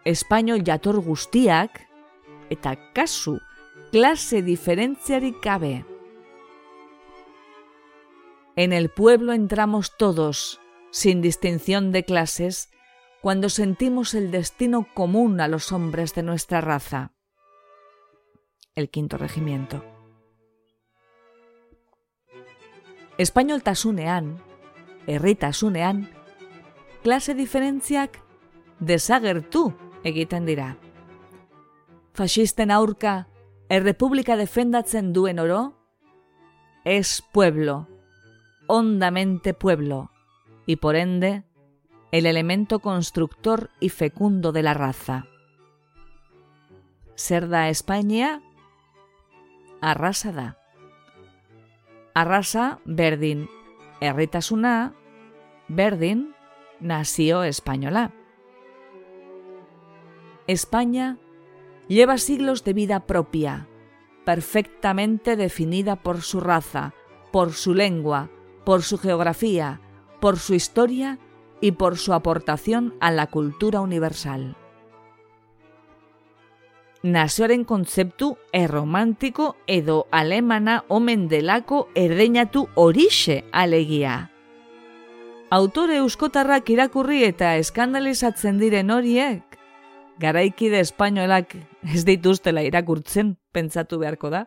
espainol 0.04 0.64
jator 0.66 0.98
guztiak 1.00 1.80
eta 2.50 2.74
kasu 2.94 3.38
klase 3.92 4.42
diferentziarik 4.42 5.40
gabe. 5.42 5.84
En 8.56 8.72
el 8.72 8.90
pueblo 8.90 9.32
entramos 9.32 9.96
todos, 9.96 10.60
sin 10.90 11.22
distinción 11.22 11.92
de 11.92 12.04
clases, 12.04 12.71
cuando 13.22 13.48
sentimos 13.48 14.14
el 14.14 14.30
destino 14.30 14.86
común 14.92 15.40
a 15.40 15.48
los 15.48 15.72
hombres 15.72 16.14
de 16.14 16.22
nuestra 16.22 16.60
raza. 16.60 17.12
El 18.74 18.90
quinto 18.90 19.16
regimiento. 19.16 19.82
espainoltasunean, 23.18 24.42
herritasunean, 25.06 26.10
klase 27.02 27.34
diferentziak 27.34 28.18
desagertu 28.80 29.74
egiten 30.02 30.46
dira. 30.46 30.76
Faxisten 32.14 32.70
aurka 32.70 33.28
errepublika 33.68 34.36
defendatzen 34.36 35.12
duen 35.12 35.38
oro, 35.38 35.78
es 36.84 37.22
pueblo, 37.32 37.88
hondamente 38.66 39.54
pueblo, 39.54 40.10
y 40.66 40.76
por 40.76 40.96
ende, 40.96 41.44
el 42.12 42.26
elemento 42.26 42.80
constructor 42.80 43.70
y 43.80 43.88
fecundo 43.88 44.52
de 44.52 44.62
la 44.62 44.74
raza. 44.74 45.26
Zer 47.16 47.48
da 47.48 47.70
Espainia? 47.70 48.42
Arrasa 52.14 52.78
berdin 52.84 53.48
herritasuna, 54.00 54.94
berdin 55.68 56.34
nazio 56.80 57.44
española. 57.44 58.12
España 60.46 61.16
lleva 61.88 62.18
siglos 62.18 62.62
de 62.62 62.74
vida 62.74 63.06
propia, 63.06 63.68
perfectamente 64.26 65.36
definida 65.36 65.96
por 65.96 66.20
su 66.20 66.40
raza, 66.40 66.92
por 67.32 67.54
su 67.54 67.72
lengua, 67.72 68.28
por 68.66 68.82
su 68.82 68.98
geografía, 68.98 69.80
por 70.20 70.38
su 70.38 70.52
historia 70.54 71.18
y 71.62 71.72
por 71.72 71.96
su 71.96 72.12
aportación 72.12 72.92
a 73.00 73.10
la 73.10 73.28
cultura 73.28 73.80
universal. 73.80 74.56
Nazioaren 77.02 77.64
kontzeptu 77.64 78.36
erromantiko 78.52 79.56
edo 79.66 80.06
alemana 80.10 80.84
omen 80.88 81.28
delako 81.28 81.88
erdeinatu 81.94 82.68
horixe 82.74 83.44
alegia. 83.50 84.30
Autore 85.50 85.96
euskotarrak 85.98 86.70
irakurri 86.70 87.24
eta 87.24 87.56
eskandalizatzen 87.56 88.58
diren 88.58 88.90
horiek, 88.90 89.42
garaikide 90.18 90.80
espainolak 90.80 91.56
ez 91.82 92.04
dituztela 92.06 92.62
irakurtzen 92.62 93.36
pentsatu 93.52 93.98
beharko 93.98 94.30
da. 94.30 94.46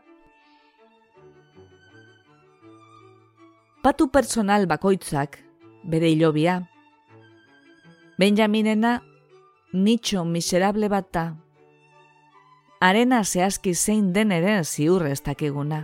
Patu 3.83 4.07
personal 4.09 4.65
bakoitzak, 4.65 5.37
bere 5.83 6.09
hilobia. 6.09 6.63
Benjaminena, 8.17 9.03
nitxo 9.73 10.23
miserable 10.23 10.87
bat 10.87 11.09
da. 11.11 11.25
Arena 12.79 13.23
zehazki 13.23 13.73
zein 13.75 14.13
den 14.13 14.31
ere 14.31 14.63
ziur 14.63 15.03
ez 15.07 15.21
dakiguna. 15.23 15.83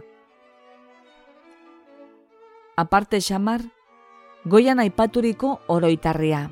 Aparte 2.78 3.20
xamar, 3.20 3.66
goian 4.46 4.80
aipaturiko 4.80 5.60
oroitarria. 5.68 6.50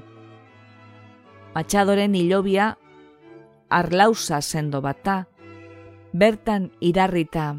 Matxadoren 1.55 2.15
hilobia 2.15 2.77
arlauza 3.69 4.41
sendo 4.41 4.81
bata, 4.81 5.27
bertan 6.11 6.71
irarrita 6.79 7.55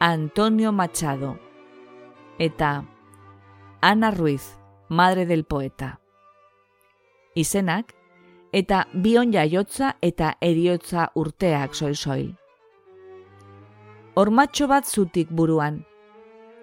Antonio 0.00 0.72
Machado 0.72 1.38
eta 2.38 2.84
Ana 3.80 4.10
Ruiz, 4.10 4.58
madre 4.88 5.24
del 5.26 5.44
poeta. 5.44 5.99
Izenak 7.34 7.94
eta 8.52 8.86
bion 8.94 9.30
jaiotza 9.32 9.94
eta 10.02 10.34
eriotza 10.42 11.10
urteak 11.14 11.74
soil-soil. 11.74 12.32
Hormatxo 14.18 14.66
bat 14.66 14.90
zutik 14.90 15.30
buruan, 15.30 15.84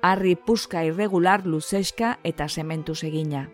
harri 0.02 0.36
puska 0.36 0.84
irregular 0.84 1.46
luzeska 1.46 2.18
eta 2.24 2.48
sementu 2.48 2.94
egina. 3.04 3.48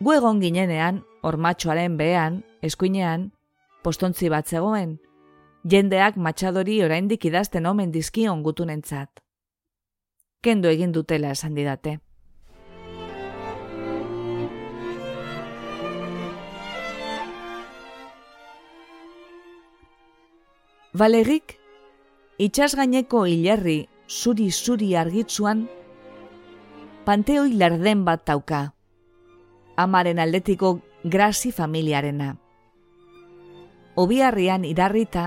Gu 0.00 0.12
egon 0.12 0.40
ginenean, 0.40 1.02
ormatxoaren 1.22 1.96
behean, 1.96 2.42
eskuinean, 2.60 3.32
postontzi 3.82 4.28
bat 4.28 4.46
zegoen, 4.46 4.98
jendeak 5.64 6.16
matxadori 6.16 6.82
oraindik 6.84 7.24
idazten 7.24 7.66
omen 7.66 7.90
dizkion 7.90 8.42
gutunentzat. 8.42 9.24
Kendo 10.42 10.68
egin 10.68 10.92
dutela 10.92 11.30
esan 11.30 11.54
didate. 11.54 12.03
Valerik, 20.94 21.56
itxas 22.38 22.76
gaineko 22.78 23.24
hilerri 23.26 23.88
zuri-zuri 24.06 24.92
argitzuan, 24.94 25.64
panteoi 27.02 27.56
lerden 27.58 28.04
bat 28.06 28.22
tauka, 28.30 28.60
amaren 29.74 30.20
aldetiko 30.22 30.70
grazi 31.02 31.50
familiarena. 31.50 32.36
Obiarrian 33.98 34.62
idarrita, 34.70 35.24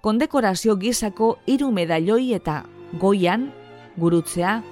kondekorazio 0.00 0.78
gizako 0.80 1.34
hiru 1.44 1.68
medailoi 1.76 2.32
eta 2.38 2.62
goian, 3.04 3.50
gurutzea, 4.00 4.62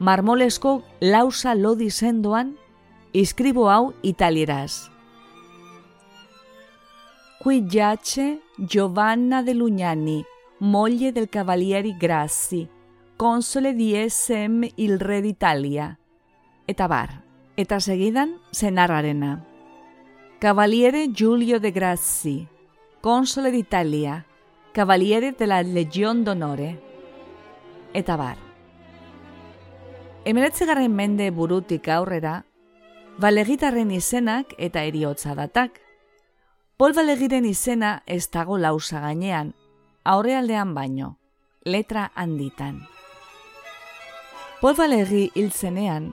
marmolesko 0.00 0.80
lausa 0.98 1.54
lodi 1.54 1.92
sendoan, 1.94 2.56
iskribo 3.14 3.70
hau 3.70 3.94
italieraz. 4.02 4.95
Qui 7.46 7.64
giace 7.68 8.40
Giovanna 8.56 9.40
de 9.40 9.54
Lugnani, 9.54 10.24
moglie 10.58 11.12
del 11.12 11.28
Cavalieri 11.28 11.96
Grassi, 11.96 12.68
console 13.14 13.72
di 13.72 13.94
SM 13.94 14.66
il 14.74 14.98
Re 14.98 15.20
d'Italia. 15.20 15.96
Eta 16.66 16.88
bar 16.88 17.22
eta 17.54 17.78
segidan 17.78 18.40
zenarrarena. 18.50 19.44
Cavaliere 20.40 21.12
Giulio 21.12 21.60
de 21.60 21.70
Grassi, 21.70 22.48
console 23.00 23.52
d'Italia, 23.52 24.26
Cavaliere 24.72 25.30
de 25.30 25.46
la 25.46 25.62
Legion 25.62 26.24
d'Onore. 26.24 26.82
Eta 27.92 28.16
bar. 28.16 28.38
Emeretzegarren 30.24 30.92
mende 30.92 31.30
burutik 31.30 31.86
aurrera, 31.86 32.44
balegitarren 33.18 33.92
izenak 33.92 34.58
eta 34.58 34.82
eriotza 34.82 35.36
datak. 35.36 35.85
Pol 36.76 36.92
balegiren 36.92 37.46
izena 37.48 38.02
ez 38.04 38.26
dago 38.28 38.58
lausa 38.60 39.00
gainean, 39.00 39.54
aurrealdean 40.04 40.74
baino, 40.76 41.14
letra 41.64 42.10
handitan. 42.14 42.82
Pol 44.60 44.76
balegi 44.76 45.30
hil 45.32 45.48
zenean, 45.56 46.10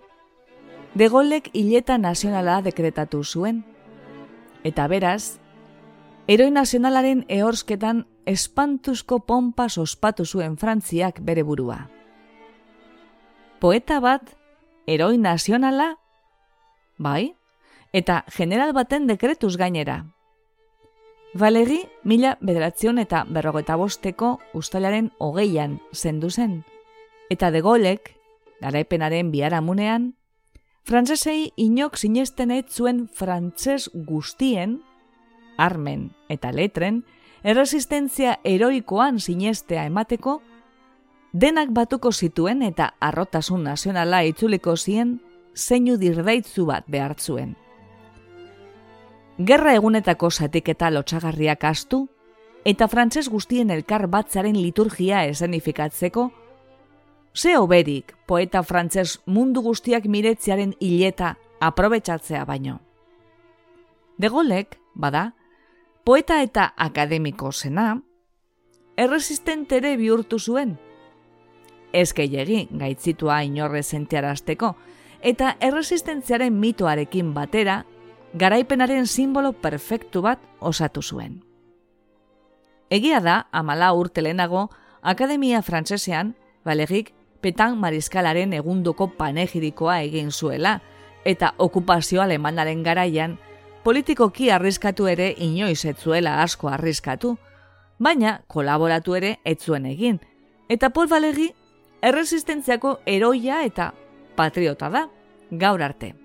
degolek 0.96 1.50
hileta 1.52 1.98
nazionala 2.00 2.62
dekretatu 2.64 3.26
zuen. 3.26 3.60
Eta 4.64 4.88
beraz, 4.88 5.36
eroi 6.32 6.48
nazionalaren 6.56 7.26
ehorsketan 7.28 8.06
espantuzko 8.24 9.20
pompa 9.20 9.68
ospatu 9.68 10.24
zuen 10.24 10.56
Frantziak 10.56 11.20
bere 11.20 11.44
burua. 11.44 11.90
Poeta 13.60 14.00
bat, 14.00 14.32
eroi 14.88 15.18
nazionala? 15.18 15.98
Bai, 16.98 17.34
eta 17.92 18.24
general 18.32 18.72
baten 18.72 19.12
dekretuz 19.12 19.58
gainera. 19.60 20.13
Valeri 21.34 21.80
mila 22.04 22.38
bederatzion 22.42 23.00
eta 23.02 23.24
berrogeta 23.26 23.76
bosteko 23.76 24.36
ustalaren 24.54 25.12
hogeian 25.18 25.80
zendu 25.92 26.30
zen. 26.30 26.60
Eta 27.34 27.50
degolek, 27.50 28.14
garaipenaren 28.62 29.32
biharamunean, 29.32 30.14
Frantzesei 30.84 31.54
inok 31.56 31.96
sinesten 31.98 32.52
zuen 32.70 33.08
frantses 33.08 33.90
guztien, 33.94 34.82
armen 35.58 36.12
eta 36.30 36.52
letren, 36.52 37.04
erresistentzia 37.44 38.40
eroikoan 38.44 39.20
sinestea 39.20 39.86
emateko, 39.86 40.42
denak 41.34 41.72
batuko 41.72 42.12
zituen 42.12 42.62
eta 42.62 42.94
arrotasun 43.00 43.64
nazionala 43.64 44.24
itzuliko 44.24 44.76
zien 44.76 45.20
zeinu 45.56 45.98
dirdaitzu 45.98 46.66
bat 46.66 46.84
behartzuen. 46.88 47.56
Gerra 49.38 49.74
egunetako 49.74 50.30
zatik 50.30 50.70
eta 50.70 50.92
lotxagarriak 50.94 51.64
astu, 51.66 52.08
eta 52.66 52.88
frantses 52.88 53.28
guztien 53.30 53.72
elkar 53.74 54.08
batzaren 54.08 54.56
liturgia 54.56 55.26
esenifikatzeko, 55.26 56.32
Ze 57.34 57.58
oberik 57.58 58.14
poeta 58.28 58.62
frantses 58.64 59.20
mundu 59.26 59.62
guztiak 59.66 60.06
miretziaren 60.06 60.76
hileta 60.80 61.38
aprobetsatzea 61.60 62.46
baino. 62.46 62.80
Degolek, 64.22 64.78
bada, 64.94 65.34
poeta 66.06 66.42
eta 66.46 66.74
akademiko 66.78 67.52
zena, 67.52 68.04
erresistentere 68.98 69.96
bihurtu 69.98 70.38
zuen. 70.38 70.78
Ez 71.92 72.14
gehiagi 72.14 72.68
gaitzitua 72.70 73.42
inorre 73.44 73.82
zentiarazteko, 73.82 74.76
eta 75.22 75.56
erresistentziaren 75.60 76.54
mitoarekin 76.54 77.34
batera, 77.34 77.84
garaipenaren 78.34 79.08
simbolo 79.08 79.54
perfektu 79.54 80.22
bat 80.22 80.40
osatu 80.60 81.02
zuen. 81.02 81.42
Egia 82.90 83.20
da, 83.22 83.48
amala 83.52 83.94
urtelenago, 83.94 84.70
Akademia 85.02 85.62
Frantsesean, 85.62 86.36
Balerik 86.64 87.14
petan 87.42 87.78
mariskalaren 87.78 88.54
egundoko 88.54 89.10
panegirikoa 89.18 90.00
egin 90.06 90.32
zuela, 90.32 90.80
eta 91.26 91.54
okupazio 91.58 92.22
alemanaren 92.22 92.84
garaian, 92.84 93.38
politikoki 93.84 94.50
arriskatu 94.52 95.08
ere 95.12 95.34
inoiz 95.38 95.84
etzuela 95.86 96.42
asko 96.44 96.70
arriskatu, 96.70 97.36
baina 98.00 98.40
kolaboratu 98.48 99.16
ere 99.20 99.38
etzuen 99.44 99.86
egin, 99.86 100.20
eta 100.70 100.90
Paul 100.90 101.10
Valegi 101.12 101.50
erresistentziako 102.02 103.00
eroia 103.06 103.64
eta 103.64 103.94
patriota 104.36 104.90
da, 104.90 105.08
gaur 105.52 105.84
arte. 105.84 106.23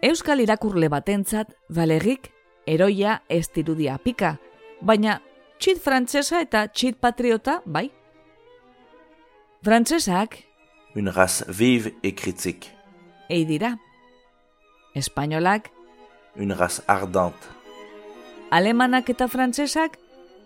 Euskal 0.00 0.40
irakurle 0.40 0.88
batentzat, 0.88 1.50
Valegik 1.68 2.30
eroia 2.64 3.18
ez 3.28 3.50
dirudia 3.52 3.98
pika, 4.00 4.38
baina 4.80 5.18
txit 5.60 5.82
frantsesa 5.84 6.40
eta 6.40 6.62
txit 6.72 6.96
patriota, 6.96 7.58
bai? 7.66 7.90
Frantsesak... 9.60 10.38
Un 10.96 11.12
raz 11.12 11.44
vive 11.52 11.92
et 12.02 12.16
critique. 12.16 12.72
Ei 13.28 13.44
dira. 13.44 13.74
Espainolak... 14.96 15.68
Un 16.40 16.56
raz 16.56 16.80
ardente. 16.88 17.52
Alemanak 18.50 19.12
eta 19.12 19.28
frantsesak... 19.28 20.00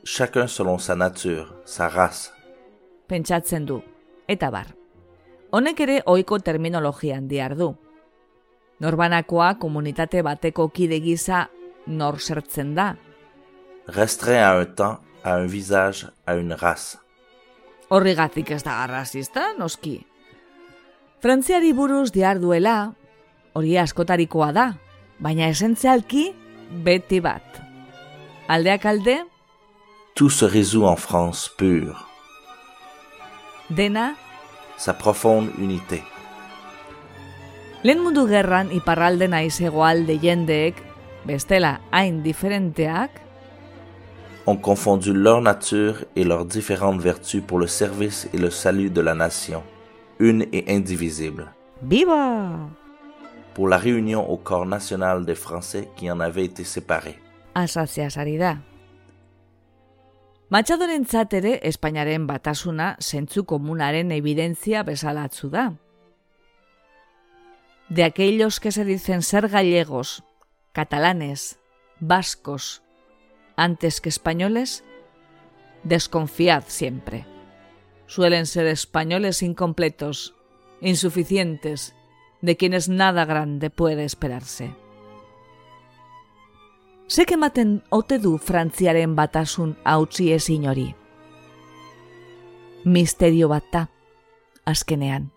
Chacun 0.04 0.50
selon 0.50 0.82
sa 0.82 0.98
nature, 0.98 1.46
sa 1.64 1.86
race. 1.88 2.34
Pentsatzen 3.06 3.70
du, 3.70 3.78
eta 4.26 4.50
bar. 4.50 4.74
Honek 5.54 5.80
ere 5.86 6.02
ohiko 6.10 6.42
terminologian 6.42 7.30
diar 7.30 7.54
du. 7.54 7.70
Norbanakoa 8.80 9.54
komunitate 9.60 10.22
bateko 10.22 10.68
kide 10.68 11.00
gisa 11.00 11.48
nor 11.86 12.18
zertzen 12.20 12.74
da. 12.74 12.94
Restreint 13.86 14.42
à 14.42 14.58
un 14.58 14.64
temps, 14.64 14.98
à 15.22 15.34
un 15.36 15.46
visage, 15.46 16.08
à 16.26 16.34
une 16.34 16.54
race. 16.54 16.98
Horrigatik 17.90 18.50
ez 18.50 18.62
da 18.64 18.82
arrazista, 18.82 19.52
noski. 19.58 19.98
Frantziari 21.20 21.72
buruz 21.72 22.10
diar 22.12 22.40
duela, 22.40 22.94
hori 23.54 23.76
askotarikoa 23.78 24.50
da, 24.52 24.66
baina 25.20 25.48
esentzialki 25.52 26.30
beti 26.84 27.20
bat. 27.20 27.60
Aldeak 28.48 28.84
alde? 28.86 29.20
Tout 30.14 30.30
se 30.30 30.44
résout 30.44 30.84
en 30.84 30.96
France 30.96 31.50
pure. 31.56 31.96
Dena? 33.70 34.14
Sa 34.76 34.92
profonde 34.92 35.50
unité. 35.58 36.02
Lehen 37.84 38.00
mundu 38.00 38.22
gerran 38.24 38.70
iparralde 38.72 39.26
naiz 39.28 39.58
egoalde 39.60 40.14
jendeek, 40.16 40.78
bestela 41.28 41.74
hain 41.92 42.22
diferenteak, 42.24 43.20
ont 44.46 44.56
confondu 44.56 45.12
leur 45.12 45.42
nature 45.42 46.04
et 46.16 46.24
leurs 46.24 46.46
différentes 46.46 47.00
vertus 47.00 47.42
pour 47.46 47.58
le 47.58 47.66
service 47.66 48.26
et 48.32 48.38
le 48.38 48.48
salut 48.48 48.88
de 48.88 49.02
la 49.02 49.14
nation, 49.14 49.62
une 50.18 50.46
et 50.52 50.64
indivisible. 50.74 51.52
Viva! 51.82 52.56
Pour 53.52 53.68
la 53.68 53.76
réunion 53.76 54.30
au 54.30 54.38
corps 54.38 54.66
national 54.66 55.26
des 55.26 55.34
Français 55.34 55.90
qui 55.94 56.10
en 56.10 56.20
avaient 56.20 56.46
été 56.46 56.64
séparés. 56.64 57.18
Asaziaz 57.54 58.16
ari 58.16 58.38
da. 58.38 58.56
Matxadoren 60.48 61.04
ere 61.32 61.60
Espainiaren 61.62 62.26
batasuna 62.26 62.96
zentzu 62.98 63.44
komunaren 63.44 64.10
evidentzia 64.10 64.82
bezalatzu 64.82 65.48
da 65.48 65.72
de 67.94 68.02
aquellos 68.02 68.58
que 68.58 68.72
se 68.72 68.84
dicen 68.84 69.22
ser 69.22 69.48
gallegos, 69.48 70.24
catalanes, 70.72 71.60
vascos, 72.00 72.82
antes 73.56 74.00
que 74.00 74.08
españoles, 74.08 74.82
desconfiad 75.84 76.64
siempre. 76.66 77.24
Suelen 78.06 78.46
ser 78.46 78.66
españoles 78.66 79.44
incompletos, 79.44 80.34
insuficientes, 80.80 81.94
de 82.40 82.56
quienes 82.56 82.88
nada 82.88 83.24
grande 83.26 83.70
puede 83.70 84.04
esperarse. 84.04 84.74
Sé 87.06 87.26
que 87.26 87.36
maten 87.36 87.84
ote 87.90 88.18
du 88.18 88.38
frantziaren 88.38 89.14
batasun 89.14 89.78
hautsi 89.84 90.32
ezin 90.32 90.66
hori. 90.66 90.96
Misterio 92.82 93.48
bat 93.48 93.70
da, 93.70 93.88
azkenean. 94.66 95.30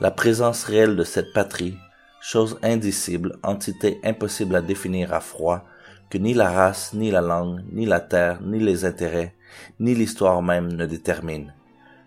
La 0.00 0.12
présence 0.12 0.62
réelle 0.62 0.94
de 0.94 1.02
cette 1.02 1.32
patrie, 1.32 1.76
chose 2.20 2.56
indicible, 2.62 3.36
entité 3.42 3.98
impossible 4.04 4.54
à 4.54 4.60
définir 4.60 5.12
à 5.12 5.18
froid, 5.18 5.64
que 6.08 6.18
ni 6.18 6.34
la 6.34 6.50
race, 6.50 6.94
ni 6.94 7.10
la 7.10 7.20
langue, 7.20 7.64
ni 7.72 7.84
la 7.84 7.98
terre, 7.98 8.38
ni 8.42 8.60
les 8.60 8.84
intérêts, 8.84 9.34
ni 9.80 9.96
l'histoire 9.96 10.40
même 10.40 10.72
ne 10.72 10.86
déterminent, 10.86 11.52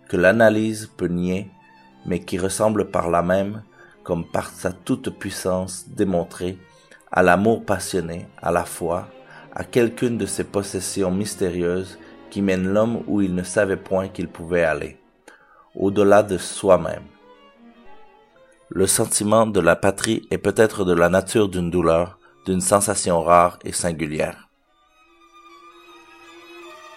que 0.08 0.16
l'analyse 0.16 0.90
peut 0.96 1.08
nier, 1.08 1.50
mais 2.06 2.20
qui 2.20 2.38
ressemble 2.38 2.90
par 2.90 3.10
là 3.10 3.22
même, 3.22 3.62
comme 4.04 4.24
par 4.24 4.48
sa 4.48 4.72
toute-puissance 4.72 5.84
démontrée, 5.88 6.58
à 7.10 7.22
l'amour 7.22 7.64
passionné, 7.66 8.26
à 8.40 8.50
la 8.50 8.64
foi, 8.64 9.06
à 9.54 9.64
quelqu'une 9.64 10.16
de 10.16 10.26
ces 10.26 10.44
possessions 10.44 11.10
mystérieuses 11.10 11.98
qui 12.30 12.40
mènent 12.40 12.72
l'homme 12.72 13.02
où 13.06 13.20
il 13.20 13.34
ne 13.34 13.42
savait 13.42 13.76
point 13.76 14.08
qu'il 14.08 14.28
pouvait 14.28 14.64
aller, 14.64 14.96
au-delà 15.74 16.22
de 16.22 16.38
soi-même 16.38 17.02
le 18.74 18.86
sentiment 18.86 19.46
de 19.46 19.60
la 19.60 19.76
patrie 19.76 20.26
est 20.30 20.38
peut-être 20.38 20.84
de 20.84 20.94
la 20.94 21.10
nature 21.10 21.48
d'une 21.48 21.70
douleur, 21.70 22.18
d'une 22.46 22.60
sensation 22.62 23.22
rare 23.22 23.58
et 23.64 23.72
singulière. 23.72 24.48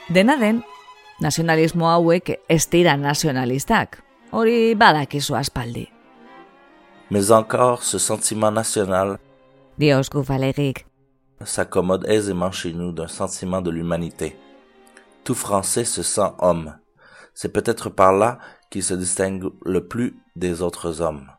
Dena 0.10 0.38
den, 0.38 0.62
nacionalismo 1.20 1.86
hauek 1.86 2.40
ez 2.48 2.70
dira 2.72 2.96
nacionalistak. 2.96 4.02
Hori 4.32 4.76
badakizu 4.76 5.36
aspaldi. 5.36 5.90
Mais 7.12 7.32
encore, 7.32 7.84
ce 7.84 7.98
sentiment 7.98 8.52
national 8.52 9.20
Dios 9.78 10.10
s'accommode 11.44 12.08
aisément 12.08 12.52
chez 12.52 12.74
nous 12.74 12.94
d'un 12.94 13.08
sentiment 13.08 13.62
de 13.62 13.70
l'humanité. 13.70 14.38
Tout 15.24 15.36
Français 15.36 15.84
se 15.84 16.02
sent 16.02 16.32
homme. 16.40 16.78
C'est 17.34 17.52
peut-être 17.52 17.90
par 17.90 18.14
là 18.14 18.40
qu'il 18.70 18.84
se 18.84 18.94
distingue 18.94 19.52
le 19.66 19.88
plus 19.88 20.16
des 20.36 20.62
autres 20.62 21.02
hommes. 21.02 21.35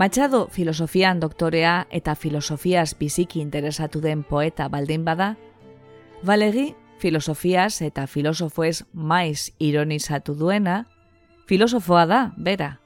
Machado 0.00 0.48
filosofian 0.48 1.20
doktorea 1.20 1.86
eta 1.90 2.14
filosofiaz 2.14 2.94
biziki 2.98 3.42
interesatu 3.42 4.00
den 4.00 4.22
poeta 4.24 4.68
baldin 4.72 5.04
bada, 5.04 5.34
Balegi 6.24 6.74
filosofiaz 6.98 7.82
eta 7.82 8.06
filosofoez 8.06 8.86
maiz 8.94 9.52
ironizatu 9.58 10.34
duena, 10.38 10.86
filosofoa 11.44 12.06
da, 12.06 12.20
bera. 12.38 12.80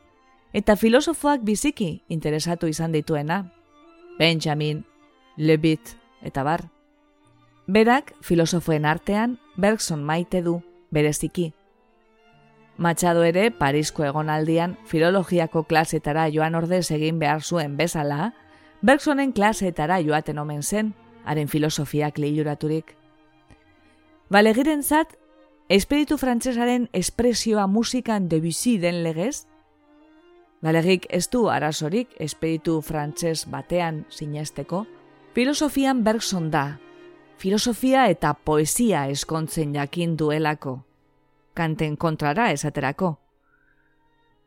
Eta 0.52 0.74
filosofoak 0.74 1.46
biziki 1.46 2.02
interesatu 2.08 2.66
izan 2.66 2.90
dituena, 2.90 3.44
Benjamin, 4.18 4.84
Levitt 5.36 5.94
eta 6.20 6.42
bar. 6.42 6.66
Berak 7.68 8.16
filosofoen 8.22 8.84
artean 8.84 9.38
Bergson 9.56 10.02
maite 10.02 10.42
du 10.42 10.62
bereziki. 10.90 11.52
Machado 12.77 13.22
ere 13.22 13.51
Parisko 13.55 14.03
egonaldian 14.05 14.77
filologiako 14.91 15.62
klasetara 15.70 16.27
joan 16.35 16.57
ordez 16.59 16.91
egin 16.91 17.20
behar 17.20 17.43
zuen 17.43 17.77
bezala, 17.77 18.33
Bergsonen 18.83 19.33
klasetara 19.33 20.01
joaten 20.03 20.39
omen 20.39 20.62
zen, 20.62 20.93
haren 21.25 21.49
filosofiak 21.49 22.18
lehiluraturik. 22.18 22.97
Balegiren 24.29 24.83
zat, 24.83 25.14
espiritu 25.68 26.18
frantsesaren 26.18 26.89
espresioa 26.93 27.66
musikan 27.66 28.29
Debussy 28.29 28.79
den 28.79 29.03
legez, 29.05 29.47
Balegik 30.64 31.05
ez 31.12 31.29
du 31.29 31.51
arazorik 31.53 32.14
espiritu 32.18 32.79
frantses 32.81 33.45
batean 33.53 34.07
sinesteko, 34.09 34.87
filosofian 35.37 36.01
Bergson 36.05 36.51
da, 36.51 36.79
filosofia 37.37 38.09
eta 38.09 38.33
poesia 38.33 39.05
eskontzen 39.12 39.75
jakin 39.77 40.16
duelako 40.16 40.79
kanten 41.55 41.96
kontrara 41.96 42.50
esaterako. 42.52 43.18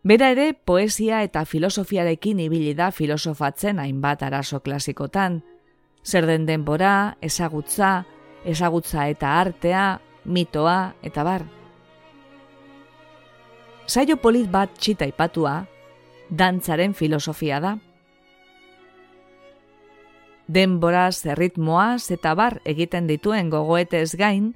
Bera 0.07 0.29
ere, 0.31 0.53
poesia 0.53 1.23
eta 1.25 1.43
filosofiarekin 1.45 2.39
ibili 2.39 2.73
da 2.77 2.91
filosofatzen 2.91 3.79
hainbat 3.79 4.23
arazo 4.23 4.61
klasikotan, 4.63 5.41
zer 6.05 6.27
den 6.29 6.45
denbora, 6.47 7.17
ezagutza, 7.21 8.05
ezagutza 8.45 9.07
eta 9.11 9.33
artea, 9.41 9.99
mitoa 10.23 10.93
eta 11.03 11.23
bar. 11.23 11.43
Saio 13.87 14.17
polit 14.19 14.47
bat 14.51 14.71
txita 14.79 15.07
ipatua, 15.07 15.65
dantzaren 16.29 16.93
filosofia 16.93 17.59
da. 17.63 17.77
Denboraz, 20.47 21.25
erritmoaz 21.25 22.11
eta 22.11 22.33
bar 22.35 22.61
egiten 22.63 23.07
dituen 23.07 23.49
gogoetez 23.51 24.15
gain, 24.15 24.53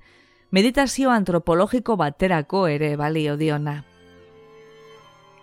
meditazio 0.52 1.12
antropologiko 1.12 1.96
baterako 1.96 2.66
ere 2.68 2.96
balio 2.98 3.38
diona. 3.38 3.84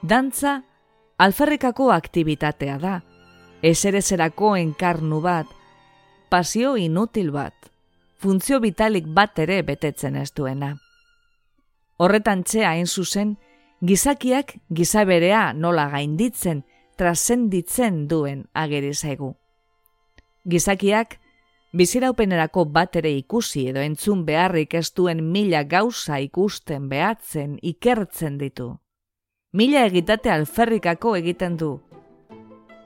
Dantza 0.02 0.62
alferrikako 1.18 1.90
aktivitatea 1.92 2.76
da, 2.78 3.00
eserezerako 3.62 4.54
enkarnu 4.56 5.20
bat, 5.24 5.48
pasio 6.28 6.76
inutil 6.76 7.32
bat, 7.32 7.54
funtzio 8.20 8.60
vitalik 8.60 9.08
bat 9.08 9.38
ere 9.38 9.62
betetzen 9.62 10.16
ez 10.16 10.30
duena. 10.36 10.74
Horretan 11.98 12.44
txea 12.44 12.74
hain 12.76 12.86
zuzen, 12.86 13.36
gizakiak 13.82 14.58
gizaberea 14.70 15.52
nola 15.54 15.88
gainditzen, 15.90 16.62
trasenditzen 16.98 18.06
duen 18.10 18.44
ageri 18.54 18.92
zaigu. 18.94 19.32
Gizakiak 20.46 21.18
biziraupenerako 21.72 22.64
bat 22.64 22.96
ere 22.96 23.12
ikusi 23.16 23.66
edo 23.68 23.80
entzun 23.84 24.24
beharrik 24.24 24.74
ez 24.74 24.88
duen 24.96 25.22
mila 25.32 25.62
gauza 25.64 26.18
ikusten 26.20 26.88
behatzen 26.88 27.58
ikertzen 27.62 28.38
ditu. 28.38 28.72
Mila 29.52 29.84
egitate 29.86 30.30
alferrikako 30.30 31.14
egiten 31.16 31.56
du. 31.56 31.78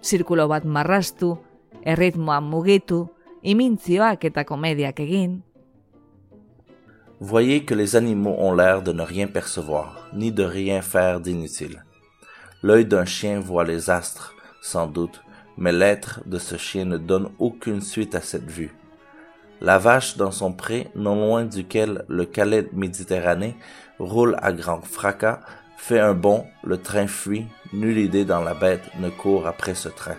Zirkulo 0.02 0.48
bat 0.48 0.64
marrastu, 0.64 1.36
erritmoa 1.84 2.40
mugitu, 2.40 3.06
imintzioak 3.42 4.24
eta 4.24 4.44
komediak 4.44 5.00
egin. 5.00 5.42
Voyez 7.20 7.64
que 7.64 7.74
les 7.74 7.94
animaux 7.94 8.34
ont 8.38 8.52
l'air 8.52 8.82
de 8.82 8.92
ne 8.92 9.02
rien 9.02 9.28
percevoir, 9.28 10.08
ni 10.12 10.32
de 10.32 10.42
rien 10.42 10.82
faire 10.82 11.20
d'inutile. 11.20 11.84
L'œil 12.62 12.84
d'un 12.84 13.04
chien 13.04 13.38
voit 13.38 13.64
les 13.64 13.90
astres, 13.90 14.34
sans 14.60 14.88
doute, 14.88 15.20
mais 15.56 15.72
l'être 15.72 16.20
de 16.26 16.38
ce 16.38 16.56
chien 16.56 16.84
ne 16.84 16.96
donne 16.96 17.30
aucune 17.38 17.80
suite 17.80 18.14
à 18.14 18.20
cette 18.20 18.50
vue. 18.50 18.74
La 19.60 19.78
vache 19.78 20.16
dans 20.16 20.32
son 20.32 20.52
pré, 20.52 20.88
non 20.96 21.14
loin 21.14 21.44
duquel 21.44 22.04
le 22.08 22.24
calais 22.24 22.68
méditerranéen 22.72 23.54
roule 23.98 24.36
à 24.42 24.52
grand 24.52 24.82
fracas, 24.82 25.40
fait 25.76 26.00
un 26.00 26.14
bond, 26.14 26.46
le 26.64 26.78
train 26.78 27.06
fuit, 27.06 27.46
nulle 27.72 27.98
idée 27.98 28.24
dans 28.24 28.40
la 28.40 28.54
bête 28.54 28.82
ne 29.00 29.08
court 29.08 29.46
après 29.46 29.74
ce 29.74 29.88
train. 29.88 30.16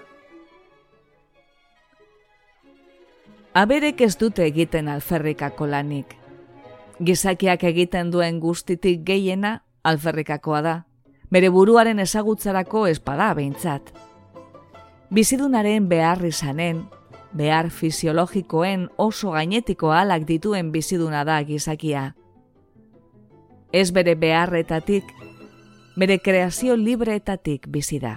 Aberek 3.54 4.02
ez 4.02 4.16
dute 4.18 4.42
egiten 4.48 4.88
alferrikako 4.90 5.68
lanik. 5.70 6.16
Gizakiak 7.04 7.64
egiten 7.70 8.10
duen 8.10 8.40
guztitik 8.42 9.04
gehiena 9.06 9.60
alferrikakoa 9.86 10.62
da. 10.66 10.74
Bere 11.30 11.52
buruaren 11.54 12.02
ezagutzarako 12.02 12.88
espada 12.90 13.30
behintzat. 13.38 13.94
Bizidunaren 15.14 15.90
behar 15.90 16.24
izanen, 16.26 16.88
behar 17.38 17.68
fisiologikoen 17.70 18.88
oso 18.98 19.36
gainetiko 19.36 19.92
alak 19.94 20.24
dituen 20.26 20.72
biziduna 20.74 21.22
da 21.24 21.36
gizakia. 21.46 22.16
Ez 23.72 23.92
bere 23.94 24.16
beharretatik, 24.18 25.12
bere 25.96 26.18
kreazio 26.18 26.74
libreetatik 26.76 27.68
bizi 27.70 28.00
da. 28.02 28.16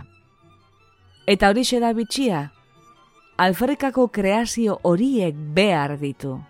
Eta 1.27 1.51
hori 1.51 1.65
da 1.81 1.93
bitxia, 1.93 2.41
alferrikako 3.37 4.09
kreazio 4.09 4.79
horiek 4.83 5.35
behar 5.37 5.99
ditu. 6.01 6.41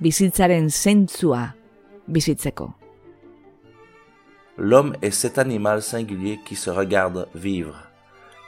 Bizitzaren 0.00 0.70
zentzua 0.70 1.54
bizitzeko. 2.08 2.74
L'homme 4.58 4.96
est 5.00 5.20
cet 5.20 5.38
animal 5.38 5.82
singulier 5.82 6.40
qui 6.44 6.56
se 6.56 6.70
regarde 6.70 7.28
vivre. 7.32 7.91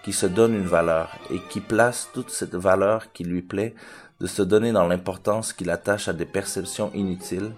Qui 0.04 0.12
se 0.12 0.26
donne 0.26 0.54
une 0.54 0.66
valeur 0.66 1.18
et 1.30 1.40
qui 1.48 1.60
place 1.60 2.10
toute 2.12 2.28
cette 2.28 2.54
valeur 2.54 3.10
qui 3.12 3.24
lui 3.24 3.40
plaît 3.40 3.74
de 4.20 4.26
se 4.26 4.42
donner 4.42 4.70
dans 4.70 4.86
l'importance 4.86 5.54
qu'il 5.54 5.70
attache 5.70 6.08
à 6.08 6.12
des 6.12 6.26
perceptions 6.26 6.92
inutiles 6.92 7.52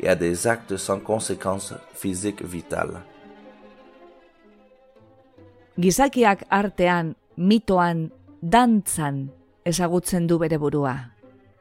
et 0.00 0.08
à 0.08 0.16
des 0.16 0.48
actes 0.48 0.76
sans 0.76 0.98
conséquences 0.98 1.74
physiques 1.94 2.42
vitales. 2.42 3.00
Gizakiak 5.78 6.44
artean, 6.50 7.14
mitoan, 7.36 8.10
dantzan 8.42 9.30
ezagutzen 9.64 10.26
du 10.26 10.36
bere 10.38 10.58
burua, 10.58 10.96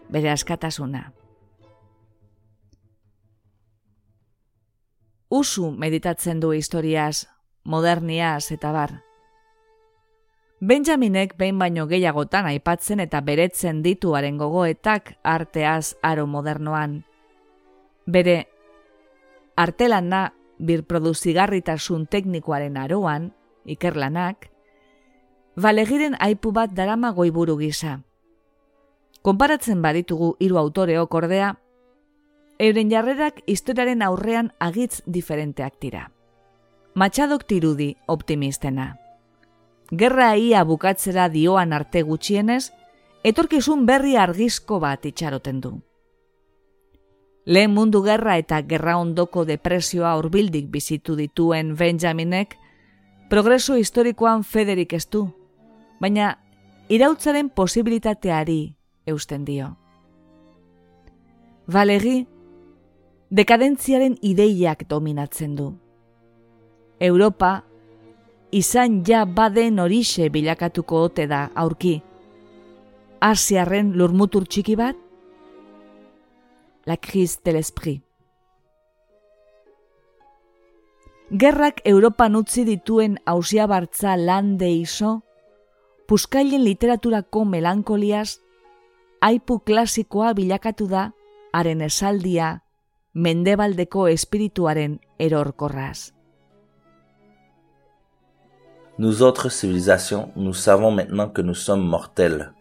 bere 0.10 0.34
askatasuna. 0.34 1.06
Usu 5.32 5.70
meditatzen 5.72 6.42
du 6.42 6.52
historiaz, 6.58 7.24
moderniaz 7.64 8.52
eta 8.52 8.74
bar. 8.76 8.98
Benjaminek 10.62 11.39
behin 11.41 11.57
baino 11.57 11.88
gehiagotan 11.89 12.45
aipatzen 12.45 12.99
eta 13.01 13.24
beretzen 13.26 13.80
dituaren 13.82 14.36
gogoetak 14.38 15.16
arteaz 15.26 15.95
aro 16.05 16.28
modernoan. 16.30 16.99
Bere, 18.05 18.45
artelana 19.57 20.36
birproduzigarritasun 20.62 22.05
teknikoaren 22.05 22.78
aroan, 22.78 23.32
ikerlanak, 23.66 24.51
balegiren 25.57 26.14
aipu 26.22 26.53
bat 26.53 26.78
darama 26.78 27.09
goiburu 27.09 27.57
gisa. 27.57 27.97
Konparatzen 29.26 29.82
baditugu 29.82 30.36
hiru 30.38 30.62
autoreok 30.62 31.22
ordea, 31.24 31.55
euren 32.62 32.93
jarrerak 32.93 33.41
historiaren 33.47 34.05
aurrean 34.05 34.53
agitz 34.59 35.01
diferenteak 35.07 35.82
dira. 35.82 36.12
Matxadok 36.93 37.49
tirudi 37.49 37.95
optimistena 38.05 39.01
gerra 39.92 40.36
ia 40.38 40.64
bukatzera 40.64 41.28
dioan 41.30 41.74
arte 41.74 42.02
gutxienez, 42.02 42.72
etorkizun 43.24 43.86
berri 43.86 44.16
argizko 44.16 44.80
bat 44.80 45.06
itxaroten 45.06 45.62
du. 45.62 45.74
Lehen 47.46 47.74
mundu 47.74 48.04
gerra 48.06 48.38
eta 48.38 48.62
gerra 48.62 48.98
ondoko 48.98 49.44
depresioa 49.46 50.16
urbildik 50.18 50.70
bizitu 50.70 51.16
dituen 51.16 51.76
Benjaminek, 51.76 52.56
progreso 53.30 53.76
historikoan 53.76 54.44
federik 54.44 54.94
ez 54.94 55.08
du, 55.10 55.26
baina 56.00 56.38
irautzaren 56.89 57.50
posibilitateari 57.50 58.76
eusten 59.08 59.46
dio. 59.46 59.76
Valegi, 61.72 62.26
dekadentziaren 63.30 64.18
ideiak 64.22 64.86
dominatzen 64.89 65.56
du. 65.56 65.72
Europa 67.00 67.64
izan 68.52 69.04
ja 69.08 69.26
baden 69.26 69.80
horixe 69.80 70.30
bilakatuko 70.30 71.04
ote 71.08 71.28
da 71.28 71.49
aurki. 71.56 72.02
Asiarren 73.22 73.93
lurmutur 73.97 74.45
txiki 74.47 74.76
bat? 74.76 74.95
La 76.86 76.97
crise 76.97 77.39
de 77.45 77.54
l'esprit. 77.54 78.02
Gerrak 81.32 81.80
Europan 81.88 82.36
utzi 82.36 82.66
dituen 82.68 83.16
hausia 83.26 83.68
bartza 83.72 84.18
lande 84.20 84.68
iso, 84.68 85.22
puskailen 86.08 86.66
literaturako 86.66 87.45
melankoliaz, 87.47 88.41
aipu 89.22 89.61
klasikoa 89.64 90.34
bilakatu 90.36 90.90
da, 90.91 91.11
haren 91.53 91.86
esaldia, 91.88 92.57
mendebaldeko 93.14 94.10
espirituaren 94.11 94.99
erorkorraz. 95.19 96.11
Nous 98.97 99.22
autres 99.22 99.49
civilisations, 99.49 100.31
nous 100.35 100.53
savons 100.53 100.91
maintenant 100.91 101.30
que 101.30 101.41
nous 101.41 101.55
sommes 101.55 101.88
mortels. 101.88 102.51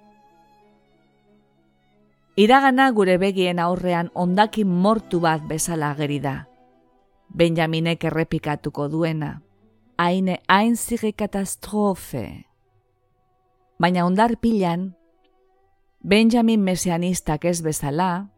Iragana 2.36 2.92
gure 2.92 3.18
begien 3.18 3.58
aurrean 3.58 4.08
ondaki 4.14 4.64
mortu 4.64 5.20
bat 5.20 5.42
bezala 5.44 5.90
ageri 5.90 6.20
da. 6.20 6.46
Benjaminek 7.34 8.04
errepikatuko 8.04 8.88
duena. 8.88 9.40
Haine 9.98 10.38
hain 10.48 10.76
zige 10.76 11.12
katastrofe. 11.12 12.46
Baina 13.78 14.06
ondar 14.06 14.36
pilan, 14.40 14.94
Benjamin 16.00 16.62
mesianistak 16.64 17.44
ez 17.44 17.60
bezala, 17.60 18.30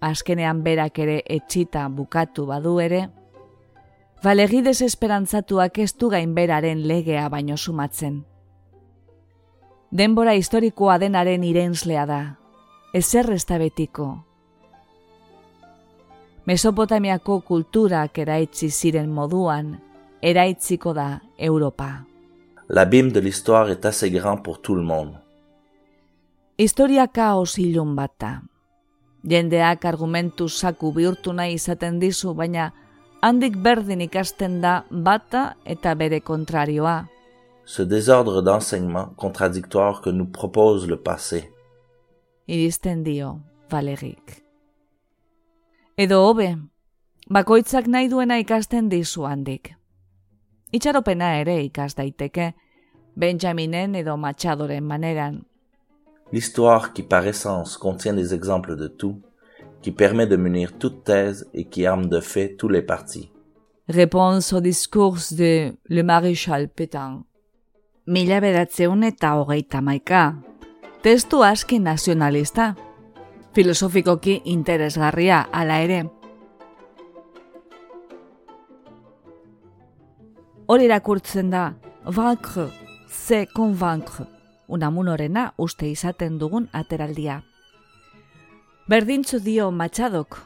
azkenean 0.00 0.60
berak 0.62 0.98
ere 1.02 1.16
etxita 1.26 1.88
bukatu 1.90 2.46
badu 2.46 2.76
ere, 2.78 3.08
balegi 4.24 4.62
desesperantzatuak 4.64 5.78
ez 5.84 5.92
du 6.00 6.08
gainberaren 6.08 6.86
legea 6.88 7.26
baino 7.28 7.56
sumatzen. 7.56 8.22
Denbora 9.92 10.32
historikoa 10.34 10.96
denaren 10.98 11.44
irenzlea 11.44 12.06
da, 12.08 12.20
ezer 12.96 13.28
ez 13.34 13.44
da 13.46 13.58
betiko. 13.60 14.06
Mesopotamiako 16.48 17.40
kulturak 17.40 18.18
eraitzi 18.24 18.70
ziren 18.70 19.10
moduan, 19.12 19.74
eraitziko 20.22 20.94
da 20.96 21.20
Europa. 21.38 21.90
L'abîme 22.68 23.12
de 23.12 23.20
l'histoire 23.20 23.70
est 23.70 23.84
assez 23.84 24.10
grand 24.10 24.42
pour 24.42 24.60
tout 24.60 24.74
le 24.74 24.82
monde. 24.82 25.20
Historia 26.56 27.06
kaos 27.08 27.58
ilun 27.58 27.94
bat 27.96 28.12
da. 28.20 28.32
Jendeak 29.24 29.84
argumentu 29.84 30.48
saku 30.48 30.92
bihurtu 30.92 31.32
nahi 31.32 31.54
izaten 31.58 32.00
dizu, 32.00 32.34
baina 32.34 32.72
handik 33.24 33.56
berdin 33.64 34.02
ikasten 34.04 34.60
da 34.62 34.84
bata 34.90 35.54
eta 35.64 35.94
bere 35.96 36.20
kontrarioa. 36.20 37.04
Ce 37.64 37.82
désordre 37.82 38.42
d'enseignement 38.42 39.14
contradictoire 39.16 40.02
que 40.02 40.10
nous 40.10 40.30
propose 40.30 40.86
le 40.86 40.96
passé. 40.96 41.50
Iristen 42.46 43.04
dio, 43.04 43.40
Valerik. 43.70 44.42
Edo 45.96 46.20
hobe, 46.26 46.50
bakoitzak 47.30 47.86
nahi 47.86 48.10
duena 48.10 48.36
ikasten 48.38 48.90
dizu 48.90 49.24
handik. 49.24 49.72
Itxaropena 50.72 51.38
ere 51.40 51.62
ikas 51.64 51.96
daiteke, 51.96 52.52
Benjaminen 53.16 53.94
edo 53.94 54.16
Machadoren 54.16 54.84
maneran. 54.84 55.44
L'histoire 56.32 56.92
qui 56.92 57.02
par 57.02 57.26
essence 57.26 57.78
contient 57.78 58.12
des 58.12 58.34
exemples 58.34 58.76
de 58.76 58.88
tout, 58.88 59.22
qui 59.84 59.92
permet 59.92 60.26
de 60.26 60.36
munir 60.36 60.78
toute 60.78 61.04
thèse 61.04 61.46
et 61.52 61.66
qui 61.66 61.84
arme 61.84 62.06
de 62.06 62.20
fait 62.20 62.56
tous 62.56 62.70
les 62.70 62.80
partis. 62.80 63.30
Réponse 63.86 64.54
au 64.54 64.60
discours 64.62 65.18
de 65.32 65.74
Le 65.90 66.02
Maréchal 66.02 66.70
Pétain. 66.70 67.22
Mila 68.06 68.40
bedatzeun 68.40 69.04
eta 69.04 69.34
hogeita 69.36 69.82
maika. 69.84 70.22
Testu 71.02 71.42
aski 71.44 71.82
nazionalista. 71.84 72.74
Filosofikoki 73.52 74.40
interesgarria, 74.56 75.44
ala 75.52 75.82
ere. 75.84 76.00
Hori 80.66 80.88
irakurtzen 80.88 81.52
da, 81.52 81.74
vaincre, 82.08 82.70
se 83.06 83.44
convaincre, 83.52 84.24
unamunorena 84.66 85.50
uste 85.58 85.92
izaten 85.92 86.40
dugun 86.40 86.70
ateraldia. 86.72 87.42
Berdintzu 88.86 89.40
dio 89.40 89.70
Machadok, 89.70 90.40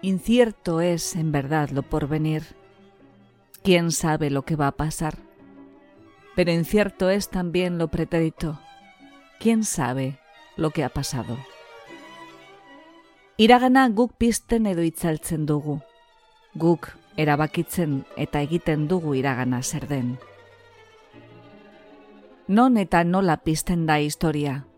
incierto 0.00 0.80
es 0.80 1.16
en 1.16 1.32
verdad 1.32 1.70
lo 1.70 1.82
por 1.82 2.06
venir. 2.06 2.44
¿Quién 3.64 3.90
sabe 3.90 4.30
lo 4.30 4.42
que 4.42 4.54
va 4.54 4.68
a 4.68 4.76
pasar? 4.76 5.18
Pero 6.36 6.52
incierto 6.52 7.10
es 7.10 7.28
también 7.28 7.76
lo 7.76 7.88
pretérito. 7.88 8.60
¿Quién 9.40 9.64
sabe 9.64 10.20
lo 10.56 10.70
que 10.70 10.84
ha 10.84 10.90
pasado? 10.90 11.38
Iragana 13.36 13.88
guk 13.88 14.12
pisten 14.16 14.66
edo 14.66 14.82
itzaltzen 14.82 15.44
dugu. 15.44 15.80
Guk 16.54 16.92
erabakitzen 17.16 18.06
eta 18.16 18.42
egiten 18.42 18.86
dugu 18.86 19.16
iragana 19.16 19.64
zer 19.64 19.88
den. 19.88 20.20
Non 22.46 22.76
eta 22.78 23.02
nola 23.02 23.42
pizten 23.42 23.86
da 23.90 23.98
historia. 23.98 24.68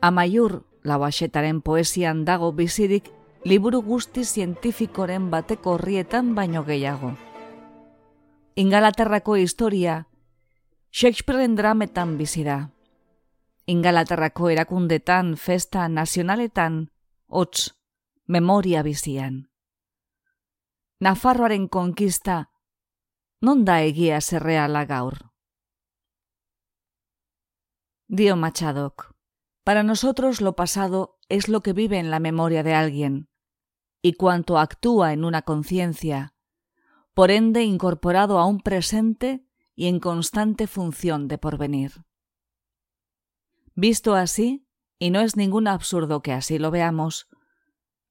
Amaiur, 0.00 0.69
lauaxetaren 0.84 1.62
poesian 1.62 2.24
dago 2.24 2.52
bizirik 2.52 3.10
liburu 3.44 3.82
guzti 3.82 4.24
zientifikoren 4.24 5.30
bateko 5.30 5.76
horrietan 5.76 6.34
baino 6.34 6.64
gehiago. 6.64 7.14
Ingalaterrako 8.56 9.36
historia, 9.36 10.06
Shakespearen 10.90 11.54
drametan 11.56 12.16
bizi 12.18 12.42
da. 12.44 12.70
Ingalaterrako 13.66 14.50
erakundetan, 14.50 15.36
festa 15.36 15.88
nazionaletan, 15.88 16.90
hots, 17.28 17.70
memoria 18.26 18.82
bizian. 18.82 19.46
Nafarroaren 21.00 21.68
konkista, 21.68 22.50
non 23.40 23.64
da 23.64 23.80
egia 23.80 24.20
zerreala 24.20 24.84
gaur? 24.84 25.14
Dio 28.08 28.34
Machadok, 28.36 29.09
para 29.70 29.84
nosotros 29.84 30.40
lo 30.40 30.56
pasado 30.56 31.16
es 31.28 31.48
lo 31.48 31.60
que 31.60 31.72
vive 31.72 32.00
en 32.00 32.10
la 32.10 32.18
memoria 32.18 32.64
de 32.64 32.74
alguien, 32.74 33.28
y 34.02 34.14
cuanto 34.14 34.58
actúa 34.58 35.12
en 35.12 35.24
una 35.24 35.42
conciencia, 35.42 36.34
por 37.14 37.30
ende 37.30 37.62
incorporado 37.62 38.40
a 38.40 38.46
un 38.46 38.62
presente 38.62 39.46
y 39.76 39.86
en 39.86 40.00
constante 40.00 40.66
función 40.66 41.28
de 41.28 41.38
porvenir. 41.38 42.04
Visto 43.76 44.16
así, 44.16 44.66
y 44.98 45.10
no 45.10 45.20
es 45.20 45.36
ningún 45.36 45.68
absurdo 45.68 46.20
que 46.20 46.32
así 46.32 46.58
lo 46.58 46.72
veamos, 46.72 47.28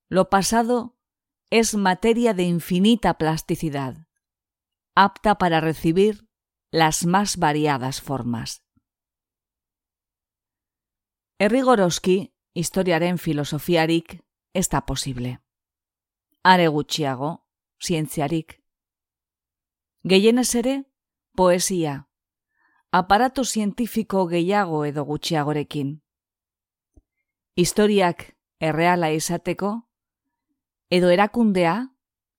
lo 0.07 0.29
pasado 0.29 0.95
es 1.49 1.75
materia 1.75 2.33
de 2.33 2.43
infinita 2.43 3.15
plasticidad, 3.15 4.07
apta 4.95 5.37
para 5.37 5.59
recibir 5.59 6.25
las 6.71 7.05
más 7.05 7.35
variadas 7.35 7.99
formas. 7.99 8.63
Errigoroski, 11.39 12.33
historiaren 12.53 13.17
filosofiarik, 13.17 14.17
ez 14.53 14.67
da 14.67 14.81
posible. 14.85 15.37
Are 16.43 16.65
gutxiago, 16.67 17.45
zientziarik. 17.79 18.57
Gehienez 20.03 20.49
ere, 20.59 20.73
poesia, 21.37 22.09
aparato 22.91 23.45
zientifiko 23.45 24.25
gehiago 24.27 24.83
edo 24.83 25.05
gutxiagorekin. 25.05 26.01
Historiak 27.55 28.35
erreala 28.59 29.11
izateko, 29.15 29.71
edo 30.91 31.07
erakundea, 31.07 31.77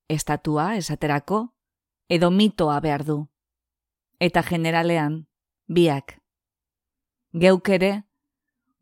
estatua 0.09 0.75
esaterako, 0.77 1.41
edo 2.11 2.31
mitoa 2.31 2.77
behar 2.85 3.09
du. 3.09 3.19
Eta 4.21 4.43
generalean, 4.43 5.27
biak. 5.69 6.19
Geuk 7.33 7.69
ere, 7.81 8.10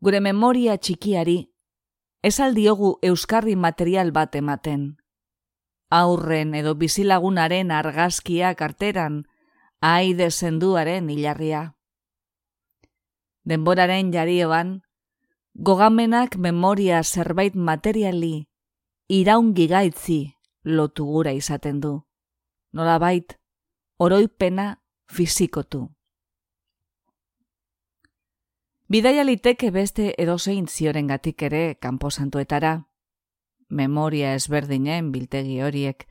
gure 0.01 0.19
memoria 0.23 0.77
txikiari, 0.77 1.39
ez 2.23 2.39
aldiogu 2.39 2.97
euskarri 3.03 3.55
material 3.55 4.11
bat 4.15 4.35
ematen. 4.35 4.97
Aurren 5.89 6.53
edo 6.55 6.75
bizilagunaren 6.75 7.71
argazkia 7.71 8.53
karteran, 8.55 9.23
aide 9.81 10.29
zenduaren 10.29 11.09
hilarria. 11.09 11.63
Denboraren 13.43 14.11
jarioan, 14.13 14.81
gogamenak 15.53 16.37
memoria 16.37 17.03
zerbait 17.03 17.55
materiali 17.55 18.49
iraungi 19.09 19.65
gaitzi 19.67 20.19
lotu 20.63 21.05
gura 21.05 21.33
izaten 21.33 21.79
du. 21.81 21.93
Nolabait, 22.73 23.33
oroipena 23.97 24.83
fizikotu. 25.09 25.87
Bidaia 28.89 29.21
liteke 29.21 29.69
beste 29.69 30.15
edozein 30.17 30.65
zioren 30.67 31.09
gatik 31.11 31.43
ere 31.45 31.75
kanposantuetara, 31.77 32.71
memoria 33.69 34.31
ezberdinen 34.33 35.11
biltegi 35.13 35.59
horiek, 35.61 36.07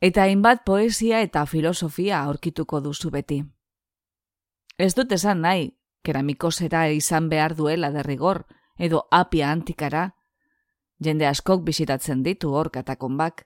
eta 0.00 0.22
hainbat 0.24 0.62
poesia 0.64 1.20
eta 1.20 1.42
filosofia 1.46 2.22
aurkituko 2.22 2.80
duzu 2.80 3.10
beti. 3.12 3.42
Ez 4.78 4.94
dut 4.96 5.12
esan 5.12 5.42
nahi, 5.44 5.66
keramikosera 6.08 6.86
izan 6.88 7.28
behar 7.28 7.54
duela 7.58 7.90
derrigor, 7.92 8.46
edo 8.78 9.02
apia 9.10 9.50
antikara, 9.52 10.14
jende 11.04 11.26
askok 11.28 11.66
bisitatzen 11.66 12.22
ditu 12.22 12.54
hor 12.54 12.70
katakonbak. 12.72 13.44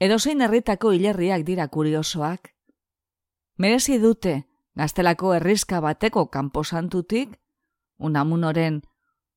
Edo 0.00 0.18
zein 0.18 0.40
herritako 0.40 0.94
hilerriak 0.96 1.44
dira 1.44 1.68
kuriosoak. 1.68 2.54
Merezi 3.58 3.98
dute, 4.00 4.46
gaztelako 4.74 5.34
herrizka 5.34 5.80
bateko 5.80 6.30
kanposantutik, 6.30 7.38
unamunoren 7.98 8.82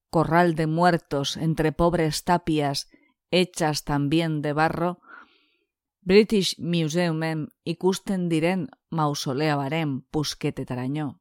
corral 0.09 0.55
de 0.55 0.67
muertos 0.67 1.37
entre 1.37 1.71
pobres 1.71 2.23
tapias 2.23 2.89
hechas 3.31 3.83
también 3.83 4.41
de 4.41 4.53
barro, 4.53 4.99
British 6.01 6.59
Museumen 6.59 7.49
ikusten 7.63 8.29
diren 8.29 8.69
mausoleabaren 8.91 10.01
pusketetaraino. 10.11 11.19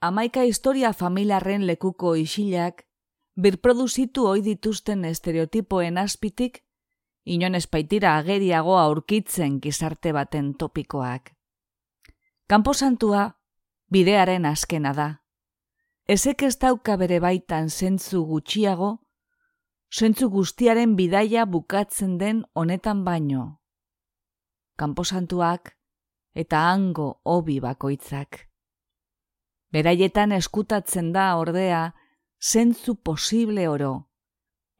amaika 0.00 0.44
historia 0.44 0.92
familiarren 0.92 1.66
lekuko 1.66 2.14
isilak, 2.16 2.84
birproduzitu 3.36 4.26
ohi 4.26 4.42
dituzten 4.42 5.04
estereotipoen 5.04 5.98
azpitik, 5.98 6.62
inon 7.26 7.58
espaitira 7.58 8.16
ageriago 8.16 8.78
aurkitzen 8.78 9.58
gizarte 9.60 10.12
baten 10.14 10.54
topikoak. 10.54 11.32
Kamposantua, 12.46 13.32
bidearen 13.90 14.46
azkena 14.46 14.92
da. 14.94 15.08
Ezek 16.06 16.44
ez 16.46 16.54
dauka 16.62 16.94
bere 16.96 17.18
baitan 17.18 17.68
zentzu 17.68 18.22
gutxiago, 18.24 18.92
zentzu 19.90 20.30
guztiaren 20.30 20.94
bidaia 20.96 21.46
bukatzen 21.50 22.16
den 22.18 22.44
honetan 22.54 23.02
baino. 23.04 23.58
Kamposantuak 24.78 25.74
eta 26.34 26.68
hango 26.70 27.20
hobi 27.24 27.58
bakoitzak. 27.60 28.46
Beraietan 29.72 30.32
eskutatzen 30.32 31.10
da 31.12 31.34
ordea 31.36 31.94
zentzu 32.38 32.94
posible 32.94 33.66
oro, 33.68 34.05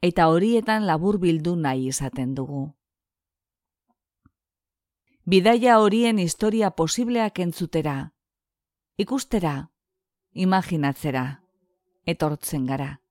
eta 0.01 0.27
horietan 0.29 0.85
labur 0.85 1.17
bildu 1.19 1.55
nahi 1.55 1.87
izaten 1.87 2.35
dugu. 2.35 2.73
Bidaia 5.25 5.79
horien 5.79 6.19
historia 6.19 6.71
posibleak 6.71 7.39
entzutera, 7.39 8.13
ikustera, 8.97 9.71
imaginatzera, 10.33 11.25
etortzen 12.05 12.65
gara. 12.65 13.01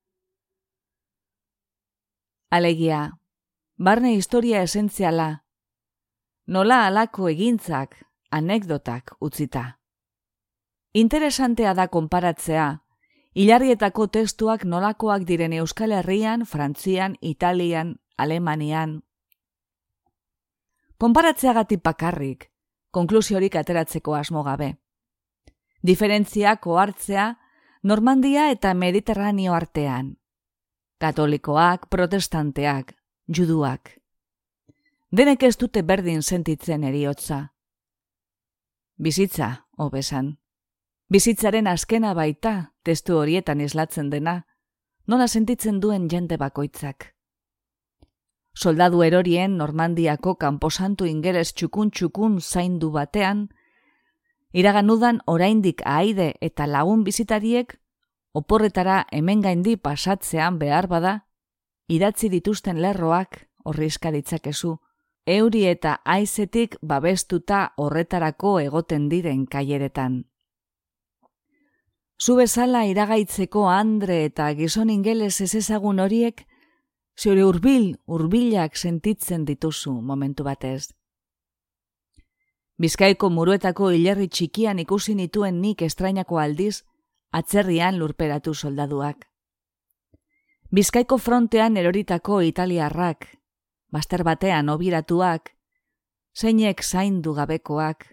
Alegia, 2.49 3.19
barne 3.77 4.13
historia 4.15 4.63
esentziala, 4.63 5.43
nola 6.47 6.85
alako 6.87 7.27
egintzak, 7.29 7.99
anekdotak 8.31 9.13
utzita. 9.19 9.79
Interesantea 10.93 11.73
da 11.75 11.87
konparatzea, 11.87 12.67
hilarrietako 13.37 14.07
testuak 14.09 14.63
nolakoak 14.65 15.25
diren 15.29 15.53
Euskal 15.53 15.91
Herrian, 15.93 16.45
Frantzian, 16.45 17.15
Italian, 17.21 17.99
Alemanian. 18.17 19.03
Konparatzeagatik 20.97 21.83
bakarrik, 21.85 22.47
konklusiorik 22.89 23.55
ateratzeko 23.55 24.15
asmo 24.17 24.41
gabe. 24.43 24.77
Diferentziak 25.85 26.65
ohartzea 26.65 27.35
Normandia 27.83 28.49
eta 28.51 28.73
Mediterraneo 28.73 29.53
artean. 29.53 30.17
katolikoak, 30.97 31.89
protestanteak, 31.89 32.95
juduak. 33.29 33.91
Denek 35.11 35.43
ez 35.43 35.55
dute 35.57 35.83
berdin 35.83 36.23
sentitzen 36.23 36.83
eriotza. 36.83 37.53
Bizitza, 38.97 39.67
hobesan. 39.77 40.39
Bizitzaren 41.07 41.69
azkena 41.71 42.09
baita, 42.13 42.73
testu 42.83 43.15
horietan 43.15 43.61
islatzen 43.63 44.09
dena, 44.11 44.41
nola 45.07 45.27
sentitzen 45.27 45.79
duen 45.79 46.09
jende 46.11 46.35
bakoitzak. 46.35 47.13
Soldadu 48.51 49.05
erorien 49.05 49.55
Normandiako 49.55 50.35
kanposantu 50.35 51.07
ingeles 51.07 51.53
txukun 51.53 51.93
txukun 51.95 52.41
zaindu 52.41 52.91
batean, 52.91 53.47
iraganudan 54.51 55.21
oraindik 55.27 55.85
aide 55.85 56.33
eta 56.41 56.67
lagun 56.67 57.07
bizitariek, 57.07 57.77
oporretara 58.33 59.05
hemen 59.11 59.39
gaindi 59.41 59.77
pasatzean 59.77 60.59
behar 60.59 60.91
bada, 60.91 61.17
idatzi 61.87 62.27
dituzten 62.27 62.81
lerroak 62.83 63.45
horrizka 63.63 64.11
ditzakezu, 64.11 64.75
euri 65.25 65.67
eta 65.71 66.01
aizetik 66.03 66.75
babestuta 66.81 67.69
horretarako 67.77 68.59
egoten 68.59 69.07
diren 69.07 69.45
kaieretan. 69.45 70.25
Zu 72.17 72.35
bezala 72.35 72.85
iragaitzeko 72.89 73.67
andre 73.69 74.23
eta 74.25 74.51
gizon 74.57 74.89
ingeles 74.89 75.41
ez 75.41 75.53
ezagun 75.55 75.99
horiek, 75.99 76.45
Zure 77.17 77.41
urbil, 77.43 77.95
urbilak 78.05 78.75
sentitzen 78.77 79.45
dituzu 79.45 79.91
momentu 80.05 80.43
batez. 80.45 80.93
Bizkaiko 82.77 83.31
muruetako 83.33 83.89
hilerri 83.89 84.27
txikian 84.29 84.77
ikusi 84.83 85.15
nituen 85.17 85.57
nik 85.61 85.81
estrainako 85.81 86.37
aldiz, 86.37 86.83
atzerrian 87.33 87.97
lurperatu 87.97 88.53
soldaduak. 88.53 89.25
Bizkaiko 90.69 91.17
frontean 91.17 91.77
eroritako 91.81 92.41
italiarrak, 92.45 93.25
baster 93.89 94.21
batean 94.23 94.69
obiratuak, 94.69 95.55
zeinek 96.37 96.83
zaindu 96.83 97.33
gabekoak, 97.33 98.05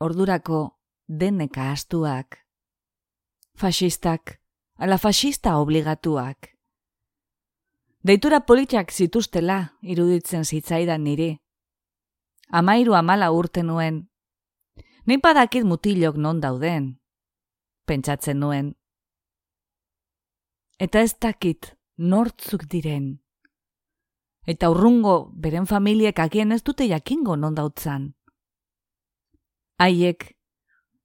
ordurako 0.00 0.64
deneka 1.06 1.70
astuak. 1.76 2.45
Fasistak, 3.56 4.36
ala 4.76 4.98
fasista 4.98 5.56
obligatuak. 5.56 6.50
Deitura 8.04 8.42
politiak 8.44 8.92
zituztela 8.92 9.56
iruditzen 9.80 10.44
zitzaidan 10.44 11.02
niri. 11.04 11.30
Amairu 12.52 12.92
amala 12.94 13.30
urte 13.32 13.62
nuen. 13.62 14.02
Nin 15.06 15.20
padakit 15.24 15.64
mutilok 15.64 16.20
non 16.20 16.40
dauden. 16.40 16.98
Pentsatzen 17.86 18.40
nuen. 18.40 18.74
Eta 20.78 21.00
ez 21.00 21.16
dakit 21.16 21.72
nortzuk 21.96 22.68
diren. 22.68 23.22
Eta 24.44 24.68
urrungo 24.68 25.32
beren 25.32 25.64
familiek 25.66 26.18
agien 26.20 26.52
ez 26.52 26.62
dute 26.62 26.84
jakingo 26.92 27.36
non 27.36 27.54
dautzan. 27.54 28.12
Haiek, 29.80 30.35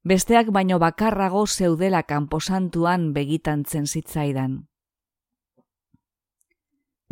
besteak 0.04 0.50
baino 0.52 0.80
bakarrago 0.80 1.46
zeudela 1.48 2.04
kanposantuan 2.04 3.14
begitantzen 3.14 3.88
zitzaidan. 3.88 4.68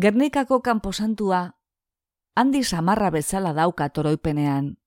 Gernikako 0.02 0.62
kanposantua 0.62 1.56
handi 2.36 2.64
samarra 2.64 3.10
bezala 3.12 3.54
dauka 3.54 3.90
toroipenean. 3.90 4.78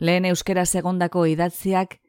Lehen 0.00 0.24
euskera 0.24 0.64
segondako 0.66 1.26
idatziak 1.26 2.00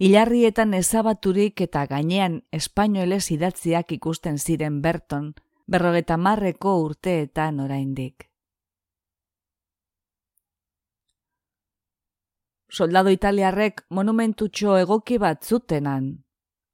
hilarrietan 0.00 0.74
ezabaturik 0.74 1.60
eta 1.60 1.86
gainean 1.86 2.40
espainoeles 2.52 3.30
idatziak 3.30 3.92
ikusten 3.92 4.38
ziren 4.38 4.80
berton, 4.82 5.34
berrogeta 5.68 6.16
marreko 6.16 6.78
urteetan 6.86 7.60
oraindik. 7.60 8.29
Soldado 12.70 13.10
italiarrek 13.10 13.82
monumentutxo 13.90 14.76
egoki 14.78 15.16
bat 15.18 15.42
zutenan, 15.42 16.04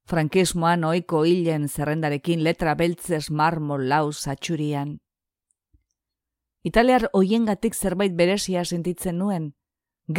frankismoan 0.05 0.83
oiko 0.85 1.23
hilen 1.25 1.65
zerrendarekin 1.67 2.43
letra 2.45 2.75
beltzez 2.77 3.31
marmol 3.31 3.87
lau 3.89 4.11
satxurian. 4.13 4.99
Italiar 6.61 7.07
hoiengatik 7.13 7.73
zerbait 7.73 8.13
berezia 8.13 8.63
sentitzen 8.65 9.17
nuen, 9.17 9.55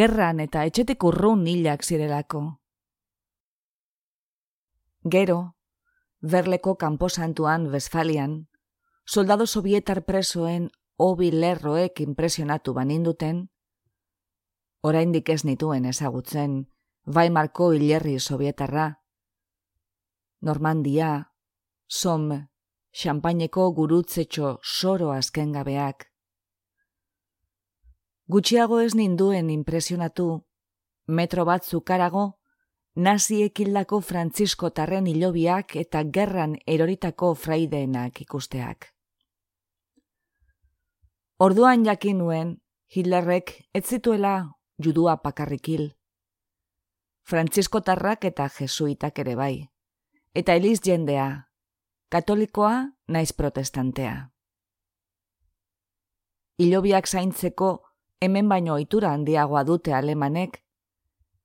gerran 0.01 0.41
eta 0.41 0.65
etxetik 0.67 1.05
urrun 1.05 1.47
hilak 1.47 1.85
zirelako. 1.87 2.43
Gero, 5.05 5.55
berleko 6.21 6.75
kanposantuan 6.75 7.69
Westfalian, 7.71 8.49
soldado 9.07 9.47
sovietar 9.47 10.03
presoen 10.05 10.71
hobi 10.97 11.31
lerroek 11.31 12.01
impresionatu 12.01 12.75
baninduten, 12.75 13.47
oraindik 14.83 15.29
ez 15.29 15.45
nituen 15.45 15.85
ezagutzen, 15.85 16.67
Weimarko 17.09 17.73
hilerri 17.73 18.19
sovietarra, 18.21 19.01
Normandia, 20.41 21.33
Som, 21.89 22.29
Champagneko 22.93 23.71
gurutzetxo 23.73 24.59
soro 24.63 25.11
azken 25.13 25.53
gabeak. 25.53 26.05
Gutxiago 28.29 28.81
ez 28.81 28.95
ninduen 28.95 29.49
impresionatu, 29.51 30.45
metro 31.07 31.45
bat 31.49 31.65
zukarago, 31.65 32.39
nazi 32.95 33.43
ekildako 33.43 34.01
Frantzisko 34.01 34.71
tarren 34.71 35.07
hilobiak 35.07 35.77
eta 35.77 36.05
gerran 36.13 36.59
eroritako 36.67 37.33
fraideenak 37.35 38.21
ikusteak. 38.21 38.93
Orduan 41.39 41.87
jakin 41.87 42.19
nuen, 42.19 42.57
Hitlerrek 42.89 43.53
ez 43.75 43.85
zituela 43.87 44.58
judua 44.85 45.17
pakarrikil. 45.23 45.91
Frantzisko 47.23 47.81
tarrak 47.81 48.25
eta 48.25 48.49
jesuitak 48.49 49.19
ere 49.19 49.35
bai 49.35 49.69
eta 50.39 50.55
eliz 50.55 50.81
jendea, 50.85 51.49
katolikoa 52.09 52.75
naiz 53.09 53.33
protestantea. 53.33 54.31
Ilobiak 56.59 57.07
zaintzeko 57.07 57.71
hemen 58.23 58.49
baino 58.49 58.75
ohitura 58.75 59.13
handiagoa 59.15 59.65
dute 59.65 59.95
alemanek, 59.95 60.61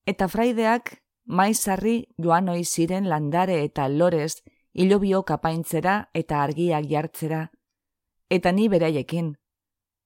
eta 0.06 0.28
fraideak 0.28 0.98
maizarri 1.26 1.96
joan 2.22 2.50
ohi 2.50 2.66
ziren 2.66 3.10
landare 3.10 3.64
eta 3.64 3.88
lorez 3.88 4.44
ilobio 4.74 5.24
kapaintzera 5.24 6.10
eta 6.14 6.44
argiak 6.44 6.90
jartzera, 6.90 7.48
eta 8.30 8.52
ni 8.52 8.68
beraiekin, 8.70 9.34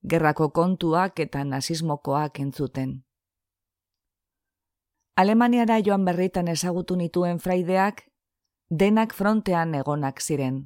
gerrako 0.04 0.50
kontuak 0.52 1.20
eta 1.20 1.44
nazismokoak 1.44 2.40
entzuten. 2.40 3.07
Alemaniara 5.18 5.80
joan 5.82 6.04
berritan 6.06 6.48
ezagutu 6.52 6.96
nituen 6.96 7.40
fraideak 7.42 8.04
denak 8.70 9.16
frontean 9.18 9.72
egonak 9.74 10.20
ziren, 10.22 10.60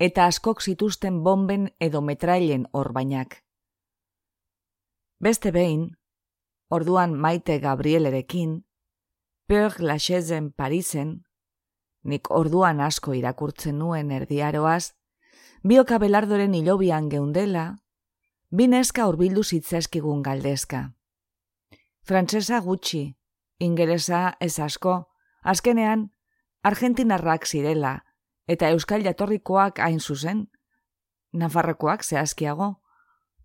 eta 0.00 0.24
askok 0.30 0.62
zituzten 0.62 1.18
bomben 1.26 1.66
edo 1.78 2.00
metrailen 2.00 2.64
orbainak. 2.72 3.42
Beste 5.20 5.52
behin, 5.52 5.90
orduan 6.70 7.18
maite 7.20 7.58
Gabrielerekin, 7.60 8.62
Peur 9.46 9.76
Lachezen 9.78 10.52
Parisen, 10.52 11.12
nik 12.02 12.30
orduan 12.30 12.80
asko 12.80 13.12
irakurtzen 13.12 13.76
nuen 13.78 14.10
erdiaroaz, 14.10 14.94
bioka 15.62 15.98
belardoren 15.98 16.54
hilobian 16.54 17.10
geundela, 17.12 17.66
bineska 18.48 19.04
urbildu 19.12 19.44
zitzaskigun 19.44 20.22
galdezka. 20.22 20.94
Frantsesa 22.00 22.60
gutxi, 22.64 23.15
ingeresa 23.58 24.36
ez 24.40 24.58
asko, 24.60 25.08
azkenean 25.42 26.10
argentinarrak 26.62 27.46
zirela, 27.46 28.04
eta 28.48 28.70
euskal 28.74 29.04
jatorrikoak 29.04 29.78
hain 29.78 30.00
zuzen, 30.00 30.46
nafarrekoak 31.32 32.04
zehazkiago, 32.04 32.72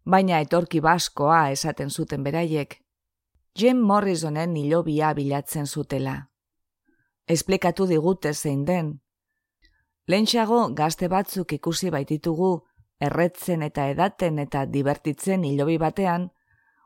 baina 0.06 0.40
etorki 0.42 0.82
baskoa 0.82 1.50
esaten 1.52 1.90
zuten 1.90 2.24
beraiek, 2.24 2.82
Jim 3.60 3.82
Morrisonen 3.84 4.56
hilobia 4.56 5.14
bilatzen 5.14 5.68
zutela. 5.68 6.30
Esplikatu 7.28 7.86
digute 7.88 8.34
zein 8.34 8.66
den. 8.66 8.94
Lentsago 10.08 10.62
gazte 10.76 11.10
batzuk 11.12 11.52
ikusi 11.54 11.92
baititugu 11.92 12.52
erretzen 13.02 13.62
eta 13.68 13.90
edaten 13.92 14.40
eta 14.40 14.66
dibertitzen 14.66 15.44
hilobi 15.44 15.78
batean, 15.78 16.30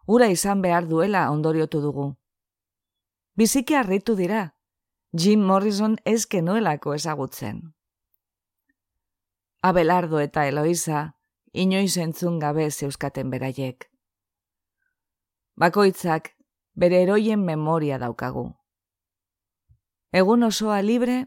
ura 0.08 0.28
izan 0.34 0.62
behar 0.62 0.88
duela 0.90 1.30
ondoriotu 1.32 1.82
dugu. 1.82 2.08
Biziki 3.36 3.76
harritu 3.76 4.16
dira, 4.16 4.56
Jim 5.12 5.42
Morrison 5.44 5.98
ez 6.06 6.26
genuelako 6.32 6.94
ezagutzen. 6.96 7.58
Abelardo 9.62 10.22
eta 10.24 10.46
Eloisa 10.48 11.02
inoiz 11.52 11.98
entzun 11.98 12.38
gabe 12.40 12.70
zeuskaten 12.72 13.34
beraiek. 13.34 13.90
Bakoitzak 15.60 16.32
bere 16.76 17.02
eroien 17.04 17.44
memoria 17.44 17.98
daukagu. 18.00 18.46
Egun 20.16 20.48
osoa 20.48 20.80
libre, 20.82 21.26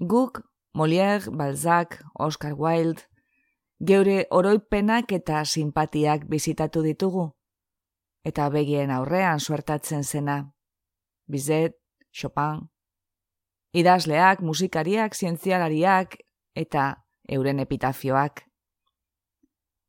guk 0.00 0.42
Molière, 0.74 1.30
Balzac, 1.30 2.00
Oscar 2.18 2.58
Wilde, 2.58 3.06
geure 3.78 4.26
oroipenak 4.30 5.12
eta 5.12 5.44
simpatiak 5.44 6.26
bizitatu 6.26 6.82
ditugu. 6.82 7.30
Eta 8.24 8.50
begien 8.50 8.90
aurrean 8.90 9.40
suertatzen 9.40 10.02
zena. 10.02 10.55
Bizet, 11.26 11.74
Chopin, 12.12 12.68
idazleak, 13.76 14.40
musikariak, 14.40 15.14
zientzialariak 15.14 16.16
eta 16.54 16.86
euren 17.28 17.60
epitafioak. 17.60 18.44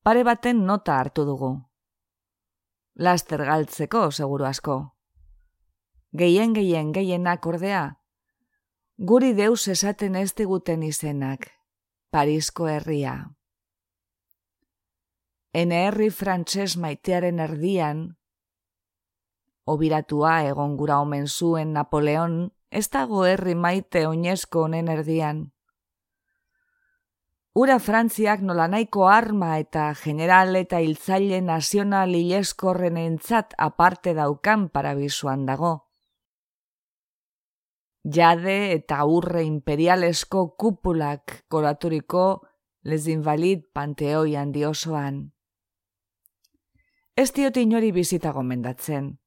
Pare 0.04 0.24
baten 0.24 0.66
nota 0.66 0.98
hartu 1.00 1.26
dugu. 1.28 1.52
Laster 2.96 3.44
galtzeko, 3.46 4.10
seguru 4.12 4.48
asko. 4.50 4.78
Gehien 6.18 6.54
gehien 6.56 6.92
gehienak 6.96 7.46
ordea, 7.46 7.84
guri 8.98 9.34
deus 9.38 9.68
esaten 9.68 10.16
ez 10.16 10.34
diguten 10.34 10.84
izenak, 10.84 11.52
Parisko 12.10 12.68
herria. 12.72 13.14
Ene 15.54 15.84
herri 15.88 16.10
frantses 16.10 16.78
maitearen 16.78 17.40
erdian, 17.44 18.08
obiratua 19.68 20.40
egon 20.48 20.78
gura 20.80 21.02
omen 21.04 21.28
zuen 21.28 21.74
Napoleon, 21.76 22.40
ez 22.72 22.88
dago 22.90 23.26
herri 23.26 23.56
maite 23.56 24.06
oinezko 24.08 24.66
honen 24.68 24.88
erdian. 24.92 25.46
Ura 27.58 27.80
Frantziak 27.82 28.44
nola 28.46 28.68
nahiko 28.70 29.08
arma 29.10 29.56
eta 29.58 29.88
general 29.98 30.56
eta 30.60 30.78
hiltzaile 30.84 31.40
nazional 31.42 32.14
hileskorren 32.14 33.00
entzat 33.02 33.56
aparte 33.58 34.14
daukan 34.14 34.68
parabisuan 34.70 35.48
dago. 35.50 35.74
Jade 38.18 38.58
eta 38.76 39.04
urre 39.10 39.42
imperialesko 39.44 40.44
kupulak 40.56 41.42
koraturiko 41.50 42.28
les 42.84 43.08
invalid 43.12 43.66
panteoi 43.74 44.38
handiosoan. 44.38 45.24
Ez 47.18 47.32
diot 47.34 47.58
inori 47.58 47.90
bizita 47.92 48.32
gomendatzen. 48.32 49.18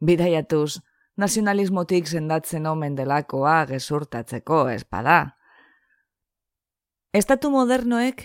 Bidaiatuz, 0.00 0.80
nazionalismotik 1.20 2.08
zendatzen 2.08 2.66
omen 2.66 2.96
delakoa 2.96 3.66
gezurtatzeko 3.68 4.62
espada. 4.72 5.36
Estatu 7.12 7.50
modernoek, 7.50 8.22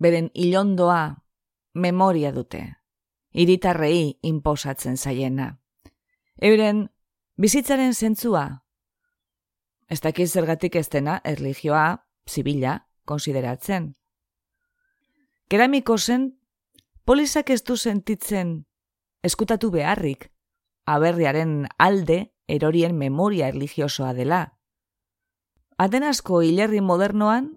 beren 0.00 0.30
ilondoa, 0.32 1.16
memoria 1.74 2.32
dute, 2.32 2.62
iritarrei 3.32 4.18
inposatzen 4.22 4.96
zaiena. 4.96 5.50
Euren, 6.40 6.86
bizitzaren 7.36 7.92
zentzua, 7.92 8.46
ez 9.88 10.00
dakiz 10.00 10.30
zergatik 10.32 10.76
ez 10.76 10.88
dena, 10.88 11.20
erligioa, 11.24 12.06
zibila, 12.28 12.78
konsideratzen. 13.04 13.92
Keramiko 15.48 15.98
zen, 15.98 16.30
polizak 17.04 17.50
ez 17.50 17.62
du 17.62 17.76
sentitzen 17.76 18.64
eskutatu 19.22 19.70
beharrik, 19.70 20.30
aberriaren 20.86 21.66
alde 21.78 22.32
erorien 22.48 22.96
memoria 22.96 23.48
erligiosoa 23.48 24.12
dela. 24.14 24.56
Atenasko 25.76 26.40
hilerri 26.46 26.80
modernoan, 26.80 27.56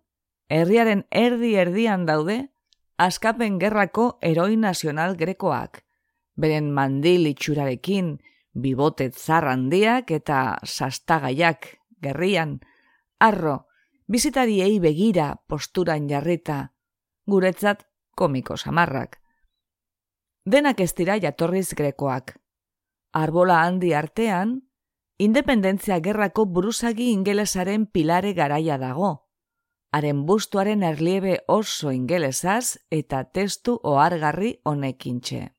herriaren 0.49 1.05
erdi 1.11 1.53
erdian 1.61 2.05
daude, 2.09 2.49
askapen 2.97 3.59
gerrako 3.61 4.17
eroi 4.21 4.57
nazional 4.57 5.15
grekoak, 5.15 5.85
beren 6.35 6.73
mandil 6.75 7.29
itxurarekin, 7.29 8.17
bibotet 8.53 9.15
zarrandiak 9.15 10.11
eta 10.11 10.57
sastagaiak 10.65 11.69
gerrian, 12.01 12.59
arro, 13.19 13.69
bizitariei 14.07 14.79
begira 14.83 15.35
posturan 15.47 16.09
jarrita, 16.09 16.73
guretzat 17.29 17.85
komiko 18.15 18.57
samarrak. 18.57 19.19
Denak 20.49 20.81
ez 20.81 20.91
dira 20.97 21.19
jatorriz 21.21 21.69
grekoak, 21.77 22.33
arbola 23.13 23.63
handi 23.63 23.93
artean, 23.93 24.61
independentzia 25.17 25.99
gerrako 25.99 26.45
buruzagi 26.45 27.11
ingelesaren 27.11 27.85
pilare 27.85 28.33
garaia 28.33 28.77
dago. 28.77 29.27
Haren 29.91 30.25
bustuaren 30.25 30.83
erliebe 30.83 31.39
oso 31.47 31.91
ingelesaz 31.91 32.77
eta 32.91 33.23
testu 33.23 33.79
ohargarri 33.83 34.59
honekintxe. 34.63 35.49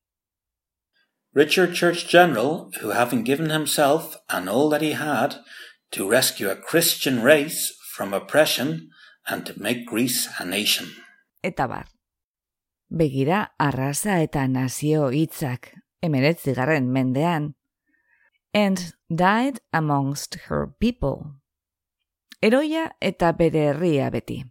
Richard 1.34 1.74
Church 1.74 2.08
General, 2.08 2.70
who 2.80 2.90
having 2.90 3.22
given 3.24 3.50
himself 3.50 4.16
and 4.28 4.48
all 4.48 4.68
that 4.70 4.82
he 4.82 4.92
had 4.92 5.36
to 5.92 6.08
rescue 6.08 6.48
a 6.50 6.56
Christian 6.56 7.22
race 7.22 7.72
from 7.94 8.14
oppression 8.14 8.90
and 9.28 9.46
to 9.46 9.54
make 9.56 9.86
Greece 9.86 10.28
a 10.38 10.44
nation. 10.44 10.86
Eta 11.42 11.66
bar. 11.66 11.86
Begira 12.90 13.52
arraza 13.58 14.20
eta 14.22 14.46
nazio 14.48 15.10
hitzak 15.14 15.79
emeretzigarren 16.02 16.90
mendean, 16.90 17.54
and 18.52 18.94
died 19.08 19.60
amongst 19.72 20.36
her 20.48 20.68
people. 20.78 21.40
Eroia 22.42 22.90
eta 23.00 23.32
bere 23.32 23.66
herria 23.70 24.10
beti. 24.10 24.42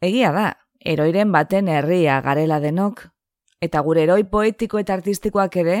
Egia 0.00 0.32
da, 0.32 0.48
eroiren 0.80 1.32
baten 1.32 1.68
herria 1.68 2.20
garela 2.24 2.60
denok, 2.60 3.08
eta 3.60 3.80
gure 3.84 4.04
eroi 4.06 4.22
poetiko 4.24 4.78
eta 4.78 4.94
artistikoak 4.94 5.56
ere, 5.56 5.80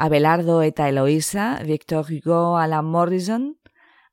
Abelardo 0.00 0.62
eta 0.62 0.88
Eloisa, 0.88 1.60
Victor 1.66 2.06
Hugo, 2.08 2.56
Alan 2.56 2.86
Morrison, 2.86 3.56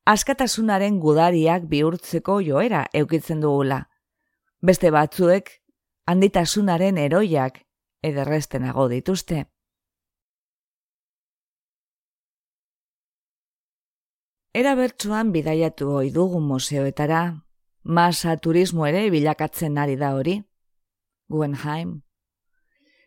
askatasunaren 0.04 1.00
gudariak 1.00 1.70
bihurtzeko 1.70 2.42
joera 2.42 2.86
eukitzen 2.94 3.40
dugula. 3.40 3.86
Beste 4.60 4.92
batzuek, 4.92 5.52
handitasunaren 6.08 6.98
eroiak 6.98 7.62
ederrestenago 8.04 8.88
dituzte. 8.92 9.46
Era 14.54 14.76
bertsuan 14.76 15.32
bidaiatu 15.32 15.90
hoi 15.92 16.10
dugu 16.12 16.40
museoetara, 16.40 17.44
masa 17.84 18.38
turismo 18.38 18.86
ere 18.88 19.10
bilakatzen 19.12 19.78
ari 19.78 19.96
da 19.96 20.14
hori. 20.16 20.42
Guenheim. 21.30 22.02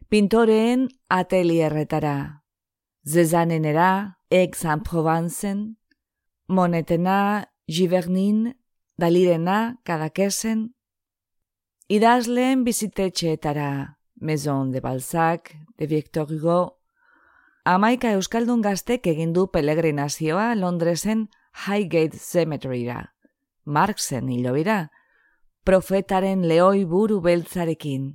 Pintoreen 0.09 0.89
atelierretara. 1.09 2.43
Zezanenera, 3.07 4.19
Aix-en-Provencen, 4.31 5.79
Monetena, 6.49 7.49
Givernin, 7.67 8.55
Dalirena, 8.99 9.81
Kadakesen, 9.85 10.75
idazleen 11.89 12.65
bizitetxeetara, 12.65 13.99
Maison 14.21 14.71
de 14.71 14.81
Balzac, 14.81 15.55
de 15.79 15.87
Victor 15.87 16.31
Hugo, 16.31 16.80
Amaika 17.71 18.11
Euskaldun 18.17 18.65
gaztek 18.65 19.05
egindu 19.07 19.45
pelegrinazioa 19.55 20.57
Londresen 20.59 21.29
Highgate 21.55 22.19
Cemeteryra, 22.19 23.15
Marxen 23.65 24.29
hilobira, 24.29 24.89
profetaren 25.65 26.49
lehoi 26.51 26.81
buru 26.85 27.21
beltzarekin. 27.23 28.09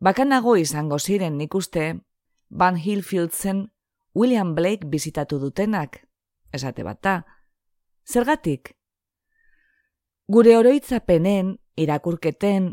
Bakanago 0.00 0.54
izango 0.56 0.96
ziren 0.98 1.36
nik 1.36 1.54
uste, 1.54 1.98
Van 2.48 2.78
Hillfieldsen 2.80 3.66
William 4.16 4.54
Blake 4.54 4.88
bizitatu 4.88 5.38
dutenak, 5.42 5.98
esate 6.56 6.86
bata. 6.86 7.26
Zergatik? 8.08 8.78
Gure 10.26 10.54
oroitzapenen, 10.56 11.58
irakurketen, 11.76 12.72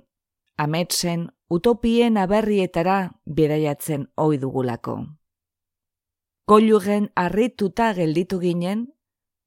ametsen, 0.55 1.27
utopien 1.49 2.15
aberrietara 2.15 3.19
bidaiatzen 3.25 4.07
ohi 4.15 4.39
dugulako. 4.39 4.97
Koilugen 6.45 7.05
harrituta 7.15 7.93
gelditu 7.95 8.41
ginen, 8.41 8.81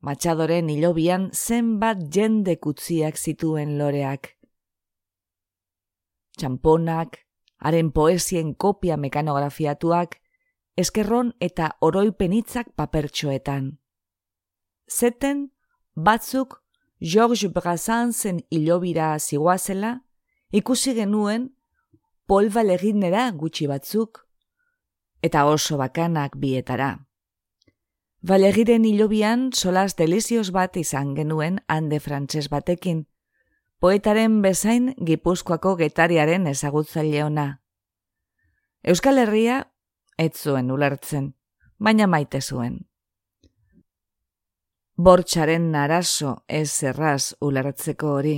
matxadoren 0.01 0.70
hilobian 0.73 1.27
zenbat 1.35 2.01
jende 2.14 2.55
kutziak 2.56 3.18
zituen 3.20 3.74
loreak. 3.77 4.31
Txamponak, 6.40 7.18
haren 7.60 7.93
poesien 7.93 8.55
kopia 8.55 8.97
mekanografiatuak, 8.97 10.16
eskerron 10.77 11.35
eta 11.40 11.74
oroipenitzak 11.85 12.73
papertxoetan. 12.81 13.74
Zeten, 14.89 15.51
batzuk 15.94 16.62
George 17.01 17.52
Brassansen 17.52 18.40
hilobira 18.48 19.18
ziguazela, 19.18 19.98
ikusi 20.48 20.97
genuen 20.97 21.51
polba 22.27 22.64
leginera 22.64 23.31
gutxi 23.36 23.68
batzuk, 23.68 24.25
eta 25.26 25.44
oso 25.50 25.76
bakanak 25.80 26.38
bietara. 26.38 26.90
Balegiren 28.26 28.84
hilobian 28.88 29.50
solas 29.52 29.94
delizioz 29.98 30.50
bat 30.54 30.76
izan 30.76 31.14
genuen 31.14 31.60
hande 31.68 32.00
frantses 32.00 32.48
batekin, 32.50 33.04
poetaren 33.78 34.40
bezain 34.42 34.94
gipuzkoako 34.98 35.76
getariaren 35.82 36.46
ezagutzaile 36.50 37.22
ona. 37.24 37.46
Euskal 38.82 39.18
Herria 39.18 39.62
ez 40.18 40.32
zuen 40.34 40.70
ulertzen, 40.70 41.32
baina 41.78 42.06
maite 42.06 42.40
zuen. 42.40 42.84
bortxaren 44.96 45.70
naraso 45.72 46.30
ez 46.48 46.82
erraz 46.82 47.34
ulertzeko 47.44 48.12
hori. 48.16 48.36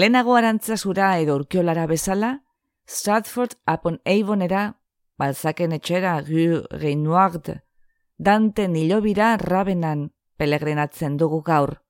Lehenago 0.00 0.36
arantzazura 0.38 1.18
edo 1.20 1.36
urkiolara 1.36 1.84
bezala, 1.86 2.30
Stratford 2.88 3.58
upon 3.70 4.00
Avonera, 4.04 4.80
balzaken 5.18 5.72
etxera 5.72 6.20
gu 6.22 6.64
Renoard, 6.70 7.60
Dante 8.16 8.68
nilobira 8.68 9.36
rabenan 9.36 10.12
pelegrenatzen 10.36 11.16
dugu 11.16 11.42
gaur. 11.42 11.80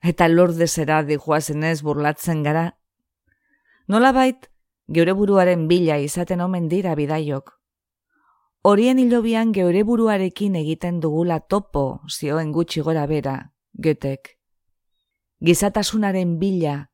Eta 0.00 0.28
lordezera 0.28 1.02
dijoazenez 1.04 1.82
burlatzen 1.82 2.42
gara. 2.42 2.78
Nola 3.88 4.12
bait, 4.12 4.48
geure 4.88 5.12
buruaren 5.12 5.66
bila 5.68 5.98
izaten 6.00 6.40
omen 6.40 6.68
dira 6.68 6.94
bidaiok. 6.94 7.52
Horien 8.62 8.98
hilobian 8.98 9.52
geure 9.52 9.82
buruarekin 9.84 10.56
egiten 10.56 11.00
dugula 11.00 11.40
topo 11.40 12.00
zioen 12.08 12.52
gutxi 12.52 12.80
gora 12.80 13.06
bera, 13.06 13.52
getek. 13.74 14.38
Gizatasunaren 15.44 16.38
bila, 16.38 16.90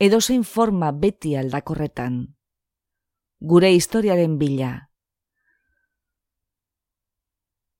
edozein 0.00 0.44
forma 0.44 0.90
beti 0.92 1.36
aldakorretan. 1.36 2.35
Gure 3.40 3.68
historiaren 3.74 4.38
bila. 4.38 4.88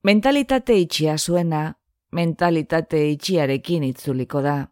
Mentalitate 0.04 0.76
itxia 0.76 1.16
zuena, 1.18 1.78
mentalitate 2.12 3.00
itxiarekin 3.10 3.84
itzuliko 3.84 4.42
da. 4.44 4.68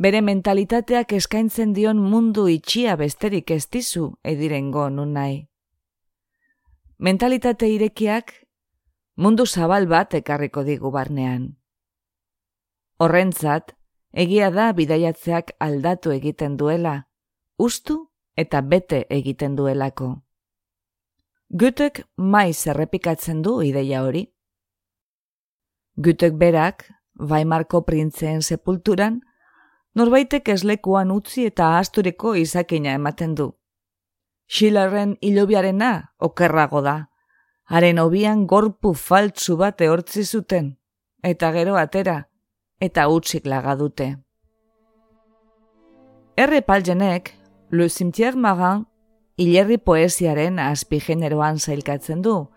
Bere 0.00 0.22
mentalitateak 0.24 1.12
eskaintzen 1.12 1.74
dion 1.76 2.00
mundu 2.00 2.46
itxia 2.48 2.96
besterik 2.96 3.50
ez 3.50 3.68
dizu 3.68 4.16
edirengo 4.24 4.88
nun 4.88 5.12
nahi. 5.12 5.46
Mentalitate 6.98 7.68
irekiak 7.68 8.32
mundu 9.16 9.44
zabal 9.46 9.86
bat 9.86 10.14
ekarriko 10.14 10.64
digu 10.64 10.90
barnean. 10.90 11.58
Horrentzat, 12.96 13.76
egia 14.12 14.50
da 14.50 14.72
bidaiatzeak 14.72 15.52
aldatu 15.60 16.16
egiten 16.16 16.56
duela, 16.56 17.02
ustu 17.58 18.09
eta 18.40 18.60
bete 18.60 19.04
egiten 19.10 19.56
duelako. 19.56 20.10
Gutek 21.50 22.04
maiz 22.16 22.66
errepikatzen 22.70 23.42
du 23.42 23.60
ideia 23.66 24.04
hori. 24.06 24.28
Gutek 25.96 26.36
berak, 26.38 26.84
Weimarko 27.20 27.82
printzeen 27.84 28.40
sepulturan, 28.40 29.20
norbaitek 29.94 30.48
eslekuan 30.54 31.10
utzi 31.10 31.48
eta 31.50 31.76
asturiko 31.78 32.34
izakina 32.38 32.94
ematen 32.96 33.34
du. 33.34 33.50
Schillerren 34.46 35.16
ilobiarena 35.20 35.90
okerrago 36.18 36.82
da. 36.86 36.96
Haren 37.70 37.98
obian 38.02 38.46
gorpu 38.46 38.94
faltzu 38.94 39.56
bat 39.58 39.80
ehortzi 39.80 40.24
zuten, 40.24 40.72
eta 41.22 41.52
gero 41.54 41.76
atera, 41.78 42.16
eta 42.80 43.08
utzik 43.08 43.46
laga 43.46 43.76
dute. 43.78 44.08
Erre 46.40 46.62
palgenek, 46.62 47.34
Le 47.72 47.88
Cimetière 47.88 48.36
Marin, 48.36 48.86
hilerri 49.38 49.76
poesiaren 49.78 50.58
azpi 50.58 50.98
generoan 50.98 51.60
zailkatzen 51.60 52.22
du, 52.22 52.48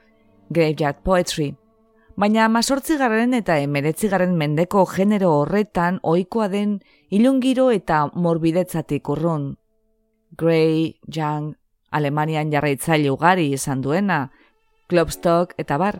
Graveyard 0.50 1.04
Poetry, 1.06 1.52
baina 2.18 2.48
amazortzigarren 2.48 3.36
eta 3.38 3.60
emeretzigarren 3.62 4.34
mendeko 4.38 4.88
genero 4.90 5.30
horretan 5.36 6.00
ohikoa 6.02 6.48
den 6.50 6.80
ilungiro 7.14 7.68
eta 7.72 8.08
morbidetzatik 8.16 9.10
urrun. 9.14 9.52
Gray, 10.36 10.96
Young, 11.06 11.54
Alemanian 11.92 12.50
jarraitzaile 12.50 13.12
ugari 13.14 13.52
izan 13.54 13.84
duena, 13.86 14.32
Klopstock 14.90 15.54
eta 15.62 15.78
bar. 15.78 16.00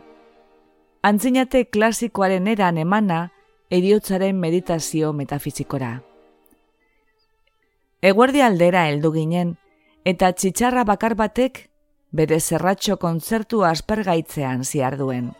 Antzinate 1.06 1.68
klasikoaren 1.70 2.50
eran 2.50 2.82
emana 2.82 3.28
eriotzaren 3.70 4.40
meditazio 4.40 5.12
metafizikora. 5.12 6.00
Eguerdi 8.04 8.42
aldera 8.44 8.82
heldu 8.90 9.14
ginen, 9.14 9.54
eta 10.04 10.28
txitsarra 10.36 10.82
bakar 10.84 11.14
batek 11.16 11.62
bere 12.12 12.36
zerratxo 12.36 12.98
kontzertu 13.00 13.62
aspergaitzean 13.64 14.64
ziar 14.68 14.98
duen. 15.00 15.30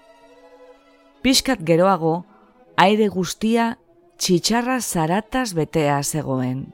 Piskat 1.21 1.61
geroago, 1.69 2.15
aire 2.81 3.11
guztia 3.13 3.75
txitsarra 4.17 4.79
zarataz 4.81 5.53
betea 5.59 5.99
zegoen. 6.03 6.65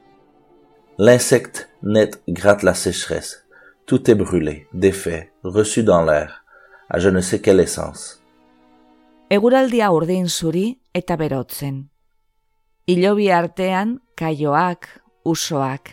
L'insecte 0.97 1.67
net 1.81 2.21
gratte 2.27 2.63
la 2.63 2.73
sécheresse. 2.73 3.43
Tout 3.85 4.09
est 4.09 4.15
brûlé, 4.15 4.67
défait, 4.71 5.33
reçu 5.43 5.83
dans 5.83 6.05
l'air, 6.05 6.45
à 6.89 6.99
je 6.99 7.09
ne 7.09 7.19
sais 7.19 7.41
quelle 7.41 7.59
essence. 7.59 8.21
Eguraldia 9.29 9.91
urdin 9.91 10.27
zuri 10.29 10.79
eta 10.93 11.17
berotzen. 11.17 11.89
Ilobi 12.87 13.29
artean, 13.31 13.99
kaioak, 14.15 15.00
usoak. 15.25 15.89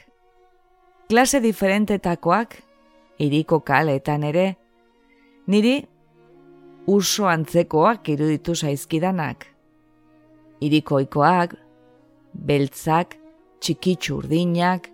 Klase 1.08 1.40
diferentetakoak, 1.40 2.56
iriko 3.18 3.60
kaletan 3.60 4.24
ere, 4.28 4.56
niri 5.46 5.80
uso 6.88 7.28
antzekoak 7.28 8.08
iruditu 8.08 8.54
zaizkidanak. 8.54 9.46
Irikoikoak, 10.60 11.54
beltzak, 12.34 13.16
txikitsu 13.60 14.18
urdinak, 14.18 14.88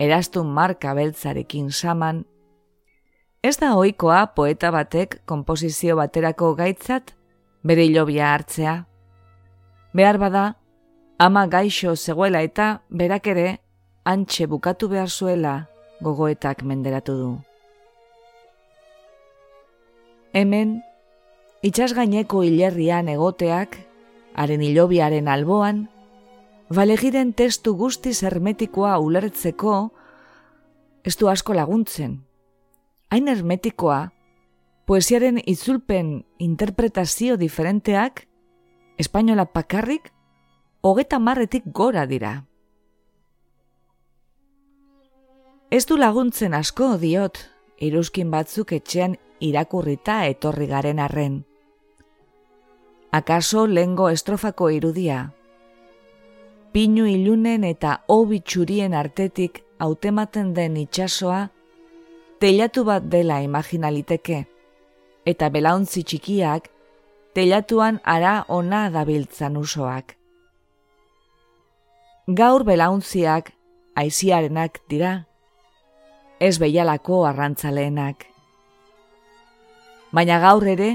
erastun 0.00 0.50
marka 0.54 0.94
beltzarekin 0.96 1.70
saman. 1.70 2.24
Ez 3.42 3.56
da 3.60 3.72
ohikoa 3.76 4.26
poeta 4.36 4.70
batek 4.72 5.20
konposizio 5.28 5.96
baterako 5.96 6.54
gaitzat 6.58 7.14
bere 7.64 7.86
ilobia 7.88 8.34
hartzea. 8.34 8.74
Behar 9.96 10.18
bada, 10.20 10.44
ama 11.18 11.46
gaixo 11.46 11.96
zegoela 11.96 12.42
eta 12.44 12.80
berak 12.90 13.26
ere 13.32 13.48
antxe 14.04 14.46
bukatu 14.46 14.88
behar 14.88 15.10
zuela 15.10 15.68
gogoetak 16.00 16.62
menderatu 16.62 17.16
du. 17.16 17.30
Hemen, 20.32 20.80
Itxas 21.60 21.92
gaineko 21.92 22.40
hilerrian 22.40 23.10
egoteak, 23.12 23.74
haren 24.32 24.62
hilobiaren 24.64 25.26
alboan, 25.28 25.82
balegiren 26.72 27.34
testu 27.36 27.74
guzti 27.76 28.14
hermetikoa 28.16 28.94
ulertzeko, 28.98 29.90
ez 31.04 31.16
du 31.20 31.28
asko 31.28 31.52
laguntzen. 31.52 32.22
Hain 33.12 33.28
hermetikoa, 33.28 33.98
poesiaren 34.88 35.42
itzulpen 35.44 36.24
interpretazio 36.38 37.36
diferenteak, 37.36 38.24
espainola 38.96 39.44
pakarrik, 39.44 40.14
hogeta 40.80 41.18
marretik 41.18 41.66
gora 41.66 42.06
dira. 42.06 42.46
Ez 45.70 45.86
du 45.86 45.96
laguntzen 45.96 46.54
asko 46.54 46.96
diot, 46.98 47.38
iruzkin 47.78 48.30
batzuk 48.30 48.72
etxean 48.72 49.14
irakurrita 49.40 50.24
etorri 50.26 50.66
garen 50.66 50.98
arren 50.98 51.44
akaso 53.10 53.66
lengo 53.66 54.08
estrofako 54.08 54.70
irudia. 54.70 55.32
Pinu 56.72 57.06
ilunen 57.10 57.64
eta 57.66 58.00
hobi 58.06 58.40
txurien 58.40 58.94
artetik 58.94 59.64
hautematen 59.82 60.52
den 60.54 60.76
itsasoa, 60.78 61.48
telatu 62.38 62.84
bat 62.86 63.08
dela 63.10 63.40
imaginaliteke, 63.42 64.44
eta 65.26 65.48
belauntzi 65.50 66.04
txikiak, 66.04 66.68
telatuan 67.34 67.98
ara 68.04 68.44
ona 68.48 68.88
dabiltzan 68.94 69.56
usoak. 69.58 70.14
Gaur 72.30 72.62
belauntziak 72.62 73.50
aiziarenak 73.98 74.78
dira, 74.88 75.24
ez 76.40 76.58
behialako 76.58 77.24
arrantzaleenak. 77.28 78.26
Baina 80.10 80.40
gaur 80.42 80.66
ere, 80.66 80.94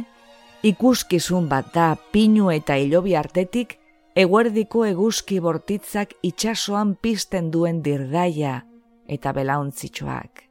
ikuskizun 0.65 1.47
bat 1.47 1.69
da 1.76 1.93
pinu 2.11 2.49
eta 2.51 2.76
ilobi 2.81 3.13
artetik 3.15 3.77
eguerdiko 4.17 4.85
eguzki 4.89 5.39
bortitzak 5.43 6.15
itsasoan 6.23 6.95
pizten 6.95 7.51
duen 7.53 7.84
dirdaia 7.85 8.63
eta 9.07 9.31
belauntzitsuak. 9.35 10.41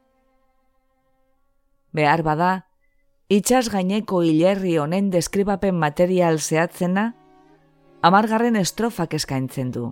Behar 1.95 2.23
bada, 2.23 2.51
itxas 3.29 3.67
gaineko 3.73 4.21
hilerri 4.23 4.77
honen 4.79 5.11
deskribapen 5.11 5.75
material 5.79 6.39
zehatzena, 6.39 7.11
amargarren 8.01 8.55
estrofak 8.59 9.15
eskaintzen 9.19 9.71
du. 9.75 9.85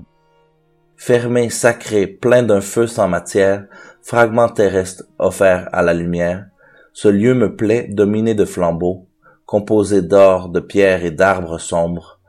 Fermé 0.95 1.49
sacré 1.49 2.05
plein 2.07 2.43
d'un 2.47 2.61
feu 2.61 2.87
sans 2.87 3.07
matière, 3.07 3.65
fragment 4.03 4.49
terrestre 4.49 5.05
offert 5.17 5.69
à 5.71 5.81
la 5.81 5.93
lumière, 5.93 6.45
ce 6.91 7.07
lieu 7.07 7.33
me 7.33 7.55
plaît 7.55 7.87
dominé 7.89 8.35
de 8.35 8.45
flambeaux, 8.45 9.07
composé 9.45 10.01
d'or, 10.01 10.49
de 10.49 10.59
pierres 10.59 11.05
et 11.05 11.11
d'arbres 11.11 11.57
sombres, 11.57 12.19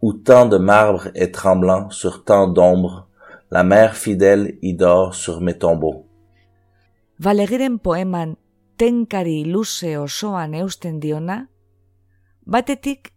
où 0.00 0.12
tant 0.12 0.46
de 0.46 0.58
marbre 0.58 1.08
est 1.14 1.34
tremblant 1.34 1.90
sur 1.90 2.24
tant 2.24 2.46
d'ombre, 2.46 3.08
la 3.50 3.64
mère 3.64 3.96
fidèle 3.96 4.58
y 4.62 4.74
dort 4.74 5.14
sur 5.14 5.40
mes 5.40 5.58
tombeaux. 5.58 6.06
Valegiren 7.18 7.78
poeman 7.78 8.36
tenkari 8.76 9.44
luze 9.44 9.96
osoan 9.98 10.54
eusten 10.54 10.98
diona, 11.00 11.46
batetik 12.46 13.12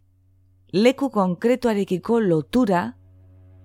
leku 0.72 1.10
konkretuarekiko 1.10 2.20
lotura 2.20 2.92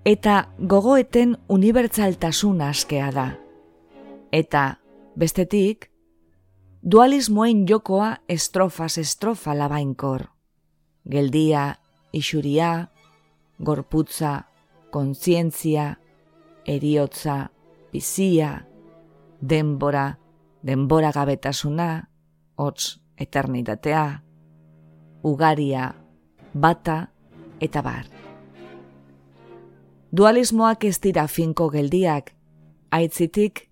eta 0.06 0.48
gogoeten 0.60 1.38
unibertsaltasun 1.50 2.62
askea. 2.62 3.43
Eta, 4.34 4.80
bestetik, 5.14 5.92
dualismoen 6.82 7.68
jokoa 7.70 8.16
estrofas 8.28 8.98
estrofa 8.98 9.54
labainkor. 9.54 10.24
Geldia, 11.06 11.76
isuria, 12.18 12.90
gorputza, 13.62 14.32
kontzientzia, 14.90 16.00
eriotza, 16.66 17.52
bizia, 17.92 18.66
denbora, 19.40 20.08
denbora 20.66 21.12
gabetasuna, 21.14 21.90
hotz 22.58 22.98
eternitatea, 23.22 24.24
ugaria, 25.22 25.92
bata 26.54 26.98
eta 27.62 27.86
bar. 27.86 28.10
Dualismoak 30.10 30.90
ez 30.90 30.98
dira 31.06 31.28
finko 31.28 31.70
geldiak, 31.70 32.34
aitzitik, 32.90 33.68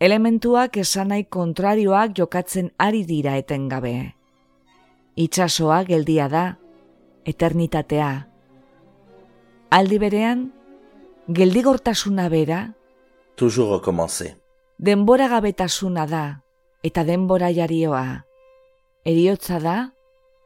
elementuak 0.00 0.76
esanai 0.78 1.24
kontrarioak 1.24 2.14
jokatzen 2.18 2.70
ari 2.78 3.04
dira 3.04 3.36
etengabe. 3.36 4.14
Itxasoa 5.18 5.82
geldia 5.88 6.28
da, 6.30 6.44
eternitatea. 7.26 8.10
Aldi 9.70 9.98
berean, 9.98 10.52
geldigortasuna 11.28 12.28
bera, 12.28 12.60
Toujours 13.36 13.70
recommencer. 13.70 14.36
denbora 14.78 15.28
gabetasuna 15.28 16.06
da, 16.06 16.42
eta 16.82 17.04
denbora 17.04 17.50
jarioa. 17.52 18.24
Eriotza 19.04 19.58
da, 19.60 19.92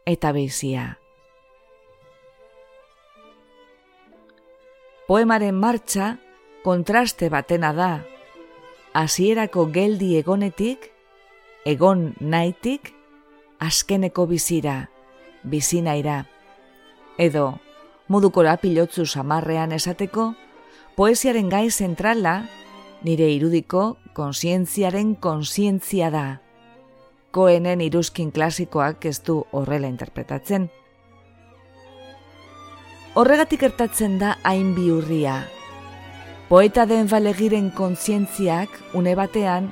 eta 0.06 0.32
bezia. 0.32 0.98
Poemaren 5.06 5.54
martxa, 5.54 6.18
kontraste 6.64 7.28
batena 7.28 7.72
da, 7.72 8.04
hasierako 8.92 9.66
geldi 9.72 10.16
egonetik, 10.18 10.90
egon 11.64 12.12
naitik, 12.20 12.92
askeneko 13.58 14.26
bizira, 14.26 14.90
bizinaira. 15.42 16.26
Edo, 17.18 17.58
modukora 18.08 18.56
pilotzu 18.60 19.06
samarrean 19.06 19.72
esateko, 19.72 20.32
poesiaren 20.96 21.48
gai 21.48 21.70
zentrala, 21.70 22.42
nire 23.02 23.30
irudiko 23.32 23.96
konsientziaren 24.14 25.14
konsientzia 25.14 26.10
da. 26.12 26.26
Koenen 27.32 27.80
iruzkin 27.80 28.30
klasikoak 28.30 29.06
ez 29.08 29.22
du 29.24 29.40
horrela 29.52 29.88
interpretatzen. 29.88 30.68
Horregatik 33.16 33.62
ertatzen 33.68 34.18
da 34.20 34.36
hain 34.48 34.74
biurria, 34.76 35.42
Poeta 36.52 36.84
den 36.84 37.06
balegiren 37.08 37.70
kontzientziak, 37.72 38.68
une 38.92 39.14
batean, 39.16 39.70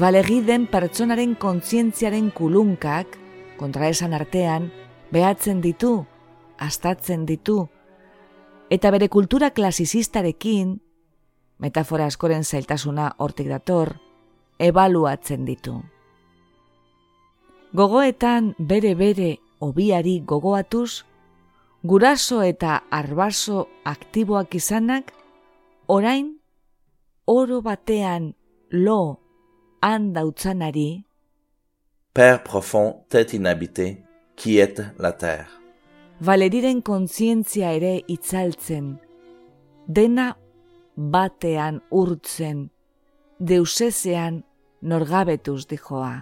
balegi 0.00 0.38
den 0.40 0.62
pertsonaren 0.72 1.34
kontzientziaren 1.36 2.30
kulunkak, 2.32 3.18
kontraesan 3.58 4.14
artean, 4.16 4.70
behatzen 5.12 5.58
ditu, 5.60 6.06
astatzen 6.56 7.26
ditu, 7.28 7.66
eta 8.72 8.88
bere 8.94 9.10
kultura 9.12 9.50
klasisistarekin, 9.52 10.70
metafora 11.60 12.06
askoren 12.08 12.48
zailtasuna 12.48 13.10
hortik 13.18 13.50
dator, 13.52 13.98
ebaluatzen 14.56 15.44
ditu. 15.44 15.74
Gogoetan 17.76 18.54
bere-bere 18.56 19.42
obiari 19.60 20.22
gogoatuz, 20.24 21.04
guraso 21.82 22.40
eta 22.40 22.78
arbaso 22.88 23.66
aktiboak 23.84 24.56
izanak, 24.56 25.12
orain 25.86 26.40
oro 27.26 27.60
batean 27.62 28.34
lo 28.70 29.20
handa 29.80 30.24
utzanari 30.24 31.04
Père 32.14 32.44
profond, 32.44 33.04
tête 33.08 33.32
inhabitée, 33.34 34.04
quiète 34.36 34.82
la 35.00 35.10
terre. 35.10 35.50
Valeriren 36.20 36.80
kontzientzia 36.80 37.72
ere 37.74 38.04
itzaltzen, 38.06 38.92
dena 39.88 40.36
batean 40.94 41.80
urtzen, 41.90 42.68
deusezean 43.40 44.44
norgabetuz 44.80 45.66
dijoa. 45.66 46.12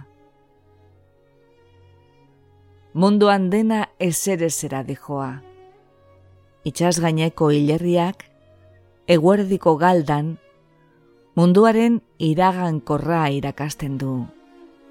Munduan 2.97 3.51
dena 3.53 3.85
ezerezera 3.99 4.81
dijoa. 4.83 5.43
Itxas 6.65 6.97
gaineko 7.05 7.51
hilerriak, 7.53 8.32
eguerdiko 9.07 9.75
galdan, 9.77 10.37
munduaren 11.35 12.01
iragan 12.19 12.79
korra 12.79 13.29
irakasten 13.29 13.97
du. 13.97 14.25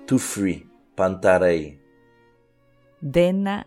Tout 0.07 0.21
fuit, 0.21 0.67
pantarei. 0.97 1.79
Dena 3.01 3.63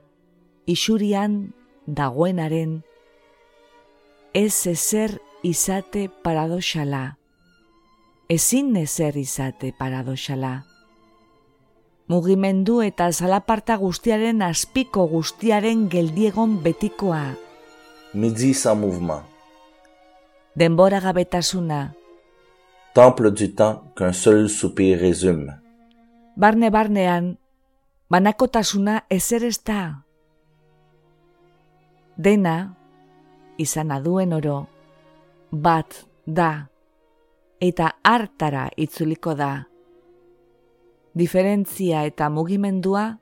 isurian 0.65 1.53
dagoenaren 1.87 2.83
ez 4.33 4.67
ezer 4.67 5.19
izate 5.43 6.09
paradoxala. 6.23 7.17
Ezin 8.29 8.75
ezer 8.75 9.17
izate 9.17 9.73
paradoxala. 9.77 10.65
Mugimendu 12.07 12.81
eta 12.85 13.11
zalaparta 13.11 13.77
guztiaren 13.81 14.41
azpiko 14.45 15.07
guztiaren 15.09 15.87
geldiegon 15.89 16.59
betikoa. 16.63 17.35
Midi 18.13 18.53
sans 18.53 18.77
mouvement. 18.77 19.34
Denbora 20.55 20.99
gabetasuna, 20.99 21.93
Temple 22.95 23.31
du 23.31 23.53
temps 23.53 23.83
qu'un 23.93 24.13
seul 24.13 24.47
soupir 24.49 24.97
résume. 24.97 25.59
barne 26.37 26.69
barnean, 26.69 27.37
banakotasuna 28.09 29.03
ezer 29.09 29.43
ez 29.43 29.59
da. 29.63 30.05
Dena, 32.15 32.77
izan 33.57 33.91
duen 34.03 34.31
oro, 34.31 34.67
bat 35.51 36.05
da, 36.25 36.69
eta 37.59 37.95
hartara 38.03 38.69
itzuliko 38.77 39.35
da. 39.35 39.67
Diferentzia 41.13 42.05
eta 42.05 42.29
mugimendua, 42.29 43.17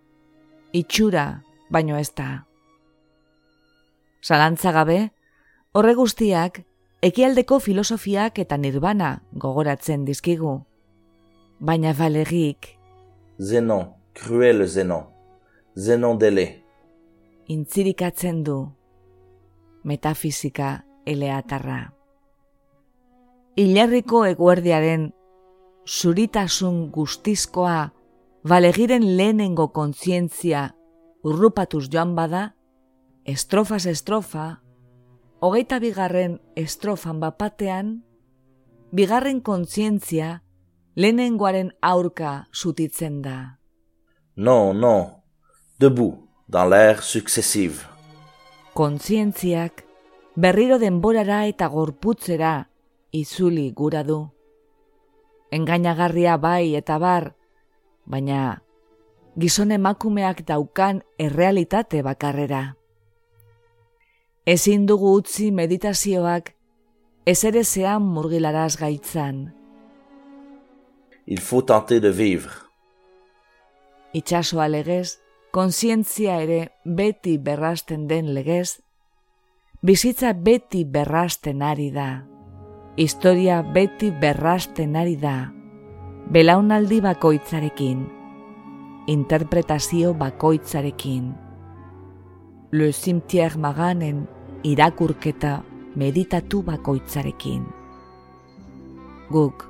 itxura 0.72 1.42
baino 1.70 1.98
ez 1.98 2.12
da. 2.14 2.46
Zalantza 4.22 4.72
gabe, 4.72 5.12
horre 5.74 5.96
guztiak, 5.96 6.62
ekialdeko 7.04 7.60
filosofiak 7.60 8.40
eta 8.40 8.58
nirbana 8.58 9.18
gogoratzen 9.36 10.06
dizkigu. 10.08 10.62
Baina 11.60 11.94
balegik, 11.94 12.78
Zénon, 13.40 13.94
cruel 14.14 14.68
Zénon. 14.68 15.08
Zénon 15.76 16.18
délai. 16.18 16.64
intzirikatzen 17.48 18.44
du 18.44 18.70
metafizika 19.84 20.86
eleatarra. 21.06 21.94
Ilarriko 23.56 24.24
eguerdiaren 24.26 25.12
zuritasun 25.86 26.90
guztizkoa 26.92 27.92
balegiren 28.48 29.04
lehenengo 29.18 29.68
kontzientzia 29.76 30.76
urrupatuz 31.24 31.90
joan 31.90 32.16
bada, 32.16 32.56
estrofas 33.26 33.86
estrofa, 33.86 34.63
hogeita 35.44 35.82
bigarren 35.84 36.38
estrofan 36.56 37.20
bapatean, 37.20 37.88
bigarren 38.96 39.42
kontzientzia 39.44 40.38
lehenengoaren 40.96 41.74
aurka 41.84 42.48
zutitzen 42.56 43.22
da. 43.22 43.60
Non, 44.36 44.80
non. 44.80 45.20
Debout, 45.80 46.16
dans 46.48 46.70
l'air 46.70 47.02
successive. 47.04 47.84
Kontzientziak 48.74 49.84
berriro 50.36 50.78
denborara 50.80 51.44
eta 51.46 51.68
gorputzera 51.68 52.70
izuli 53.12 53.72
gura 53.76 54.04
du. 54.08 54.22
Engainagarria 55.52 56.38
bai 56.38 56.76
eta 56.80 56.96
bar, 57.04 57.34
baina 58.06 58.64
gizon 59.36 59.76
emakumeak 59.76 60.46
daukan 60.48 61.04
errealitate 61.20 62.02
bakarrera. 62.02 62.64
Ezin 64.46 64.84
dugu 64.84 65.14
utzi 65.16 65.54
meditazioak 65.56 66.50
ezerezean 67.26 68.04
murgilaraz 68.04 68.76
gaitzan. 68.76 69.54
Il 71.26 71.40
faut 71.40 71.64
tenter 71.64 72.02
de 72.04 72.12
vivre. 72.12 72.52
Itxasoa 74.12 74.68
legez, 74.68 75.22
kontzientzia 75.56 76.42
ere 76.44 76.74
beti 76.84 77.38
berrasten 77.38 78.04
den 78.10 78.34
legez, 78.36 78.82
bizitza 79.80 80.34
beti 80.34 80.84
berrasten 80.84 81.64
ari 81.64 81.88
da. 81.96 82.26
Historia 82.98 83.62
beti 83.64 84.12
berrasten 84.12 85.00
ari 85.00 85.16
da. 85.16 85.54
Belaunaldi 86.36 87.00
bakoitzarekin. 87.00 88.04
Interpretazio 89.08 90.14
bakoitzarekin. 90.14 91.32
Le 92.74 92.92
Cimetière 92.92 93.58
Maganen 93.58 94.28
irakurketa 94.64 95.62
meditatu 95.96 96.62
bakoitzarekin. 96.64 97.66
Guk, 99.30 99.68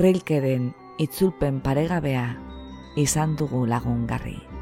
Rilkeren 0.00 0.72
itzulpen 0.98 1.60
paregabea 1.60 2.24
izan 2.96 3.36
dugu 3.36 3.66
lagungarri. 3.68 4.53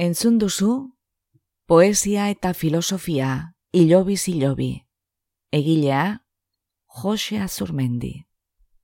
Entzun 0.00 0.38
duzu, 0.40 0.96
poesia 1.68 2.30
eta 2.32 2.54
filosofia 2.56 3.52
ilobi 3.76 4.14
zilobi. 4.16 4.86
Egilea, 5.52 6.24
Jose 6.86 7.36
Azurmendi. 7.36 8.24